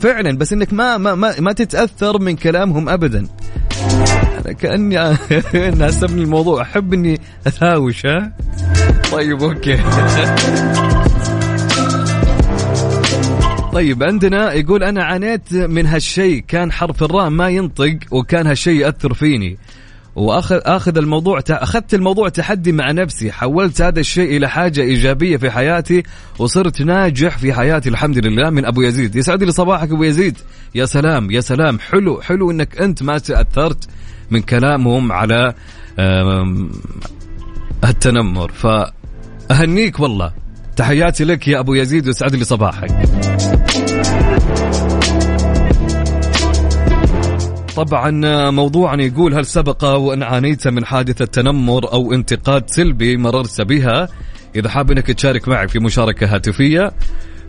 فعلا 0.00 0.38
بس 0.38 0.52
إنك 0.52 0.72
ما 0.72 0.98
ما 0.98 1.14
ما, 1.14 1.40
ما 1.40 1.52
تتأثر 1.52 2.18
من 2.20 2.36
كلامهم 2.36 2.88
ابدا. 2.88 3.26
أنا 4.44 4.52
كاني 4.52 5.16
ناسبني 5.78 6.22
الموضوع. 6.22 6.62
أحب 6.62 6.94
إني 6.94 7.20
أثاوش 7.46 8.06
ها؟ 8.06 8.32
طيب 9.12 9.42
أوكي. 9.42 9.78
طيب 13.78 14.02
عندنا 14.02 14.52
يقول 14.52 14.82
أنا 14.82 15.04
عانيت 15.04 15.54
من 15.54 15.86
هالشيء 15.86 16.44
كان 16.48 16.72
حرف 16.72 17.02
الراء 17.02 17.28
ما 17.28 17.48
ينطق 17.48 17.98
وكان 18.10 18.46
هالشيء 18.46 18.80
يأثر 18.80 19.14
فيني. 19.14 19.58
واخذ 20.16 20.60
أخذ 20.64 20.98
الموضوع 20.98 21.40
أخذت 21.50 21.94
الموضوع 21.94 22.28
تحدي 22.28 22.72
مع 22.72 22.92
نفسي 22.92 23.32
حولت 23.32 23.82
هذا 23.82 24.00
الشيء 24.00 24.36
إلى 24.36 24.48
حاجة 24.48 24.80
إيجابية 24.80 25.36
في 25.36 25.50
حياتي 25.50 26.02
وصرت 26.38 26.82
ناجح 26.82 27.38
في 27.38 27.52
حياتي 27.52 27.88
الحمد 27.88 28.26
لله 28.26 28.50
من 28.50 28.64
أبو 28.64 28.82
يزيد. 28.82 29.16
يسعد 29.16 29.42
لي 29.42 29.52
صباحك 29.52 29.90
أبو 29.90 30.02
يزيد. 30.02 30.38
يا 30.74 30.84
سلام 30.84 31.30
يا 31.30 31.40
سلام. 31.40 31.78
حلو 31.78 32.20
حلو 32.20 32.50
إنك 32.50 32.80
أنت 32.80 33.02
ما 33.02 33.18
تأثرت 33.18 33.88
من 34.30 34.40
كلامهم 34.40 35.12
على 35.12 35.54
التنمر. 37.84 38.52
فأهنيك 38.52 40.00
والله. 40.00 40.47
تحياتي 40.78 41.24
لك 41.24 41.48
يا 41.48 41.60
أبو 41.60 41.74
يزيد 41.74 42.06
ويسعد 42.06 42.34
لي 42.34 42.44
صباحك. 42.44 42.90
طبعا 47.76 48.10
موضوعنا 48.50 49.02
يقول 49.02 49.34
هل 49.34 49.46
سبق 49.46 49.84
وأن 49.84 50.22
عانيت 50.22 50.68
من 50.68 50.84
حادثة 50.84 51.24
تنمر 51.24 51.92
أو 51.92 52.12
انتقاد 52.12 52.70
سلبي 52.70 53.16
مررت 53.16 53.60
بها؟ 53.60 54.08
إذا 54.56 54.68
حاب 54.68 54.90
إنك 54.90 55.06
تشارك 55.06 55.48
معي 55.48 55.68
في 55.68 55.78
مشاركة 55.78 56.34
هاتفية 56.34 56.92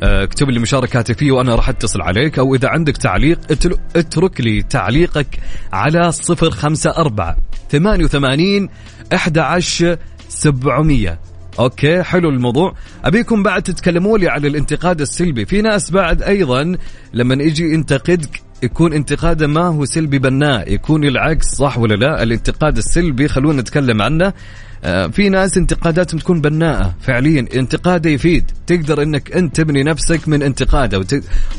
آه، 0.04 0.24
اكتب 0.24 0.50
لي 0.50 0.60
مشاركة 0.60 1.00
هاتفية 1.00 1.32
وأنا 1.32 1.56
راح 1.56 1.70
أتصل 1.70 2.02
عليك 2.02 2.40
أو 2.40 2.56
إذا 2.56 2.68
عندك 2.68 2.98
تعليق 2.98 3.40
اترك 3.96 4.42
لي 4.42 4.62
تعليقك 4.62 5.40
على 5.74 6.12
054 6.30 7.36
88 7.72 8.70
11 9.14 9.98
700 10.30 11.20
أوكي 11.60 12.04
حلو 12.04 12.30
الموضوع. 12.30 12.76
أبيكم 13.06 13.44
بعد 13.44 13.64
تتكلموا 13.64 14.18
لي 14.18 14.28
على 14.28 14.48
الانتقاد 14.48 15.02
السلبي. 15.02 15.46
في 15.46 15.62
ناس 15.62 15.92
بعد 15.92 16.22
أيضا 16.22 16.78
لما 17.14 17.44
يجي 17.44 17.74
ينتقدك 17.74 18.42
يكون 18.64 18.94
انتقاده 18.94 19.48
ما 19.48 19.62
هو 19.62 19.86
سلبي 19.86 20.20
بناء 20.20 20.74
يكون 20.74 21.04
العكس 21.04 21.46
صح 21.46 21.78
ولا 21.78 21.96
لا؟ 21.96 22.24
الانتقاد 22.24 22.78
السلبي 22.78 23.28
خلونا 23.28 23.62
نتكلم 23.62 24.02
عنه. 24.02 24.34
آه، 24.84 25.08
في 25.08 25.30
ناس 25.30 25.58
انتقاداتهم 25.58 26.20
تكون 26.20 26.42
بناءة 26.42 26.96
فعليا. 27.02 27.46
انتقاده 27.56 28.10
يفيد. 28.10 28.52
تقدر 28.68 29.04
إنك 29.04 29.32
أنت 29.32 29.56
تبني 29.56 29.84
نفسك 29.84 30.28
من 30.28 30.44
انتقاده 30.44 31.06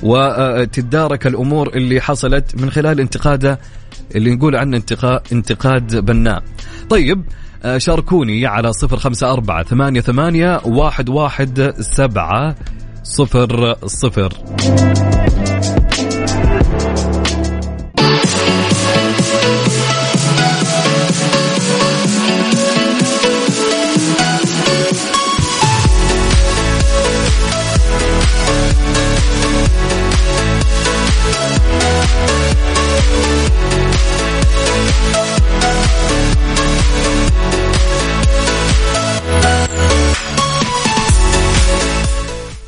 وتتدارك 0.02 1.26
الأمور 1.26 1.76
اللي 1.76 2.00
حصلت 2.00 2.60
من 2.62 2.70
خلال 2.70 3.00
انتقاده 3.00 3.60
اللي 4.14 4.34
نقول 4.34 4.56
عنه 4.56 4.82
انتقاد 5.32 5.96
بناء. 5.96 6.42
طيب 6.90 7.24
شاركوني 7.76 8.46
على 8.46 8.72
صفر 8.72 8.96
خمسة 8.96 9.32
أربعة 9.32 9.62
ثمانية 9.62 10.00
ثمانية 10.00 10.60
واحد 10.64 11.08
واحد 11.08 11.74
سبعة 11.80 12.54
صفر 13.02 13.76
صفر. 13.86 14.32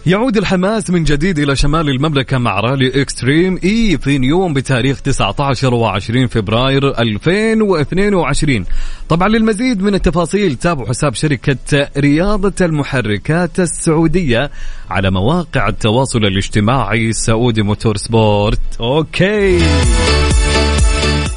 يعود 0.06 0.36
الحماس 0.36 0.90
من 0.90 1.04
جديد 1.04 1.38
إلى 1.38 1.56
شمال 1.56 1.88
المملكة 1.88 2.38
مع 2.38 2.60
رالي 2.60 3.02
Extreme 3.02 3.58
E 3.64 3.98
في 3.98 4.18
نيوم 4.18 4.54
بتاريخ 4.54 5.00
19 5.00 5.70
و20 5.70 6.28
فبراير 6.28 7.00
2022 7.00 8.64
طبعا 9.08 9.28
للمزيد 9.28 9.82
من 9.82 9.94
التفاصيل 9.94 10.54
تابعوا 10.54 10.88
حساب 10.88 11.14
شركة 11.14 11.88
رياضة 11.96 12.52
المحركات 12.66 13.60
السعودية 13.60 14.50
على 14.90 15.10
مواقع 15.10 15.68
التواصل 15.68 16.18
الاجتماعي 16.18 17.12
Saudi 17.12 17.62
Motorsport. 17.62 18.60
أوكي. 18.80 19.58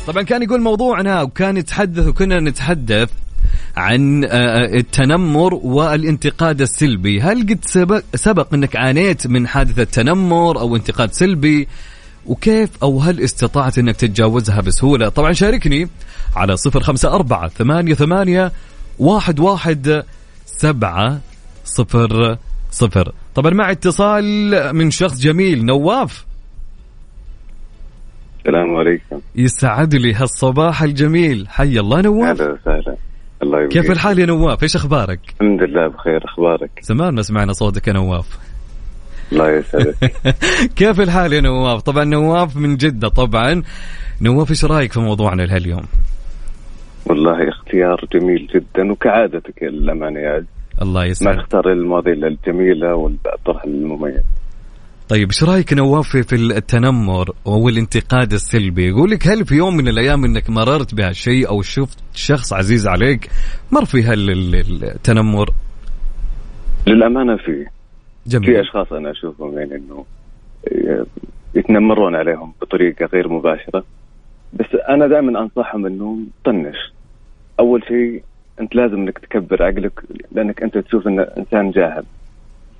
طبعا 0.07 0.23
كان 0.23 0.43
يقول 0.43 0.61
موضوعنا 0.61 1.21
وكان 1.21 1.57
يتحدث 1.57 2.07
وكنا 2.07 2.39
نتحدث 2.39 3.09
عن 3.77 4.23
آه، 4.23 4.27
آه، 4.27 4.75
التنمر 4.77 5.53
والانتقاد 5.53 6.61
السلبي. 6.61 7.21
هل 7.21 7.41
قد 7.41 7.59
سبق, 7.65 8.03
سبق 8.15 8.53
أنك 8.53 8.75
عانيت 8.75 9.27
من 9.27 9.47
حادثة 9.47 9.83
تنمر 9.83 10.59
أو 10.59 10.75
انتقاد 10.75 11.13
سلبي؟ 11.13 11.67
وكيف 12.25 12.69
أو 12.83 12.99
هل 12.99 13.21
استطعت 13.21 13.77
أنك 13.77 13.95
تتجاوزها 13.95 14.61
بسهولة؟ 14.61 15.09
طبعا 15.09 15.33
شاركني 15.33 15.87
على 16.35 16.57
صفر 16.57 16.79
خمسة 16.79 17.15
أربعة 17.15 17.47
ثمانية 17.47 17.93
ثمانية 17.93 18.51
واحد 18.99 19.39
واحد 19.39 20.03
سبعة 20.45 21.19
صفر 21.65 22.37
صفر. 22.71 23.11
طبعا 23.35 23.51
مع 23.53 23.71
اتصال 23.71 24.75
من 24.75 24.91
شخص 24.91 25.19
جميل 25.19 25.65
نواف. 25.65 26.25
السلام 28.39 28.75
عليكم. 28.75 29.21
يسعد 29.35 29.95
لي 29.95 30.13
هالصباح 30.13 30.83
الجميل. 30.83 31.47
حي 31.49 31.79
الله 31.79 32.01
نواف. 32.01 32.41
أهلا 32.41 32.51
وسهلا. 32.51 32.95
الله 33.45 33.57
يبقى. 33.61 33.69
كيف 33.81 33.91
الحال 33.91 34.19
يا 34.19 34.25
نواف؟ 34.25 34.63
إيش 34.63 34.75
أخبارك؟ 34.75 35.19
الحمد 35.41 35.63
لله 35.63 35.87
بخير 35.87 36.25
أخبارك؟ 36.25 36.71
زمان 36.81 37.15
ما 37.15 37.21
سمعنا 37.21 37.53
صوتك 37.53 37.87
يا 37.87 37.93
نواف. 37.93 38.37
الله 39.31 39.51
يسعدك. 39.51 39.95
كيف 40.79 41.01
الحال 41.01 41.33
يا 41.33 41.41
نواف؟ 41.41 41.81
طبعا 41.81 42.03
نواف 42.03 42.57
من 42.57 42.77
جدة 42.77 43.07
طبعا. 43.07 43.63
نواف 44.21 44.49
إيش 44.49 44.65
رأيك 44.65 44.91
في 44.91 44.99
موضوعنا 44.99 45.41
لهاليوم؟ 45.41 45.83
والله 47.05 47.49
اختيار 47.49 48.05
جميل 48.13 48.47
جدا 48.55 48.91
وكعادتك 48.91 49.63
للأمانة 49.63 50.19
يا 50.19 50.29
عز. 50.29 50.45
الله 50.81 50.99
ما 50.99 51.05
يسعدك 51.05 51.41
تختار 51.41 51.71
المواضيع 51.71 52.13
الجميلة 52.13 52.95
والطرح 52.95 53.63
المميز. 53.65 54.23
طيب 55.09 55.27
إيش 55.27 55.43
رأيك 55.43 55.73
نواف 55.73 56.09
في- 56.09 56.23
في 56.23 56.35
التنمر 56.35 57.29
والانتقاد 57.45 58.33
السلبي؟ 58.33 58.87
يقول 58.87 59.11
لك 59.11 59.27
هل 59.27 59.45
في 59.45 59.55
يوم 59.55 59.77
من 59.77 59.87
الأيام 59.87 60.25
إنك 60.25 60.49
مررت 60.49 60.95
بهالشيء 60.95 61.49
أو 61.49 61.61
شفت 61.61 61.97
شخص 62.13 62.53
عزيز 62.53 62.87
عليك 62.87 63.29
مر 63.71 63.85
في 63.85 64.03
هالتنمر 64.03 65.49
للأمانة 66.87 67.35
في 67.37 67.43
في 67.43 67.65
جميل. 68.29 68.55
أشخاص 68.55 68.93
أنا 68.93 69.11
أشوفهم 69.11 69.57
يعني 69.57 69.75
إنه 69.75 70.05
يتنمرون 71.55 72.15
عليهم 72.15 72.53
بطريقة 72.61 73.05
غير 73.05 73.29
مباشرة. 73.29 73.83
بس 74.53 74.65
أنا 74.89 75.07
دائما 75.07 75.39
أنصحهم 75.41 75.85
انه 75.85 76.17
طنش. 76.45 76.75
أول 77.59 77.83
شيء 77.87 78.23
أنت 78.61 78.75
لازم 78.75 78.95
إنك 78.95 79.17
تكبر 79.19 79.63
عقلك 79.63 79.99
لأنك 80.31 80.63
أنت 80.63 80.77
تشوف 80.77 81.07
إن 81.07 81.19
إنسان 81.19 81.71
جاهل. 81.71 82.03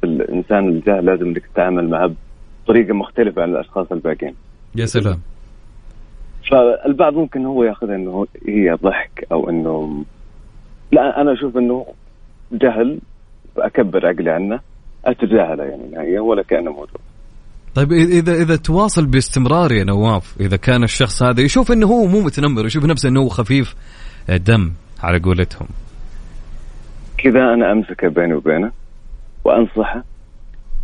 الإنسان 0.06 0.70
الجاهل 0.70 1.06
لازم 1.06 1.26
إنك 1.26 1.46
تتعامل 1.54 1.90
معه 1.90 2.12
بطريقة 2.64 2.94
مختلفة 2.94 3.42
عن 3.42 3.50
الأشخاص 3.50 3.92
الباقيين. 3.92 4.36
يا 4.76 4.86
سلام. 4.86 5.20
فالبعض 6.52 7.14
ممكن 7.14 7.46
هو 7.46 7.64
ياخذها 7.64 7.96
إنه 7.96 8.26
هي 8.48 8.74
ضحك 8.84 9.28
أو 9.32 9.50
إنه 9.50 10.06
لا 10.92 11.22
أنا 11.22 11.34
أشوف 11.34 11.58
إنه 11.58 11.86
جهل 12.52 13.00
اكبر 13.58 14.08
عقلي 14.08 14.32
عنه 14.32 14.60
أتجاهله 15.06 15.64
يعني 15.64 15.84
نهائيا 15.92 16.22
ولا 16.22 16.44
كأنه 16.44 16.72
موجود. 16.72 17.00
طيب 17.76 17.92
إذا 17.92 18.34
إذا 18.34 18.56
تواصل 18.56 19.06
باستمرار 19.06 19.72
يا 19.72 19.84
نواف 19.84 20.36
إذا 20.40 20.58
كان 20.58 20.84
الشخص 20.84 21.24
هذا 21.24 21.42
يشوف 21.42 21.72
إنه 21.72 21.88
هو 21.88 22.06
مو 22.06 22.22
متنمر 22.22 22.66
يشوف 22.66 22.86
نفسه 22.86 23.10
إنه 23.10 23.22
هو 23.22 23.28
خفيف 23.28 23.76
دم 24.30 24.72
على 25.04 25.20
قولتهم. 25.20 25.68
كذا 27.18 27.54
أنا 27.54 27.72
أمسكه 27.72 28.08
بيني 28.08 28.34
وبينه 28.34 28.72
وأنصحه 29.46 30.04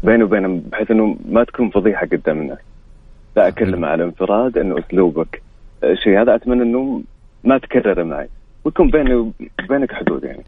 بيني 0.04 0.24
وبينه 0.24 0.62
بحيث 0.71 0.91
إنه 0.91 1.17
ما 1.30 1.43
تكون 1.43 1.69
فضيحة 1.69 2.08
قدام 2.08 2.41
الناس. 2.41 2.58
لا 3.36 3.47
أكلمه 3.47 3.88
على 3.88 4.04
انفراد 4.04 4.58
إنه 4.58 4.80
أسلوبك 4.80 5.41
الشيء 5.84 6.21
هذا 6.21 6.36
أتمنى 6.36 6.63
إنه 6.63 7.02
ما 7.43 7.58
تكرر 7.58 8.04
معي 8.04 8.30
ويكون 8.65 8.89
بيني 8.89 9.15
وبينك 9.15 9.93
حدود 9.93 10.24
يعني. 10.24 10.43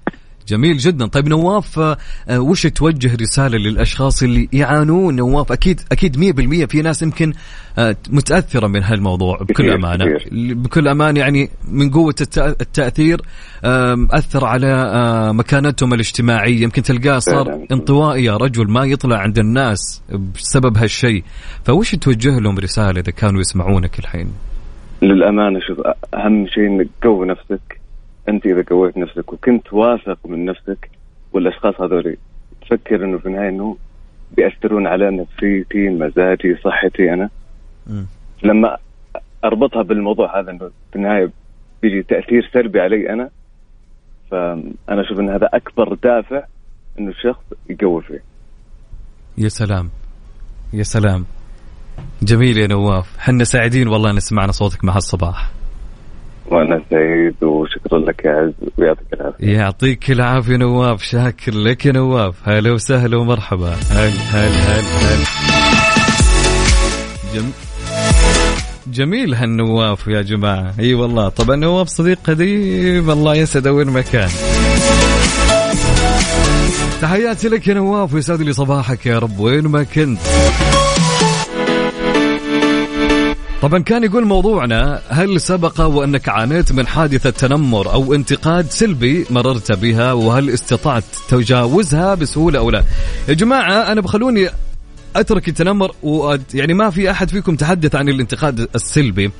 جميل 0.47 0.77
جدا. 0.77 1.06
طيب 1.06 1.27
نواف 1.27 1.79
آه، 1.79 1.97
آه، 2.29 2.39
وش 2.39 2.67
توجه 2.67 3.15
رسالة 3.15 3.58
للأشخاص 3.58 4.23
اللي 4.23 4.49
يعانون؟ 4.53 5.15
نواف 5.15 5.51
أكيد 5.51 5.82
أكيد 5.91 6.17
100% 6.17 6.65
في 6.65 6.82
ناس 6.82 7.01
يمكن 7.01 7.34
آه، 7.77 7.95
متأثرة 8.10 8.67
من 8.67 8.84
هالموضوع 8.84 9.38
بكل 9.38 9.63
كثير. 10.17 10.53
بكل 10.53 10.88
أمانة 10.88 11.19
يعني 11.19 11.49
من 11.71 11.89
التأثير 12.38 13.21
آم، 13.65 14.08
أثر 14.12 14.45
على 14.45 15.34
مكانتهم 15.34 15.93
الاجتماعية. 15.93 16.62
يمكن 16.62 16.82
تلقاه 16.82 17.19
صار. 17.19 17.65
انطوائي 17.71 18.23
يا 18.23 18.38
رجل 18.38 18.71
ما 18.71 18.86
يطلع 18.86 19.17
عند 19.17 19.39
الناس 19.39 20.01
بسبب 20.36 20.77
هالشيء. 20.77 21.23
فوش 21.65 21.95
توجه 21.95 22.39
لهم 22.39 22.60
رسالة 22.60 22.99
إذا 22.99 23.12
كانوا 23.12 23.41
يسمعونك 23.41 23.99
الحين؟ 23.99 24.27
للأمانة 25.01 25.60
شوف 25.60 25.77
أهم 26.13 26.47
شيء 26.47 26.67
إنك 26.67 26.88
قوي 27.03 27.27
نفسك 27.27 27.82
أنت 28.29 28.45
إذا 28.45 28.63
قويت 28.69 28.97
نفسك 28.97 29.33
وكنت 29.33 29.73
واثق 29.73 30.19
من 30.25 30.45
نفسك 30.45 30.89
والأشخاص 31.33 31.81
هذول 31.81 32.17
تفكر 32.62 33.05
إنه 33.05 33.17
في 33.17 33.25
النهاية 33.25 33.49
إنه 33.49 33.77
بيأثرون 34.38 34.88
على 34.88 35.12
نفسيتي 35.12 35.89
مزاجي 35.89 36.55
صحتي 36.63 37.13
أنا. 37.13 37.29
مم. 37.88 38.05
لما 38.43 38.77
أربطها 39.45 39.81
بالموضوع 39.83 40.39
هذا 40.39 40.51
إنه 40.51 40.71
في 40.91 40.95
النهاية 40.95 41.31
بيجي 41.81 42.03
تأثير 42.03 42.49
سلبي 42.53 42.79
علي 42.79 43.09
أنا 43.13 43.29
فأنا 44.31 45.01
أشوف 45.01 45.19
إن 45.19 45.29
هذا 45.29 45.49
أكبر 45.53 45.93
دافع 45.93 46.43
إنه 46.99 47.09
الشخص 47.09 47.43
يقوي 47.69 48.01
فيه. 48.01 48.23
يا 49.38 49.47
سلام. 49.49 49.89
يا 50.73 50.83
سلام. 50.83 51.25
جميل 52.23 52.57
يا 52.57 52.67
نواف. 52.67 53.17
حنا 53.19 53.43
سعيدين 53.43 53.88
والله 53.88 54.12
إن 54.12 54.19
سمعنا 54.19 54.51
صوتك 54.51 54.86
مع 54.86 54.95
الصباح. 54.95 55.51
وأنا 56.51 56.82
سعيد 56.89 57.43
وشكرا 57.43 57.99
لك 57.99 58.25
يا 58.25 58.32
عز 58.32 58.69
ويعطيك 58.77 59.13
العافية. 59.13 59.47
يعطيك 59.47 60.12
العافية 60.12 60.56
نواف 60.56 61.03
شاكر 61.03 61.51
لك 61.51 61.86
يا 61.86 61.91
نواف. 61.91 62.36
هلا 62.43 62.71
وسهلا 62.71 63.17
ومرحبا. 63.17 63.75
هل 63.89 64.12
هل 64.32 64.51
هل 64.51 64.84
هل. 64.84 65.19
جم... 67.36 67.51
جميل 68.88 69.34
هالنواف 69.34 70.08
يا 70.08 70.21
جماعة. 70.21 70.73
إي 70.79 70.93
والله. 70.93 71.29
طبعا 71.29 71.56
نواف 71.56 71.88
صديق 71.88 72.17
قديم. 72.23 73.10
الله 73.10 73.36
يسعده 73.36 73.73
وين 73.73 73.88
ما 73.88 74.01
كان. 74.01 74.29
تحياتي 77.01 77.49
لك 77.49 77.67
يا 77.67 77.73
نواف 77.73 78.13
ويسعد 78.13 78.41
لي 78.41 78.53
صباحك 78.53 79.06
يا 79.06 79.19
رب 79.19 79.39
وين 79.39 79.67
ما 79.67 79.84
كنت. 79.84 80.19
طبعا 83.63 83.80
كان 83.80 84.04
يقول 84.04 84.26
موضوعنا 84.26 85.02
هل 85.10 85.41
سبق 85.41 85.82
وأنك 85.82 86.30
عانيت 86.30 86.71
من 86.71 86.88
حادثة 86.88 87.30
تنمر 87.30 87.93
أو 87.93 88.13
انتقاد 88.13 88.71
سلبي 88.71 89.26
مررت 89.30 89.71
بها 89.71 90.13
وهل 90.13 90.49
استطعت 90.49 91.04
تجاوزها 91.30 92.15
بسهولة 92.15 92.60
أو 92.60 92.69
لا؟ 92.69 92.84
يا 93.28 93.34
جماعة 93.34 93.91
أنا 93.91 94.02
بخلوني 94.02 94.49
أترك 95.15 95.47
التنمر 95.49 95.91
و 96.04 96.36
يعني 96.54 96.73
ما 96.73 96.89
في 96.89 97.12
أحد 97.12 97.30
فيكم 97.30 97.56
تحدث 97.56 97.95
عن 97.95 98.10
الانتقاد 98.10 98.67
السلبي. 98.76 99.32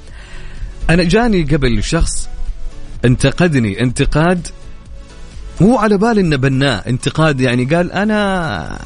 أنا 0.90 1.04
جاني 1.04 1.44
قبل 1.44 1.84
شخص 1.84 2.30
انتقدني 3.06 3.82
انتقاد 3.82 4.48
مو 5.62 5.78
على 5.78 5.98
بالي 5.98 6.22
إنه 6.22 6.36
بناء، 6.36 6.90
انتقاد 6.90 7.42
يعني 7.42 7.66
قال 7.66 7.92
أنا 7.92 8.80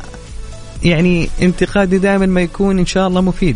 يعني 0.83 1.29
انتقادي 1.41 1.97
دائما 1.97 2.25
ما 2.25 2.41
يكون 2.41 2.79
إن 2.79 2.85
شاء 2.85 3.07
الله 3.07 3.21
مفيد. 3.21 3.55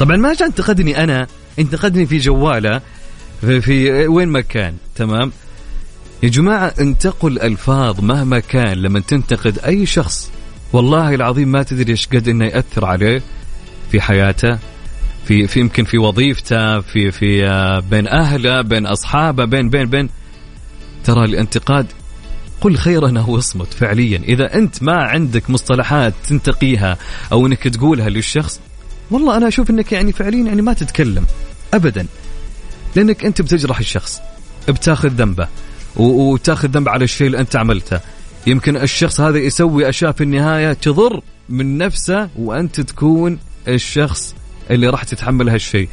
طبعا 0.00 0.16
ما 0.16 0.34
جاء 0.34 0.48
انتقدني 0.48 1.04
أنا 1.04 1.26
انتقدني 1.58 2.06
في 2.06 2.18
جوالة 2.18 2.80
في, 3.40 3.60
في 3.60 4.06
وين 4.06 4.28
ما 4.28 4.40
كان 4.40 4.74
تمام؟ 4.94 5.32
يا 6.22 6.28
جماعة 6.28 6.74
انتقوا 6.80 7.30
الألفاظ 7.30 8.00
مهما 8.00 8.38
كان 8.38 8.72
لما 8.72 9.00
تنتقد 9.00 9.58
أي 9.58 9.86
شخص. 9.86 10.30
والله 10.72 11.14
العظيم 11.14 11.52
ما 11.52 11.62
تدري 11.62 11.92
إيش 11.92 12.06
قد 12.06 12.28
إنه 12.28 12.44
يأثر 12.44 12.84
عليه 12.84 13.22
في 13.90 14.00
حياته 14.00 14.58
في 15.24 15.46
في 15.46 15.60
يمكن 15.60 15.84
في 15.84 15.98
وظيفته 15.98 16.80
في 16.80 17.10
في 17.10 17.46
آه، 17.46 17.80
بين 17.90 18.08
أهله 18.08 18.62
بين 18.62 18.86
أصحابه 18.86 19.44
بين 19.44 19.68
بين 19.68 19.86
بين. 19.86 20.08
ترى 21.04 21.24
الانتقاد 21.24 21.86
قل 22.60 22.76
خيرا 22.76 23.18
أو 23.18 23.38
اصمت 23.38 23.74
فعليا. 23.74 24.18
إذا 24.18 24.54
أنت 24.54 24.82
ما 24.82 25.04
عندك 25.04 25.50
مصطلحات 25.50 26.14
تنتقيها 26.28 26.98
أو 27.32 27.46
إنك 27.46 27.62
تقولها 27.62 28.08
للشخص 28.08 28.60
والله 29.10 29.36
أنا 29.36 29.48
أشوف 29.48 29.70
إنك 29.70 29.92
يعني 29.92 30.12
فعليا 30.12 30.44
يعني 30.44 30.62
ما 30.62 30.72
تتكلم 30.72 31.26
ابدا 31.74 32.06
لأنك 32.96 33.24
أنت 33.24 33.42
بتجرح 33.42 33.78
الشخص 33.78 34.20
بتاخذ 34.68 35.08
ذنبه 35.08 35.48
وتاخذ 35.96 36.68
ذنب 36.68 36.88
على 36.88 37.04
الشيء 37.04 37.26
اللي 37.26 37.40
أنت 37.40 37.56
عملته. 37.56 38.00
يمكن 38.46 38.76
الشخص 38.76 39.20
هذا 39.20 39.38
يسوي 39.38 39.88
أشياء 39.88 40.12
في 40.12 40.24
النهاية 40.24 40.72
تضر 40.72 41.22
من 41.48 41.78
نفسه 41.78 42.28
وأنت 42.38 42.80
تكون 42.80 43.38
الشخص 43.68 44.34
اللي 44.70 44.88
راح 44.88 45.04
تتحمل 45.04 45.48
هالشيء. 45.48 45.88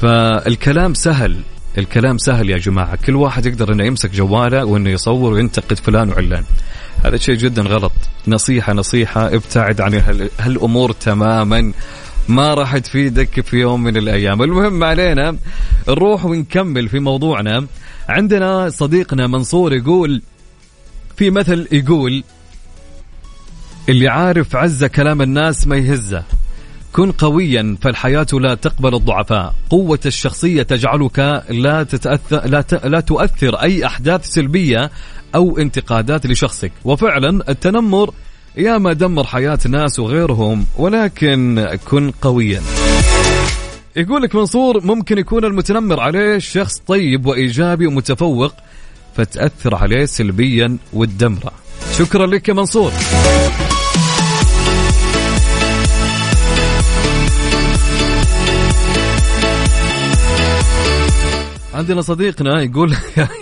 فالكلام 0.00 0.94
سهل 0.94 1.40
الكلام 1.78 2.18
سهل 2.18 2.50
يا 2.50 2.58
جماعة. 2.58 2.96
كل 3.06 3.16
واحد 3.16 3.46
يقدر 3.46 3.72
إنه 3.72 3.84
يمسك 3.84 4.10
جواله 4.10 4.64
وإنه 4.64 4.90
يصور 4.90 5.32
وينتقد 5.32 5.78
فلان 5.78 6.08
وعلان. 6.08 6.44
هذا 7.04 7.16
شيء 7.16 7.34
جدا 7.34 7.62
غلط. 7.62 7.92
نصيحة 8.28 8.72
نصيحة 8.72 9.26
ابتعد 9.34 9.80
عن 9.80 9.94
هال- 9.94 10.30
هالأمور 10.40 10.92
تماما. 10.92 11.72
ما 12.30 12.54
راح 12.54 12.78
تفيدك 12.78 13.40
في 13.40 13.56
يوم 13.56 13.82
من 13.82 13.96
الأيام. 13.96 14.42
المهم 14.42 14.84
علينا 14.84 15.36
نروح 15.88 16.24
ونكمل 16.24 16.88
في 16.88 16.98
موضوعنا. 16.98 17.66
عندنا 18.08 18.68
صديقنا 18.68 19.26
منصور 19.26 19.72
يقول 19.72 20.22
في 21.16 21.30
مثل 21.30 21.68
يقول 21.72 22.24
اللي 23.88 24.08
عارف 24.08 24.56
عز 24.56 24.84
كلام 24.84 25.22
الناس 25.22 25.66
ما 25.66 25.76
يهزه. 25.76 26.24
كن 26.92 27.12
قويا 27.12 27.76
فالحياة 27.82 28.26
لا 28.32 28.54
تقبل 28.54 28.94
الضعفاء. 28.94 29.54
قوة 29.70 30.00
الشخصية 30.06 30.62
تجعلك 30.62 31.44
لا, 31.50 31.82
تتأثر 31.82 32.46
لا, 32.46 32.60
ت... 32.60 32.86
لا 32.86 33.00
تؤثر 33.00 33.54
أي 33.54 33.86
أحداث 33.86 34.26
سلبية 34.26 34.90
أو 35.34 35.58
انتقادات 35.58 36.26
لشخصك. 36.26 36.72
وفعلا 36.84 37.50
التنمر 37.50 38.14
يا 38.56 38.78
ما 38.78 38.92
دمر 38.92 39.24
حياة 39.24 39.58
ناس 39.68 39.98
وغيرهم 39.98 40.66
ولكن 40.78 41.68
كن 41.88 42.10
قويا. 42.22 42.62
يقول 43.96 44.22
لك 44.22 44.34
منصور 44.34 44.84
ممكن 44.86 45.18
يكون 45.18 45.44
المتنمر 45.44 46.00
عليه 46.00 46.38
شخص 46.38 46.78
طيب 46.86 47.26
وإيجابي 47.26 47.86
ومتفوق 47.86 48.52
فتأثر 49.16 49.74
عليه 49.74 50.04
سلبيا 50.04 50.76
وتدمره 50.92 51.52
شكرا 51.98 52.26
لك 52.26 52.48
يا 52.48 52.54
منصور. 52.54 52.92
عندنا 61.74 62.00
صديقنا 62.02 62.62
يقول 62.62 62.92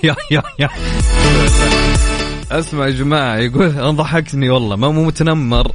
يا 0.04 0.16
يا 0.30 0.42
يا. 0.58 0.68
اسمع 2.52 2.86
يا 2.86 2.90
جماعة 2.90 3.36
يقول 3.36 3.66
أنا 3.66 3.90
ضحكتني 3.90 4.50
والله 4.50 4.76
ما 4.76 4.88
مو 4.88 5.04
متنمر 5.04 5.72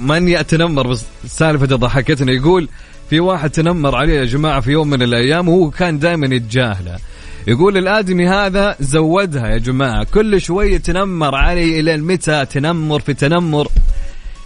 ماني 0.00 0.40
أتنمر 0.40 0.86
بس 0.86 1.04
السالفه 1.24 1.66
ضحكتني 1.66 2.32
يقول 2.32 2.68
في 3.10 3.20
واحد 3.20 3.50
تنمر 3.50 3.96
عليه 3.96 4.20
يا 4.20 4.24
جماعة 4.24 4.60
في 4.60 4.70
يوم 4.70 4.90
من 4.90 5.02
الأيام 5.02 5.48
وهو 5.48 5.70
كان 5.70 5.98
دائما 5.98 6.34
يتجاهله. 6.34 6.98
يقول 7.46 7.76
الآدمي 7.76 8.28
هذا 8.28 8.76
زودها 8.80 9.48
يا 9.48 9.58
جماعة 9.58 10.04
كل 10.04 10.40
شوية 10.40 10.78
تنمر 10.78 11.34
علي 11.34 11.80
إلى 11.80 11.96
متى 11.96 12.46
تنمر 12.46 13.00
في 13.00 13.14
تنمر؟ 13.14 13.68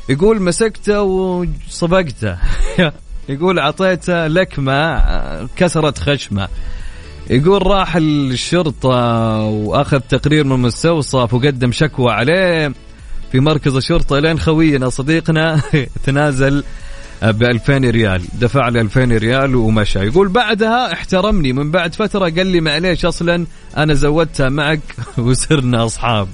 يقول 0.08 0.42
مسكته 0.42 1.02
وصبقته 1.02 2.36
يقول 3.28 3.58
أعطيته 3.58 4.26
لكمة 4.26 5.02
كسرت 5.56 5.98
خشمة. 5.98 6.48
يقول 7.32 7.66
راح 7.66 7.96
الشرطة 7.96 8.88
وأخذ 9.44 10.00
تقرير 10.00 10.44
من 10.44 10.52
المستوصف 10.52 11.34
وقدم 11.34 11.72
شكوى 11.72 12.12
عليه 12.12 12.72
في 13.32 13.40
مركز 13.40 13.76
الشرطة 13.76 14.18
لين 14.18 14.38
خوينا 14.38 14.88
صديقنا 14.88 15.60
تنازل 16.06 16.64
ب 17.22 17.42
2000 17.42 17.78
ريال 17.78 18.22
دفع 18.40 18.68
لي 18.68 18.80
2000 18.80 19.04
ريال 19.04 19.56
ومشى. 19.56 19.98
يقول 19.98 20.28
بعدها 20.28 20.92
احترمني 20.92 21.52
من 21.52 21.70
بعد 21.70 21.94
فترة 21.94 22.30
قال 22.30 22.46
لي 22.46 22.60
معليش 22.60 23.04
أصلا 23.04 23.46
أنا 23.76 23.94
زودتها 23.94 24.48
معك 24.48 24.80
وصرنا 25.18 25.84
أصحاب. 25.84 26.28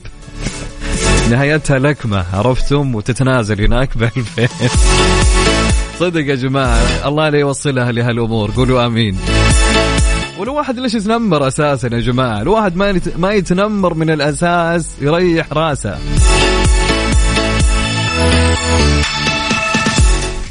نهايتها 1.30 1.78
لكمة 1.78 2.24
عرفتم؟ 2.32 2.94
وتتنازل 2.94 3.64
هناك 3.64 3.99
ب 3.99 4.03
2000 4.03 4.49
صدق 6.01 6.20
يا 6.20 6.34
جماعة 6.34 7.09
الله 7.09 7.28
لا 7.28 7.38
يوصلها 7.38 7.92
لهالأمور 7.92 8.51
قولوا 8.51 8.86
آمين. 8.86 9.18
والواحد 10.41 10.78
ليش 10.78 10.95
يتنمر 10.95 11.49
أساسا 11.49 11.89
يا 11.93 12.01
جماعة؟ 12.01 12.43
الواحد 12.43 12.76
ما 12.76 13.01
ما 13.16 13.32
يتنمر 13.32 13.95
من 13.95 14.11
الأساس 14.11 14.97
يريح 15.01 15.53
راسه. 15.53 15.99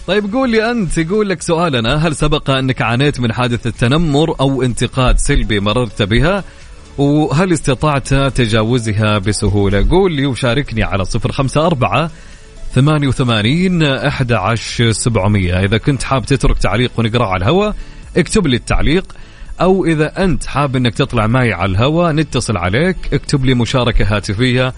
طيب 0.07 0.33
قول 0.33 0.49
لي 0.49 0.71
أنت 0.71 0.97
يقول 0.97 1.29
لك 1.29 1.41
سؤالنا 1.41 2.07
هل 2.07 2.15
سبق 2.15 2.49
أنك 2.49 2.81
عانيت 2.81 3.19
من 3.19 3.33
حادث 3.33 3.67
التنمر 3.67 4.35
أو 4.39 4.63
انتقاد 4.63 5.17
سلبي 5.17 5.59
مررت 5.59 6.01
بها؟ 6.01 6.43
وهل 6.97 7.53
استطعت 7.53 8.13
تجاوزها 8.13 9.17
بسهولة؟ 9.17 9.88
قول 9.89 10.11
لي 10.11 10.25
وشاركني 10.25 10.83
على 10.83 11.05
صفر 11.05 11.31
خمسة 11.31 11.65
أربعة 11.65 12.11
ثمانية 12.73 13.07
وثمانين 13.07 13.83
أحد 13.83 14.31
عشر 14.31 14.91
سبعمية. 14.91 15.53
إذا 15.63 15.77
كنت 15.77 16.03
حاب 16.03 16.25
تترك 16.25 16.57
تعليق 16.57 16.91
ونقرأ 16.97 17.27
على 17.27 17.38
الهواء 17.38 17.75
اكتب 18.17 18.47
لي 18.47 18.55
التعليق. 18.55 19.13
أو 19.62 19.86
إذا 19.86 20.24
أنت 20.24 20.45
حاب 20.45 20.76
إنك 20.76 20.93
تطلع 20.93 21.28
معي 21.28 21.53
على 21.53 21.72
الهواء 21.72 22.12
نتصل 22.12 22.58
عليك 22.58 22.97
اكتب 23.14 23.45
لي 23.45 23.53
مشاركة 23.53 24.16
هاتفية 24.16 24.74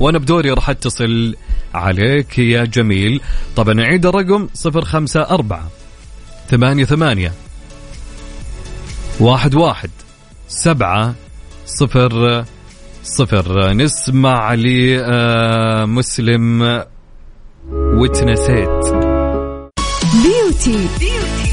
وأنا 0.00 0.18
بدوري 0.18 0.50
راح 0.50 0.70
أتصل 0.70 1.36
عليك. 1.74 2.38
يا 2.38 2.64
جميل. 2.64 3.20
طبعا 3.56 3.74
نعيد 3.74 4.06
الرقم 4.06 4.48
صفر 4.54 4.84
خمسة 4.84 5.22
أربعة 5.22 5.68
ثمانية 6.48 6.84
ثمانية 6.84 7.32
واحد 9.20 9.54
واحد 9.54 9.90
سبعة 10.48 11.14
صفر 11.66 12.44
صفر. 13.02 13.72
نسمع 13.72 14.54
لمسلم 14.54 16.62
آه، 16.62 16.86
وتنسيت 17.72 19.13
بيوتي 20.54 20.88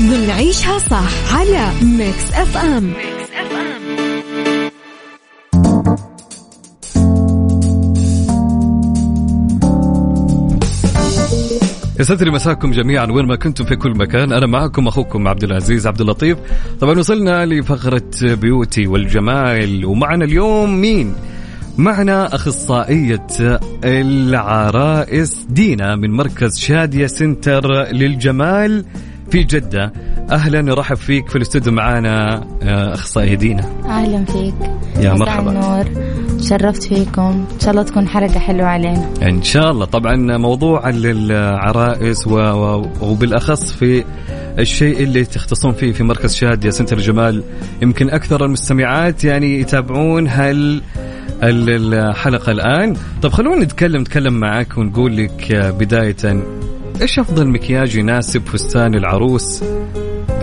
ضمن 0.01 0.29
عيشها 0.29 0.79
صح 0.79 1.35
على 1.35 1.71
Mix 1.81 2.33
FM 2.33 2.83
Mix 2.83 3.31
FM 3.33 3.81
يسعد 11.99 12.23
لي 12.23 12.31
مساكم 12.31 12.71
جميعا 12.71 13.05
وين 13.05 13.25
ما 13.25 13.35
كنتم 13.35 13.65
في 13.65 13.75
كل 13.75 13.91
مكان. 13.91 14.33
أنا 14.33 14.45
معكم 14.45 14.87
أخوكم 14.87 15.27
عبد 15.27 15.43
العزيز 15.43 15.87
عبد 15.87 16.01
اللطيف. 16.01 16.37
طبعا 16.79 16.99
وصلنا 16.99 17.45
لفقرة 17.45 18.11
beauty 18.23 18.87
والجمال. 18.87 19.85
ومعنا 19.85 20.25
اليوم 20.25 20.81
مين؟ 20.81 21.15
معنا 21.81 22.35
أخصائية 22.35 23.27
العرائس 23.83 25.45
دينا 25.49 25.95
من 25.95 26.11
مركز 26.11 26.57
شادية 26.57 27.07
سنتر 27.07 27.71
للجمال 27.91 28.85
في 29.31 29.43
جدة. 29.43 29.93
أهلا 30.31 30.61
نرحب 30.61 30.95
فيك 30.95 31.29
في 31.29 31.35
الاستوديو 31.35 31.73
معانا 31.73 32.43
آه، 32.63 32.93
أخصائية 32.93 33.35
دينا. 33.35 33.63
أهلا 33.85 34.25
فيك. 34.25 34.53
يا 34.99 35.13
مرحبا. 35.13 35.51
النور. 35.51 35.85
شرفت 36.41 36.83
فيكم. 36.83 37.45
إن 37.53 37.59
شاء 37.59 37.71
الله 37.71 37.83
تكون 37.83 38.07
حلقة 38.07 38.39
حلوة 38.39 38.65
علينا. 38.67 39.09
إن 39.21 39.43
شاء 39.43 39.71
الله. 39.71 39.85
طبعا 39.85 40.37
موضوع 40.37 40.89
العرائس 40.89 42.27
و... 42.27 42.37
وبالأخص 43.01 43.71
في 43.71 44.03
الشيء 44.59 45.03
اللي 45.03 45.25
تختصون 45.25 45.71
فيه 45.71 45.91
في 45.91 46.03
مركز 46.03 46.35
شادية 46.35 46.69
سنتر 46.69 46.97
الجمال 46.97 47.43
يمكن 47.81 48.09
أكثر 48.09 48.45
المستمعات 48.45 49.23
يعني 49.23 49.59
يتابعون 49.59 50.27
هل 50.27 50.81
الحلقة 51.43 52.51
الآن. 52.51 52.95
طب 53.21 53.31
خلونا 53.31 53.65
نتكلم 53.65 54.01
نتكلم 54.01 54.33
معك 54.33 54.77
ونقول 54.77 55.17
لك 55.17 55.73
بداية 55.79 56.43
إيش 57.01 57.19
أفضل 57.19 57.47
مكياج 57.47 57.95
يناسب 57.95 58.41
فستان 58.45 58.95
العروس 58.95 59.63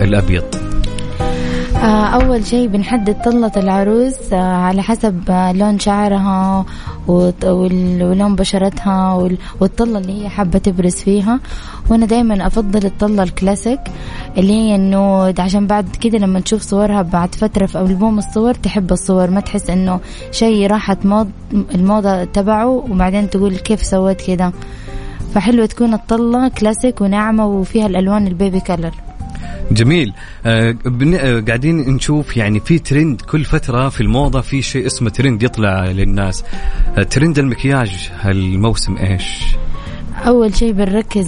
الأبيض؟ 0.01 0.43
آه، 0.55 0.78
أول 1.83 2.45
شيء 2.45 2.67
بنحدد 2.67 3.21
طلة 3.25 3.51
العروس 3.57 4.33
آه، 4.33 4.35
على 4.55 4.81
حسب 4.83 5.23
آه، 5.29 5.51
لون 5.51 5.79
شعرها 5.79 6.65
ولون 7.07 8.35
بشرتها 8.35 9.29
والطلة 9.59 9.99
اللي 9.99 10.23
هي 10.23 10.29
حابة 10.29 10.59
تبرز 10.59 10.95
فيها. 10.95 11.39
وأنا 11.89 12.05
دايما 12.05 12.47
أفضل 12.47 12.85
الطلة 12.85 13.23
الكلاسيك 13.23 13.79
اللي 14.37 14.53
هي 14.53 14.75
ال 14.75 14.88
nude 14.88 15.39
عشان 15.39 15.67
بعد 15.67 15.95
كده 16.01 16.17
لما 16.17 16.39
تشوف 16.39 16.61
صورها 16.61 17.01
بعد 17.01 17.35
فترة 17.35 17.65
في 17.65 17.79
ألبوم 17.79 18.17
الصور 18.17 18.53
تحب 18.53 18.91
الصور 18.91 19.29
ما 19.29 19.39
تحس 19.39 19.69
إنه 19.69 19.99
شيء 20.31 20.67
راحت 20.67 21.05
موض 21.05 21.29
الموضة 21.75 22.23
تبعه 22.23 22.67
وبعدين 22.67 23.29
تقول 23.29 23.55
كيف 23.57 23.83
سويت 23.83 24.21
كده. 24.21 24.51
فحلوة 25.33 25.65
تكون 25.65 25.93
الطلة 25.93 26.47
كلاسيك 26.47 27.01
وناعمة 27.01 27.45
وفيها 27.45 27.87
الألوان 27.87 28.27
ال 28.27 28.33
baby 28.33 28.59
color. 28.59 28.91
جميل. 29.71 30.13
آه, 30.45 30.75
آه، 30.85 31.39
قاعدين 31.39 31.95
نشوف 31.95 32.37
يعني 32.37 32.59
في 32.59 32.79
ترند 32.79 33.21
كل 33.21 33.45
فترة 33.45 33.89
في 33.89 34.01
الموضة 34.01 34.41
في 34.41 34.61
شيء 34.61 34.85
اسمه 34.85 35.09
ترند 35.09 35.43
يطلع 35.43 35.85
للناس. 35.85 36.43
آه 36.97 37.03
ترند 37.03 37.39
المكياج 37.39 38.11
هالموسم 38.21 38.97
إيش؟ 38.97 39.45
أول 40.27 40.55
شيء 40.55 40.71
بنركز 40.71 41.27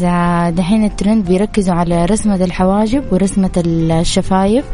دحين 0.57 0.85
الترند 0.85 1.25
بيركزوا 1.25 1.73
على 1.73 2.05
رسمة 2.05 2.43
الحواجب 2.43 3.03
ورسمة 3.11 3.63
الشفايف. 3.65 4.65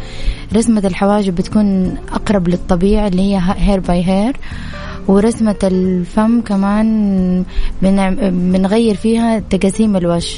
رسمة 0.54 0.82
الحواجب 0.86 1.36
بتكون 1.36 1.98
أقرب 2.12 2.48
للطبيعي 2.48 3.08
اللي 3.08 3.22
هي 3.22 3.42
hair 3.58 3.80
by 3.80 4.04
hair 4.04 4.38
ورسمة 5.08 5.56
الفم 5.64 6.42
كمان 6.42 7.44
بنغير 7.82 8.96
فيها 8.96 9.40
تقاسيم 9.40 9.96
الوجه. 9.96 10.38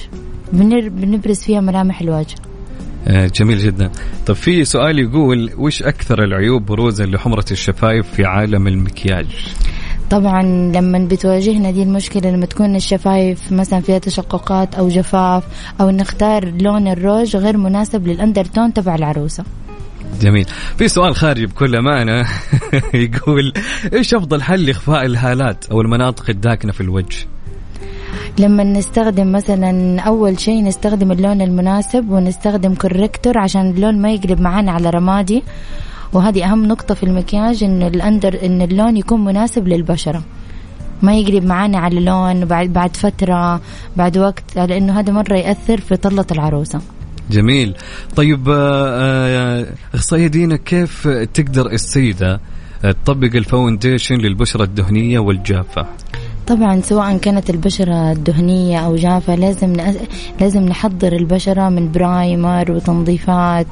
بنبرز 0.54 1.40
فيها 1.40 1.62
ملامح 1.62 2.02
الوجه. 2.02 2.36
جميل 3.08 3.58
جدا. 3.58 3.92
طب 4.26 4.34
في 4.34 4.66
سؤال 4.66 5.00
يقول 5.00 5.52
وش 5.58 5.84
أكثر 5.84 6.24
العيوب 6.24 6.66
بروزا 6.66 7.06
لحمرة 7.06 7.46
الشفايف 7.52 8.08
في 8.08 8.26
عالم 8.26 8.68
المكياج؟ 8.68 9.28
طبعا 10.10 10.42
لما 10.76 11.08
بتواجهنا 11.12 11.72
دي 11.72 11.84
المشكلة 11.84 12.32
لما 12.32 12.46
تكون 12.46 12.76
الشفايف 12.76 13.52
مثلا 13.52 13.82
فيها 13.82 13.98
تشققات 13.98 14.76
أو 14.76 14.88
جفاف 14.88 15.44
أو 15.82 15.90
نختار 15.90 16.54
لون 16.62 16.88
الروج 16.88 17.36
غير 17.36 17.58
مناسب 17.58 18.08
لل 18.08 18.20
undertone 18.20 18.74
تبع 18.74 18.96
العروسة. 18.96 19.44
جميل. 20.22 20.46
في 20.78 20.88
سؤال 20.88 21.16
خارجي 21.16 21.46
بكل 21.46 21.76
أمانة 21.76 22.28
يقول 22.94 23.54
إيش 23.94 24.14
أفضل 24.14 24.42
حل 24.42 24.66
لإخفاء 24.66 25.06
الهالات 25.06 25.66
أو 25.72 25.82
المناطق 25.82 26.30
الداكنة 26.30 26.72
في 26.72 26.82
الوجه؟ 26.82 27.28
لما 28.40 28.64
نستخدم 28.64 29.32
مثلا 29.32 30.02
أول 30.02 30.40
شيء 30.40 30.64
نستخدم 30.64 31.12
اللون 31.12 31.42
المناسب 31.42 32.10
ونستخدم 32.10 32.76
corrector 32.76 33.38
عشان 33.38 33.70
اللون 33.70 34.02
ما 34.02 34.12
يقلب 34.12 34.42
معانا 34.42 34.72
على 34.72 34.90
رمادي. 34.90 35.44
وهذه 36.14 36.52
أهم 36.52 36.66
نقطة 36.66 36.94
في 36.96 37.04
المكياج 37.04 37.64
انه 37.64 37.88
ال 37.88 37.98
under 37.98 38.46
إن 38.46 38.62
اللون 38.62 38.98
يكون 38.98 39.26
مناسب 39.26 39.68
للبشرة. 39.68 40.24
ما 41.02 41.16
يقلب 41.16 41.46
معانا 41.46 41.78
على 41.78 42.00
لون 42.00 42.46
بعد 42.46 42.74
بعد 42.74 42.96
فترة 42.96 43.62
بعد 43.98 44.18
وقت 44.18 44.56
لأنه 44.56 45.00
هذا 45.00 45.14
مرة 45.14 45.36
يأثر 45.36 45.82
في 45.82 45.96
طله 45.96 46.26
العروسة. 46.32 46.82
جميل. 47.32 47.76
طيب 48.16 48.50
آه، 48.50 49.62
آه، 49.62 49.66
أخصائية 49.94 50.28
دينا 50.28 50.56
كيف 50.56 51.08
تقدر 51.08 51.66
السيدة 51.66 52.40
تطبق 52.82 53.36
ال 53.36 53.43
foundation 53.43 54.16
للبشرة 54.16 54.64
الدهنية 54.64 55.20
والجافة؟ 55.20 55.88
طبعا 56.50 56.82
سواء 56.82 57.18
كانت 57.18 57.50
البشرة 57.50 58.14
دهنية 58.14 58.78
أو 58.80 58.96
جافة 58.96 59.36
لازم 59.36 59.74
لازم 60.40 60.66
نحضر 60.66 61.14
البشرة 61.14 61.70
من 61.70 61.92
primer 61.92 62.72
وتنظيفات. 62.72 63.68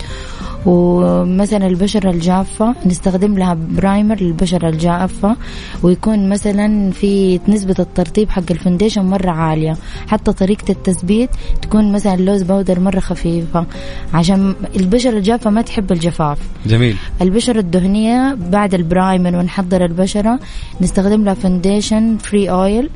ومثلا 0.66 1.68
البشرة 1.68 2.10
الجافة 2.10 2.76
نستخدم 2.86 3.38
لها 3.38 3.58
primer 3.70 4.22
للبشرة 4.22 4.70
الجافة. 4.70 5.36
ويكون 5.84 6.30
مثلا 6.30 6.92
في 6.92 7.40
نسبة 7.48 7.76
الترطيب 7.80 8.30
حق 8.30 8.52
ال 8.52 8.57
foundation 8.57 9.06
مرة 9.06 9.32
عالية. 9.32 9.78
حتى 10.08 10.32
طريقة 10.34 10.72
التثبيت 10.72 11.30
تكون 11.62 11.92
مثلا 11.92 12.14
ال 12.14 12.19
loose 12.19 12.44
powder 12.44 12.80
مرة 12.80 13.00
خفيفة. 13.00 13.66
عشان 14.14 14.56
البشرة 14.76 15.18
الجافة 15.18 15.50
ما 15.50 15.62
تحب 15.62 15.92
الجفاف. 15.92 16.38
جميل. 16.66 16.96
البشرة 17.22 17.60
الدهنية 17.60 18.38
بعد 18.52 18.74
ال 18.74 18.83
primer 18.83 19.36
ونحضر 19.36 19.86
البشرة 19.86 20.40
نستخدم 20.82 21.24
لها 21.24 21.34
foundation 21.34 22.18
free 22.18 22.50
oil 22.68 22.90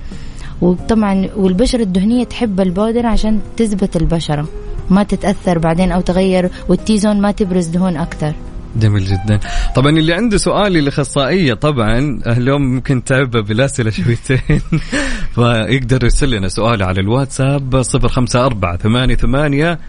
وطبعا 0.62 1.30
والبشرة 1.36 1.82
الدهنية 1.82 2.24
تحب 2.24 2.60
ال 2.62 2.68
powder 2.68 3.06
عشان 3.06 3.40
تثبت 3.58 3.96
البشرة. 3.96 4.48
ما 4.90 5.04
تتأثر 5.04 5.60
بعدين 5.60 5.92
أو 5.92 6.02
تغير 6.02 6.50
والتي 6.70 6.98
زون 6.98 7.22
ما 7.22 7.32
تبرز 7.32 7.68
دهون 7.68 7.98
أكثر. 7.98 8.34
جميل 8.76 9.06
جدا. 9.06 9.40
طبعا 9.76 9.90
اللي 9.90 10.14
عنده 10.14 10.38
سؤال 10.38 10.78
الاخصائيه 10.78 11.54
طبعا 11.54 12.20
اليوم 12.28 12.62
ممكن 12.62 13.04
تعب 13.04 13.32
بالاسئله 13.32 13.92
شويتين 13.92 14.62
فيقدر 15.36 16.04
يرسل 16.04 16.30
لنا 16.30 16.48
سؤاله 16.48 16.86
على 16.86 17.02
الواتساب 17.02 17.76
054 17.76 18.78
ثمانية 18.78 19.16
ثمانية 19.16 19.80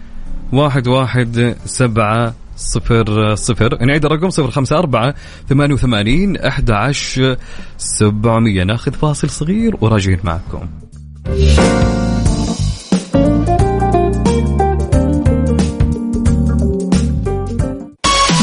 واحد 0.53 0.87
واحد 0.87 1.55
سبعة 1.65 2.33
صفر 2.57 3.35
صفر. 3.35 3.85
نعيد 3.85 4.05
الرقم 4.05 4.29
صفر 4.29 4.51
خمسة 4.51 4.77
أربعة 4.77 5.15
ثمانية 5.49 5.73
وثمانين 5.73 6.37
أحد 6.37 6.71
عشر 6.71 7.37
سبعمية. 7.77 8.63
ناخذ 8.63 8.91
فاصل 8.91 9.29
صغير 9.29 9.75
وراجعين 9.81 10.19
معكم. 10.23 10.69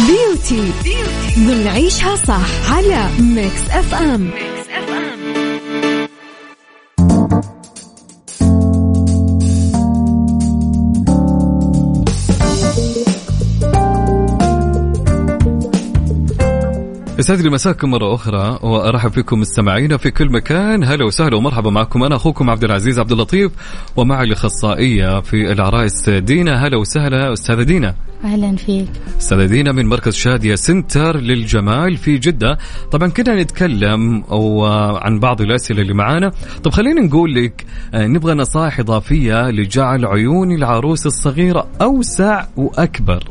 beauty 0.07 0.73
نعيشها 1.65 2.17
صح 2.17 2.73
على 2.73 3.09
Mix 3.21 3.71
FM 3.71 4.21
Mix 4.21 4.60
يسعد 17.21 17.41
لي 17.41 17.51
مساكم 17.51 17.91
مرة 17.91 18.15
أخرى 18.15 18.59
وأرحب 18.63 19.11
فيكم 19.11 19.41
مستمعينا 19.41 19.97
في 19.97 20.11
كل 20.11 20.33
مكان. 20.33 20.85
هلا 20.85 21.05
وسهلا 21.05 21.37
ومرحبا 21.37 21.71
معكم 21.71 22.03
أنا 22.03 22.17
أخوكم 22.17 22.51
عبد 22.51 22.65
العزيز 22.65 22.99
عبد 22.99 23.13
اللطيف 23.13 23.53
ومعي 23.97 24.25
الأخصائية 24.25 25.21
في 25.21 25.53
العرايس 25.53 26.09
دينا. 26.09 26.67
هلا 26.67 26.77
وسهلا 26.77 27.33
أستاذة 27.33 27.63
دينا. 27.63 27.95
أهلا 28.25 28.57
فيك. 28.57 28.89
أستاذة 29.19 29.47
دينا 29.47 29.73
من 29.73 29.87
مركز 29.87 30.15
شادية 30.15 30.55
سنتر 30.55 31.17
للجمال 31.17 31.97
في 31.97 32.19
جدة. 32.19 32.59
طبعا 32.93 33.09
كنا 33.09 33.43
نتكلم 33.43 34.25
أو 34.31 34.65
عن 34.97 35.19
بعض 35.19 35.41
الأسئلة 35.41 35.83
اللي 35.83 35.95
معانا. 35.95 36.33
طب 36.65 36.71
خلينا 36.71 37.01
نقول 37.01 37.35
لك 37.35 37.67
آه، 37.95 38.07
نبغى 38.07 38.35
نصائح 38.35 38.81
إضافية 38.81 39.51
لجعل 39.51 40.07
عيون 40.07 40.53
العروس 40.53 41.07
الصغيرة 41.07 41.67
أوسع 41.83 42.45
وأكبر. 42.57 43.25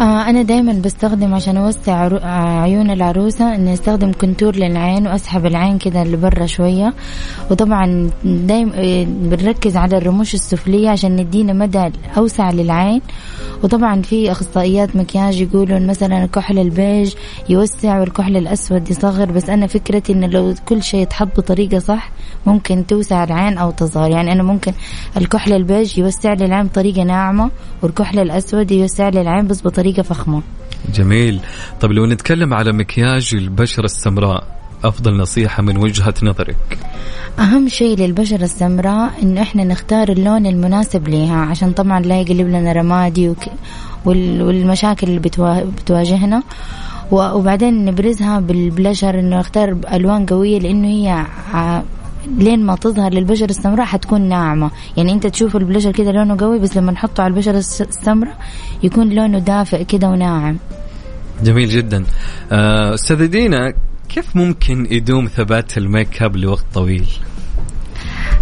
آه 0.00 0.30
أنا 0.30 0.42
دايما 0.42 0.72
بستخدم 0.72 1.34
عشان 1.34 1.56
أوسع 1.56 2.06
آه، 2.06 2.60
عيون 2.60 2.90
العروسة 2.90 3.54
إني 3.54 3.72
أستخدم 3.74 4.12
كنتور 4.12 4.56
للعين 4.56 5.06
وأسحب 5.06 5.46
العين 5.46 5.78
كده 5.78 6.04
لبرا 6.04 6.46
شوية. 6.46 6.94
وطبعا 7.50 8.10
دايما 8.24 8.72
آه، 8.74 9.04
بنركز 9.04 9.76
على 9.76 9.96
الرموش 9.96 10.34
السفلية 10.34 10.90
عشان 10.90 11.16
ندينا 11.16 11.52
مدى 11.52 11.90
أوسع 12.18 12.50
للعين. 12.50 13.00
وطبعا 13.62 14.02
في 14.02 14.30
أخصائيات 14.32 14.96
مكياج 14.96 15.40
يقولوا 15.40 15.78
مثلا 15.78 16.24
الكحل 16.24 16.58
البيج 16.58 17.14
يوسع 17.48 18.00
والكحل 18.00 18.36
الأسود 18.36 18.90
يصغر 18.90 19.32
بس 19.32 19.50
أنا 19.50 19.66
فكرتي 19.66 20.12
إنه 20.12 20.26
لو 20.26 20.54
كل 20.68 20.82
شيء 20.82 21.00
يتحط 21.00 21.36
بطريقة 21.36 21.78
صح 21.78 22.10
ممكن 22.46 22.86
توسع 22.86 23.24
العين 23.24 23.58
أو 23.58 23.70
تصغر. 23.70 24.10
يعني 24.10 24.32
أنا 24.32 24.42
ممكن 24.42 24.72
الكحل 25.16 25.52
البيج 25.52 25.98
يوسع 25.98 26.32
لي 26.32 26.44
العين 26.44 26.66
بطريقة 26.66 27.02
ناعمة 27.02 27.50
والكحل 27.82 28.18
الأسود 28.18 28.70
يوسع 28.70 29.08
لي 29.08 29.20
العين 29.20 29.46
بس 29.46 29.62
بطريقة 29.62 29.83
بطريقه 29.84 30.02
فخمة. 30.02 30.42
جميل. 30.94 31.40
طب 31.80 31.92
لو 31.92 32.06
نتكلم 32.06 32.54
على 32.54 32.72
مكياج 32.72 33.30
البشرة 33.34 33.84
السمراء 33.84 34.44
أفضل 34.84 35.16
نصيحة 35.16 35.62
من 35.62 35.76
وجهة 35.76 36.14
نظرك؟ 36.22 36.78
أهم 37.38 37.68
شيء 37.68 37.98
للبشرة 37.98 38.44
السمراء 38.44 39.10
إنه 39.22 39.42
إحنا 39.42 39.64
نختار 39.64 40.08
اللون 40.08 40.46
المناسب 40.46 41.08
لها 41.08 41.36
عشان 41.36 41.72
طبعا 41.72 42.00
لا 42.00 42.20
يقلب 42.20 42.48
لنا 42.48 42.72
رمادي 42.72 43.28
وك... 43.28 43.44
وال... 44.04 44.42
والمشاكل 44.42 45.06
اللي 45.06 45.20
بتوا... 45.20 45.60
بتواجهنا. 45.60 46.42
وبعدين 47.12 47.84
نبرزها 47.84 48.40
بالبلشر 48.40 49.18
إنه 49.20 49.38
نختار 49.38 49.76
ألوان 49.92 50.26
قوية 50.26 50.58
لأنه 50.58 50.88
هي 50.88 51.26
لين 52.38 52.66
ما 52.66 52.76
تظهر 52.76 53.12
للبشرة 53.12 53.50
السمراء 53.50 53.86
حتكون 53.86 54.20
ناعمة. 54.20 54.70
يعني 54.96 55.12
انت 55.12 55.26
تشوف 55.26 55.56
البلشر 55.56 55.92
كده 55.92 56.12
لونه 56.12 56.36
قوي 56.36 56.58
بس 56.58 56.76
لما 56.76 56.92
نحطه 56.92 57.22
على 57.22 57.30
البشرة 57.34 57.58
السمراء 57.58 58.38
يكون 58.82 59.10
لونه 59.10 59.38
دافئ 59.38 59.84
كده 59.84 60.08
وناعم. 60.08 60.56
جميل 61.42 61.68
جدا. 61.68 62.04
آه، 62.52 62.94
استاذة 62.94 63.24
دينا 63.24 63.74
كيف 64.08 64.36
ممكن 64.36 64.86
يدوم 64.90 65.26
ثبات 65.26 65.78
الميك 65.78 66.22
اب 66.22 66.36
لوقت 66.36 66.64
طويل؟ 66.74 67.06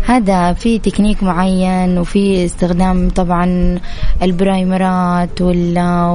هذا 0.06 0.52
في 0.52 0.78
تكنيك 0.78 1.22
معين 1.22 1.98
وفي 1.98 2.44
استخدام 2.44 3.10
طبعا 3.10 3.78
البرايمرات 4.22 5.42
ولا 5.42 6.06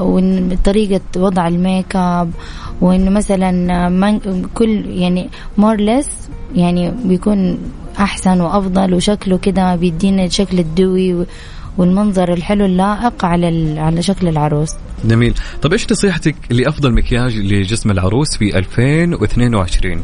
وطريقة 0.00 1.00
وضع 1.16 1.48
الميك 1.48 1.96
أب 1.96 2.30
وانه 2.80 3.10
مثلا 3.10 4.38
كل 4.54 4.84
يعني 4.86 5.28
more 5.58 5.83
less 5.83 6.08
يعني 6.54 6.92
بيكون 7.04 7.58
أحسن 7.98 8.40
وأفضل 8.40 8.94
وشكله 8.94 9.38
كده 9.38 9.76
بيدينا 9.76 10.24
الشكل 10.24 10.58
ال 10.58 10.72
dewy 10.72 11.26
والمنظر 11.78 12.32
الحلو 12.32 12.64
اللائق 12.64 13.24
على 13.24 13.80
على 13.80 14.02
شكل 14.02 14.28
العروس. 14.28 14.70
جميل، 15.04 15.34
طب 15.62 15.72
إيش 15.72 15.92
نصيحتك 15.92 16.34
لأفضل 16.50 16.92
مكياج 16.92 17.36
لجسم 17.36 17.90
العروس 17.90 18.36
في 18.36 18.52
2022؟ 18.52 19.98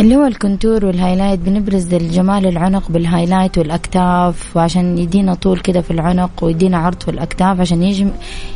اللي 0.00 0.16
هو 0.16 0.26
ال 0.26 0.33
contour 0.33 0.84
وال 0.86 0.96
highlight 0.96 1.40
بنبرز 1.40 1.94
الجمال 1.94 2.46
العنق 2.46 2.90
بال 2.90 3.02
highlight 3.02 3.58
والأكتاف 3.58 4.56
وعشان 4.56 4.98
يدينا 4.98 5.34
طول 5.34 5.58
كده 5.58 5.80
في 5.80 5.90
العنق 5.90 6.30
ويدينا 6.42 6.78
عرض 6.78 7.02
في 7.02 7.10
الأكتاف 7.10 7.60
عشان 7.60 7.82
يجم 7.82 8.10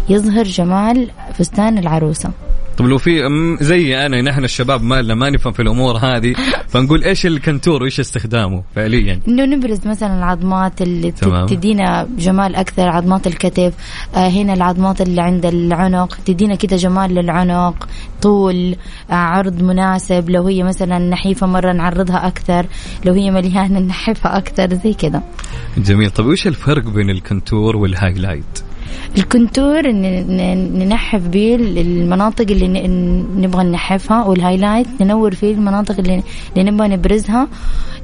يظهر 0.08 0.44
جمال 0.44 1.10
فستان 1.34 1.78
العروسة. 1.78 2.30
طب 2.78 2.84
لو 2.84 2.98
في 2.98 3.10
زي 3.60 4.06
أنا 4.06 4.22
نحن 4.22 4.44
الشباب 4.44 4.82
مالنا 4.82 5.14
ما 5.14 5.30
نفهم 5.30 5.52
في 5.52 5.62
الأمور 5.62 5.96
هذه 5.96 6.34
فنقول 6.72 7.04
إيش 7.04 7.26
ال 7.26 7.33
contour 7.33 7.82
وإيش 7.82 8.00
استخدامه 8.00 8.62
فعليا؟ 8.76 9.20
إنه 9.28 9.44
نبرز 9.44 9.86
مثلا 9.86 10.18
العظمات 10.18 10.82
اللي 10.82 11.10
تمام. 11.10 11.46
تدينا 11.46 12.08
جمال 12.18 12.54
أكثر 12.54 12.88
عظمات 12.88 13.26
الكتف 13.26 13.72
آه 14.14 14.28
هنا 14.28 14.54
العظمات 14.54 15.00
اللي 15.00 15.20
عند 15.20 15.46
العنق 15.46 16.18
تدينا 16.26 16.54
كده 16.54 16.76
جمال 16.76 17.14
للعنق 17.14 17.88
طول 18.22 18.76
آه 19.10 19.14
عرض 19.14 19.62
مناسب 19.62 20.30
لو 20.30 20.46
هي 20.46 20.62
مثلا 20.62 20.98
نحيفة 20.98 21.46
مرة 21.46 21.72
نعرضها 21.72 22.26
أكثر 22.26 22.66
لو 23.04 23.12
هي 23.12 23.30
مليانة 23.30 23.80
نحفها 23.80 24.38
أكثر 24.38 24.74
زي 24.74 24.92
كده. 24.92 25.22
جميل. 25.78 26.10
طب 26.10 26.26
وش 26.26 26.46
الفرق 26.46 26.84
بين 26.84 27.10
ال 27.10 27.18
contour 27.18 27.76
وال 27.76 27.92
highlight؟ 27.92 28.71
ال 29.18 29.27
contour 29.27 29.90
ننحف 29.90 31.28
به 31.28 31.54
المناطق 31.54 32.50
اللي 32.50 32.88
نبغى 33.36 33.64
ننحفها 33.64 34.24
وال 34.24 34.35
highlight 34.35 34.86
ننور 35.00 35.34
فيه 35.34 35.54
المناطق 35.54 35.98
اللي, 35.98 36.22
اللي 36.56 36.70
نبغى 36.70 36.88
نبرزها. 36.88 37.48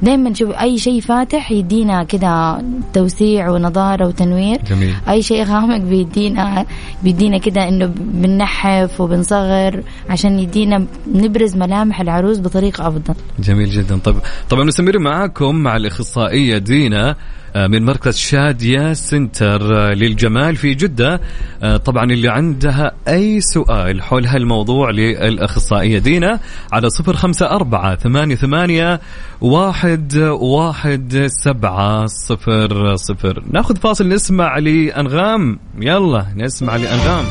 دائما 0.03 0.30
نشوف 0.30 0.51
أي 0.51 0.78
شيء 0.78 1.01
فاتح 1.01 1.53
يدينا 1.53 2.05
كده 2.05 2.62
توسيع 2.95 3.51
ونضارة 3.51 4.07
وتنوير. 4.07 4.59
جميل. 4.70 4.95
أي 5.09 5.22
شيء 5.22 5.45
غامق 5.45 5.76
بيدينا 5.76 6.66
بيدينا 7.03 7.39
كده 7.39 7.68
إنه 7.68 7.93
بننحف 7.97 9.01
وبنصغر 9.01 9.82
عشان 10.11 10.39
يدينا 10.39 10.86
نبرز 11.14 11.57
ملامح 11.57 12.01
العروس 12.01 12.39
بطريقة 12.41 12.89
أفضل. 12.89 13.14
جميل 13.39 13.70
جدا. 13.70 13.99
طب 13.99 14.16
طبعا 14.51 14.64
مستمر 14.64 14.99
معاكم 14.99 15.55
مع 15.55 15.76
الإخصائية 15.76 16.59
دينا. 16.59 17.16
من 17.57 17.85
مركز 17.85 18.17
شادية 18.17 18.93
سنتر 18.93 19.77
آه، 19.77 19.95
للجمال 19.95 20.57
في 20.57 20.75
جدة. 20.75 21.21
آه، 21.63 21.77
طبعا 21.77 22.05
اللي 22.05 22.29
عندها 22.29 22.93
أي 23.09 23.41
سؤال 23.41 24.03
حول 24.03 24.27
هالموضوع 24.27 24.91
للأخصائية 24.91 25.99
دينا 25.99 26.41
على 26.73 26.91
صفر 26.91 27.17
خمسة 27.17 27.47
أربعة 27.51 27.97
ثمانية 27.97 28.35
ثمانية 28.35 29.01
واحد 29.41 30.17
واحد 30.41 31.27
سبعة 31.45 32.07
صفر 32.07 32.97
صفر. 32.97 33.43
ناخذ 33.51 33.77
فاصل 33.77 34.09
نسمع 34.09 34.59
لأنغام. 34.59 35.59
يلا 35.81 36.27
نسمع 36.37 36.77
لأنغام. 36.77 37.25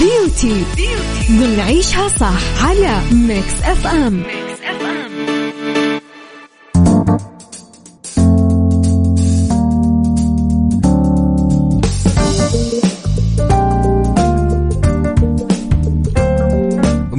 beauty 0.00 0.64
beauty 0.76 1.56
نعيشها 1.56 2.08
صح 2.08 2.64
على 2.64 3.00
Mix 3.12 3.62
FM 3.62 4.12
Mix 4.16 4.41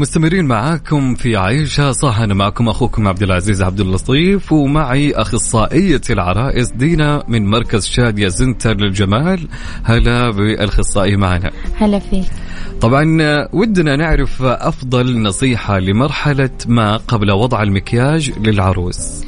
مستمرين 0.04 0.46
معاكم 0.46 1.16
في 1.16 1.38
عيشة 1.38 1.92
صح 1.92 2.20
أنا 2.20 2.34
معكم 2.34 2.70
أخوكم 2.70 3.08
عبد 3.08 3.24
العزيز 3.24 3.62
عبد 3.62 3.80
اللطيف 3.80 4.52
ومعي 4.52 5.14
أخصائية 5.14 6.02
العرائس 6.10 6.72
دينا 6.72 7.24
من 7.28 7.46
مركز 7.46 7.86
شادية 7.86 8.28
زنتر 8.28 8.74
للجمال. 8.78 9.48
هلا 9.84 10.30
بالأخصائي 10.32 11.16
معنا. 11.16 11.52
هلا 11.76 12.00
فيك. 12.00 12.26
طبعا 12.82 13.04
ودنا 13.54 13.96
نعرف 13.96 14.42
أفضل 14.42 15.22
نصيحة 15.22 15.80
لمرحلة 15.80 16.50
ما 16.68 16.98
قبل 16.98 17.32
وضع 17.32 17.64
المكياج 17.64 18.32
للعروس. 18.40 19.26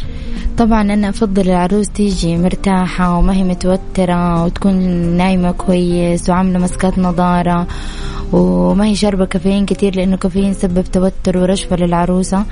طبعا 0.58 0.82
أنا 0.82 1.10
أفضل 1.10 1.50
العروس 1.50 1.90
تيجي 1.90 2.38
مرتاحة 2.38 3.18
وما 3.18 3.34
هي 3.34 3.44
متوترة 3.44 4.44
وتكون 4.44 4.76
نايمة 5.18 5.52
كويس 5.52 6.30
وعاملة 6.30 6.60
مسكات 6.60 7.00
نظارة 7.00 7.68
وما 8.34 8.86
هي 8.86 8.96
شاربة 8.96 9.26
كافيين 9.26 9.66
كتير 9.66 9.96
لأنه 9.96 10.18
كافيين 10.18 10.54
سبب 10.54 10.84
توتر 10.84 11.38
ورجفة 11.38 11.76
للعروسة. 11.76 12.44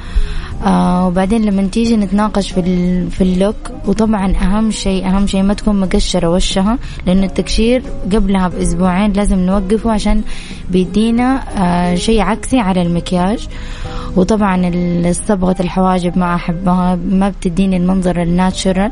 آه 0.66 1.08
وبعدين 1.08 1.46
لما 1.46 1.68
تيجي 1.68 1.98
نتناقش 1.98 2.52
في 2.52 2.62
في 3.10 3.22
ال 3.22 3.28
look 3.28 3.56
وطبعا 3.88 4.34
أهم 4.36 4.72
شيء 4.72 5.08
أهم 5.08 5.28
شيء 5.28 5.42
ما 5.44 5.54
تكون 5.54 5.80
مقشرة 5.80 6.30
وشها 6.30 6.78
لأنه 7.06 7.26
التقشير 7.26 7.84
قبلها 8.14 8.48
بأسبوعين 8.48 9.14
لازم 9.14 9.40
نوقفه 9.40 9.92
عشان 9.92 10.22
بيدينا 10.70 11.44
آه 11.58 11.96
شيء 11.96 12.22
عكسي 12.22 12.60
على 12.60 12.82
المكياج. 12.82 13.48
وطبعا 14.16 14.72
صبغة 15.12 15.56
الحواجب 15.60 16.18
ما 16.18 16.36
أحبها 16.36 16.96
ما 16.96 17.30
بتديني 17.30 17.78
المنظر 17.78 18.22
ال 18.22 18.29
natural. 18.29 18.92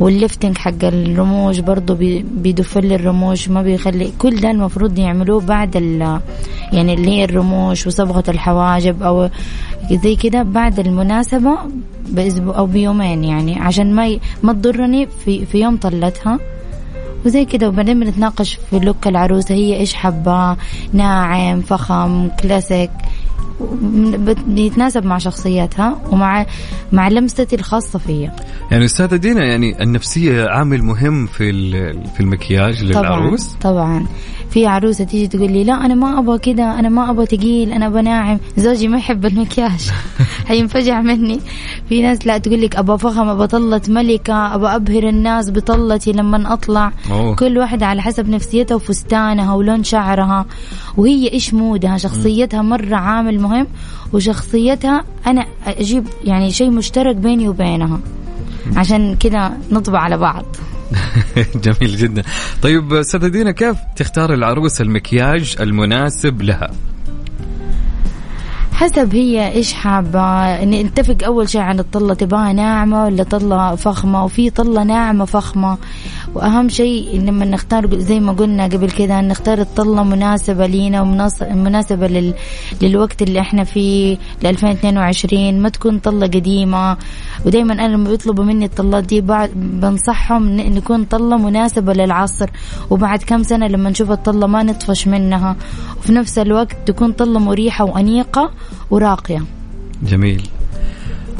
وال 0.00 0.13
lifting 0.13 0.58
حق 0.58 0.84
الرموش 0.84 1.58
برضو 1.58 1.94
بيدفل 2.34 2.92
الرموش 2.92 3.48
ما 3.48 3.62
بيخلي 3.62 4.12
كل 4.18 4.40
ده 4.40 4.50
المفروض 4.50 4.98
يعملوه 4.98 5.40
بعد 5.40 5.76
ال 5.76 6.20
يعني 6.72 6.94
اللي 6.94 7.10
هي 7.10 7.24
الرموش 7.24 7.86
وصبغة 7.86 8.24
الحواجب 8.28 9.02
أو 9.02 9.28
زي 9.92 10.16
كده 10.16 10.42
بعد 10.42 10.78
المناسبة 10.80 11.58
بأسبوع 12.08 12.58
أو 12.58 12.66
بيومين 12.66 13.24
يعني 13.24 13.60
عشان 13.60 13.94
ما 13.94 14.06
ي... 14.06 14.20
ما 14.42 14.52
تضرني 14.52 15.06
في 15.24 15.46
في 15.46 15.60
يوم 15.60 15.76
طلتها. 15.76 16.38
وزي 17.26 17.44
كده 17.44 17.68
وبعدين 17.68 18.00
بنتناقش 18.00 18.58
في 18.70 18.78
لوك 18.78 19.06
العروسة 19.06 19.54
هي 19.54 19.76
إيش 19.76 19.94
حابة؟ 19.94 20.56
ناعم 20.92 21.60
فخم 21.60 22.28
كلاسيك 22.42 22.90
بيتناسب 24.46 25.04
مع 25.04 25.18
شخصيتها 25.18 26.02
ومع 26.10 26.46
مع 26.92 27.08
لمستي 27.08 27.56
الخاصة 27.56 27.98
فيها 27.98 28.36
يعني 28.70 28.84
أستاذة 28.84 29.16
دينا 29.16 29.44
يعني 29.44 29.82
النفسية 29.82 30.48
عامل 30.48 30.82
مهم 30.82 31.26
في 31.26 31.52
في 32.14 32.20
المكياج 32.20 32.84
للعروس؟ 32.84 33.46
طبعا. 33.46 33.74
طبعا 33.74 34.06
في 34.54 34.66
عروسة 34.66 35.04
تيجي 35.04 35.26
تقول 35.26 35.52
لي 35.52 35.64
لا 35.64 35.86
أنا 35.86 35.94
ما 35.94 36.18
أبغى 36.18 36.38
كذا 36.38 36.64
أنا 36.64 36.88
ما 36.88 37.10
أبغى 37.10 37.26
ثقيل 37.26 37.72
أنا 37.72 37.88
بناعم. 37.88 38.38
زوجي 38.56 38.88
ما 38.88 38.98
يحب 38.98 39.26
المكياج. 39.26 39.90
حينفجع 40.48 41.00
مني. 41.00 41.40
في 41.88 42.02
ناس 42.02 42.26
لا 42.26 42.38
تقول 42.38 42.62
لك 42.62 42.76
أبغى 42.76 42.98
فخم 42.98 43.28
أبغى 43.28 43.46
طلة 43.46 43.80
ملكة 43.88 44.54
أبغى 44.54 44.76
أبهر 44.76 45.08
الناس 45.08 45.50
بطلتي 45.50 46.12
لما 46.12 46.52
أطلع. 46.52 46.92
أوه. 47.10 47.34
كل 47.34 47.58
واحدة 47.58 47.86
على 47.86 48.02
حسب 48.02 48.28
نفسيتها 48.28 48.74
وفستانها 48.74 49.54
ولون 49.54 49.84
شعرها. 49.84 50.46
وهي 50.96 51.32
إيش 51.32 51.54
مودها؟ 51.54 51.98
شخصيتها 51.98 52.62
مرة 52.62 52.96
عامل 52.96 53.40
مهم 53.44 53.66
وشخصيتها 54.12 55.04
أنا 55.26 55.46
أجيب 55.66 56.06
يعني 56.24 56.50
شيء 56.52 56.70
مشترك 56.70 57.16
بيني 57.16 57.48
وبينها. 57.48 58.00
عشان 58.76 59.16
كذا 59.16 59.52
نطبع 59.70 59.98
على 60.00 60.18
بعض. 60.18 60.44
جميل 61.64 61.96
جدا. 61.96 62.22
طيب 62.62 62.92
استاذه 62.92 63.26
دينا 63.26 63.50
كيف 63.50 63.76
تختار 63.96 64.34
العروس 64.34 64.80
المكياج 64.80 65.56
المناسب 65.60 66.42
لها؟ 66.42 66.70
حسب 68.72 69.14
هي 69.14 69.52
إيش 69.52 69.72
حابة. 69.72 70.64
نتفق 70.64 71.16
أول 71.24 71.48
شيء 71.48 71.60
عن 71.60 71.78
الطلة 71.78 72.14
تبغاها 72.14 72.52
ناعمة 72.52 73.04
ولا 73.04 73.22
طلة 73.22 73.74
فخمة؟ 73.74 74.24
وفي 74.24 74.50
طلة 74.50 74.82
ناعمة 74.82 75.24
فخمة. 75.24 75.78
وأهم 76.34 76.68
شيء 76.68 77.20
لما 77.20 77.44
نختار 77.44 77.98
زي 77.98 78.20
ما 78.20 78.32
قلنا 78.32 78.64
قبل 78.64 78.90
كذا 78.90 79.20
نختار 79.20 79.58
الطلة 79.60 80.02
مناسبة 80.02 80.66
لينا 80.66 81.02
ومناسبه 81.02 82.06
لل... 82.06 82.34
للوقت 82.82 83.22
اللي 83.22 83.40
إحنا 83.40 83.64
فيه 83.64 84.16
ل 84.42 84.46
2022 84.46 85.62
ما 85.62 85.68
تكون 85.68 85.98
طلة 85.98 86.26
قديمة. 86.26 86.96
ودائما 87.46 87.72
أنا 87.72 87.88
لما 87.88 88.08
بيطلبوا 88.10 88.44
مني 88.44 88.64
الطلات 88.64 89.04
دي 89.04 89.20
بعد 89.20 89.50
بنصحهم 89.54 90.48
نكون 90.56 91.04
طلة 91.04 91.36
مناسبة 91.36 91.92
للعصر. 91.92 92.50
وبعد 92.90 93.22
كم 93.22 93.42
سنة 93.42 93.66
لما 93.66 93.90
نشوف 93.90 94.10
الطلة 94.10 94.46
ما 94.46 94.62
نطفش 94.62 95.08
منها. 95.08 95.56
وفي 95.98 96.12
نفس 96.12 96.38
الوقت 96.38 96.76
تكون 96.86 97.12
طلة 97.12 97.38
مريحة 97.40 97.84
وأنيقة 97.84 98.50
وراقية. 98.90 99.42
جميل. 100.02 100.48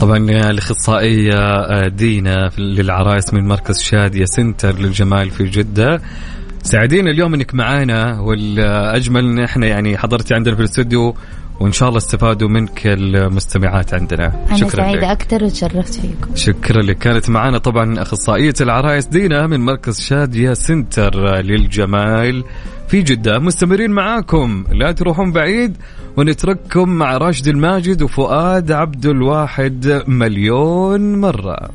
طبعا 0.00 0.18
الاخصائيه 0.50 1.88
دينا 1.88 2.50
للعرائس 2.58 3.34
من 3.34 3.48
مركز 3.48 3.82
شادية 3.82 4.24
سنتر 4.24 4.78
للجمال 4.78 5.30
في 5.30 5.44
جدة. 5.44 6.00
سعيدين 6.62 7.08
اليوم 7.08 7.34
إنك 7.34 7.54
معانا 7.54 8.20
والأجمل 8.20 9.24
إن 9.24 9.38
إحنا 9.44 9.66
يعني 9.66 9.98
حضرتي 9.98 10.34
عندنا 10.34 10.54
في 10.54 10.60
الاستوديو 10.60 11.16
وإن 11.60 11.72
شاء 11.72 11.88
الله 11.88 11.98
استفادوا 11.98 12.48
منك 12.48 12.86
المستمعات 12.86 13.94
عندنا. 13.94 14.46
أنا 14.48 14.56
شكرا 14.56 14.70
سعيدة 14.70 15.00
لك. 15.00 15.04
أكثر 15.04 15.44
وتشرفت 15.44 15.94
فيكم. 15.94 16.34
شكرا 16.34 16.82
لك. 16.82 16.98
كانت 16.98 17.30
معنا 17.30 17.58
طبعا 17.58 18.02
أخصائية 18.02 18.54
العرائس 18.60 19.06
دينا 19.06 19.46
من 19.46 19.60
مركز 19.60 20.00
شاديه 20.00 20.52
سنتر 20.52 21.40
للجمال 21.40 22.44
في 22.88 23.02
جدة. 23.02 23.38
مستمرين 23.38 23.90
معاكم. 23.90 24.64
لا 24.72 24.92
تروحون 24.92 25.32
بعيد 25.32 25.76
ونترككم 26.16 26.88
مع 26.88 27.16
راشد 27.16 27.48
الماجد 27.48 28.02
وفؤاد 28.02 28.72
عبد 28.72 29.06
الواحد 29.06 30.02
مليون 30.08 31.20
مرة. 31.20 31.70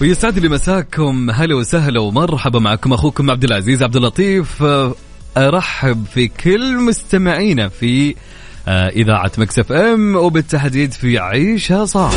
ويسعد 0.00 0.38
لي 0.38 0.48
مساكم. 0.48 1.30
هلا 1.30 1.54
وسهلا 1.54 2.00
ومرحبا 2.00 2.58
معكم 2.58 2.92
أخوكم 2.92 3.30
عبد 3.30 3.44
العزيز 3.44 3.82
عبد 3.82 3.96
اللطيف. 3.96 4.64
أرحب 5.36 6.04
في 6.14 6.28
كل 6.28 6.76
مستمعينا 6.76 7.68
في 7.68 8.14
آه، 8.68 8.88
إذاعة 8.88 9.32
مكسف 9.38 9.72
إم 9.72 10.16
وبالتحديد 10.16 10.92
في 10.92 11.18
عيشها 11.18 11.84
صح. 11.84 12.10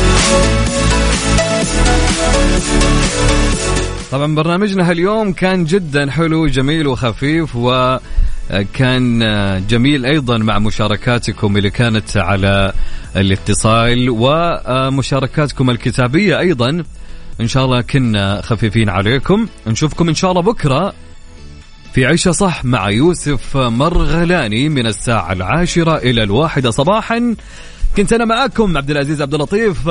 طبعا 4.12 4.34
برنامجنا 4.34 4.90
هاليوم 4.90 5.32
كان 5.32 5.64
جدا 5.64 6.10
حلو 6.10 6.46
جميل 6.46 6.86
وخفيف 6.86 7.56
وكان 7.56 9.18
جميل 9.68 10.06
أيضا 10.06 10.38
مع 10.38 10.58
مشاركاتكم 10.58 11.56
اللي 11.56 11.70
كانت 11.70 12.16
على 12.16 12.72
الاتصال 13.16 14.10
ومشاركاتكم 14.10 15.70
الكتابية 15.70 16.38
أيضا. 16.38 16.84
إن 17.40 17.48
شاء 17.48 17.64
الله 17.64 17.80
كنا 17.80 18.40
خفيفين 18.40 18.88
عليكم. 18.88 19.46
نشوفكم 19.66 20.08
إن 20.08 20.14
شاء 20.14 20.30
الله 20.30 20.42
بكرة 20.42 20.94
في 21.94 22.06
عيشة 22.06 22.30
صح 22.30 22.64
مع 22.64 22.90
يوسف 22.90 23.56
مرغلاني 23.56 24.68
من 24.68 24.86
الساعة 24.86 25.32
العاشرة 25.32 25.96
إلى 25.96 26.22
الواحدة 26.22 26.70
صباحا. 26.70 27.34
كنت 27.96 28.12
أنا 28.12 28.24
معاكم 28.24 28.76
عبد 28.76 28.90
العزيز 28.90 29.22
عبد 29.22 29.34
اللطيف. 29.34 29.90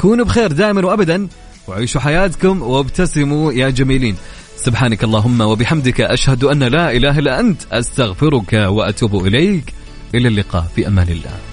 كونوا 0.00 0.24
بخير 0.24 0.52
دائما 0.52 0.86
وأبدا 0.86 1.28
وعيشوا 1.68 2.00
حياتكم 2.00 2.62
وابتسموا 2.62 3.52
يا 3.52 3.70
جميلين. 3.70 4.16
سبحانك 4.56 5.04
اللهم 5.04 5.40
وبحمدك 5.40 6.00
أشهد 6.00 6.44
أن 6.44 6.62
لا 6.62 6.92
إله 6.92 7.18
إلا 7.18 7.40
أنت 7.40 7.62
أستغفرك 7.72 8.52
وأتوب 8.52 9.26
إليك. 9.26 9.74
إلى 10.14 10.28
اللقاء 10.28 10.66
في 10.76 10.86
أمان 10.86 11.08
الله. 11.08 11.49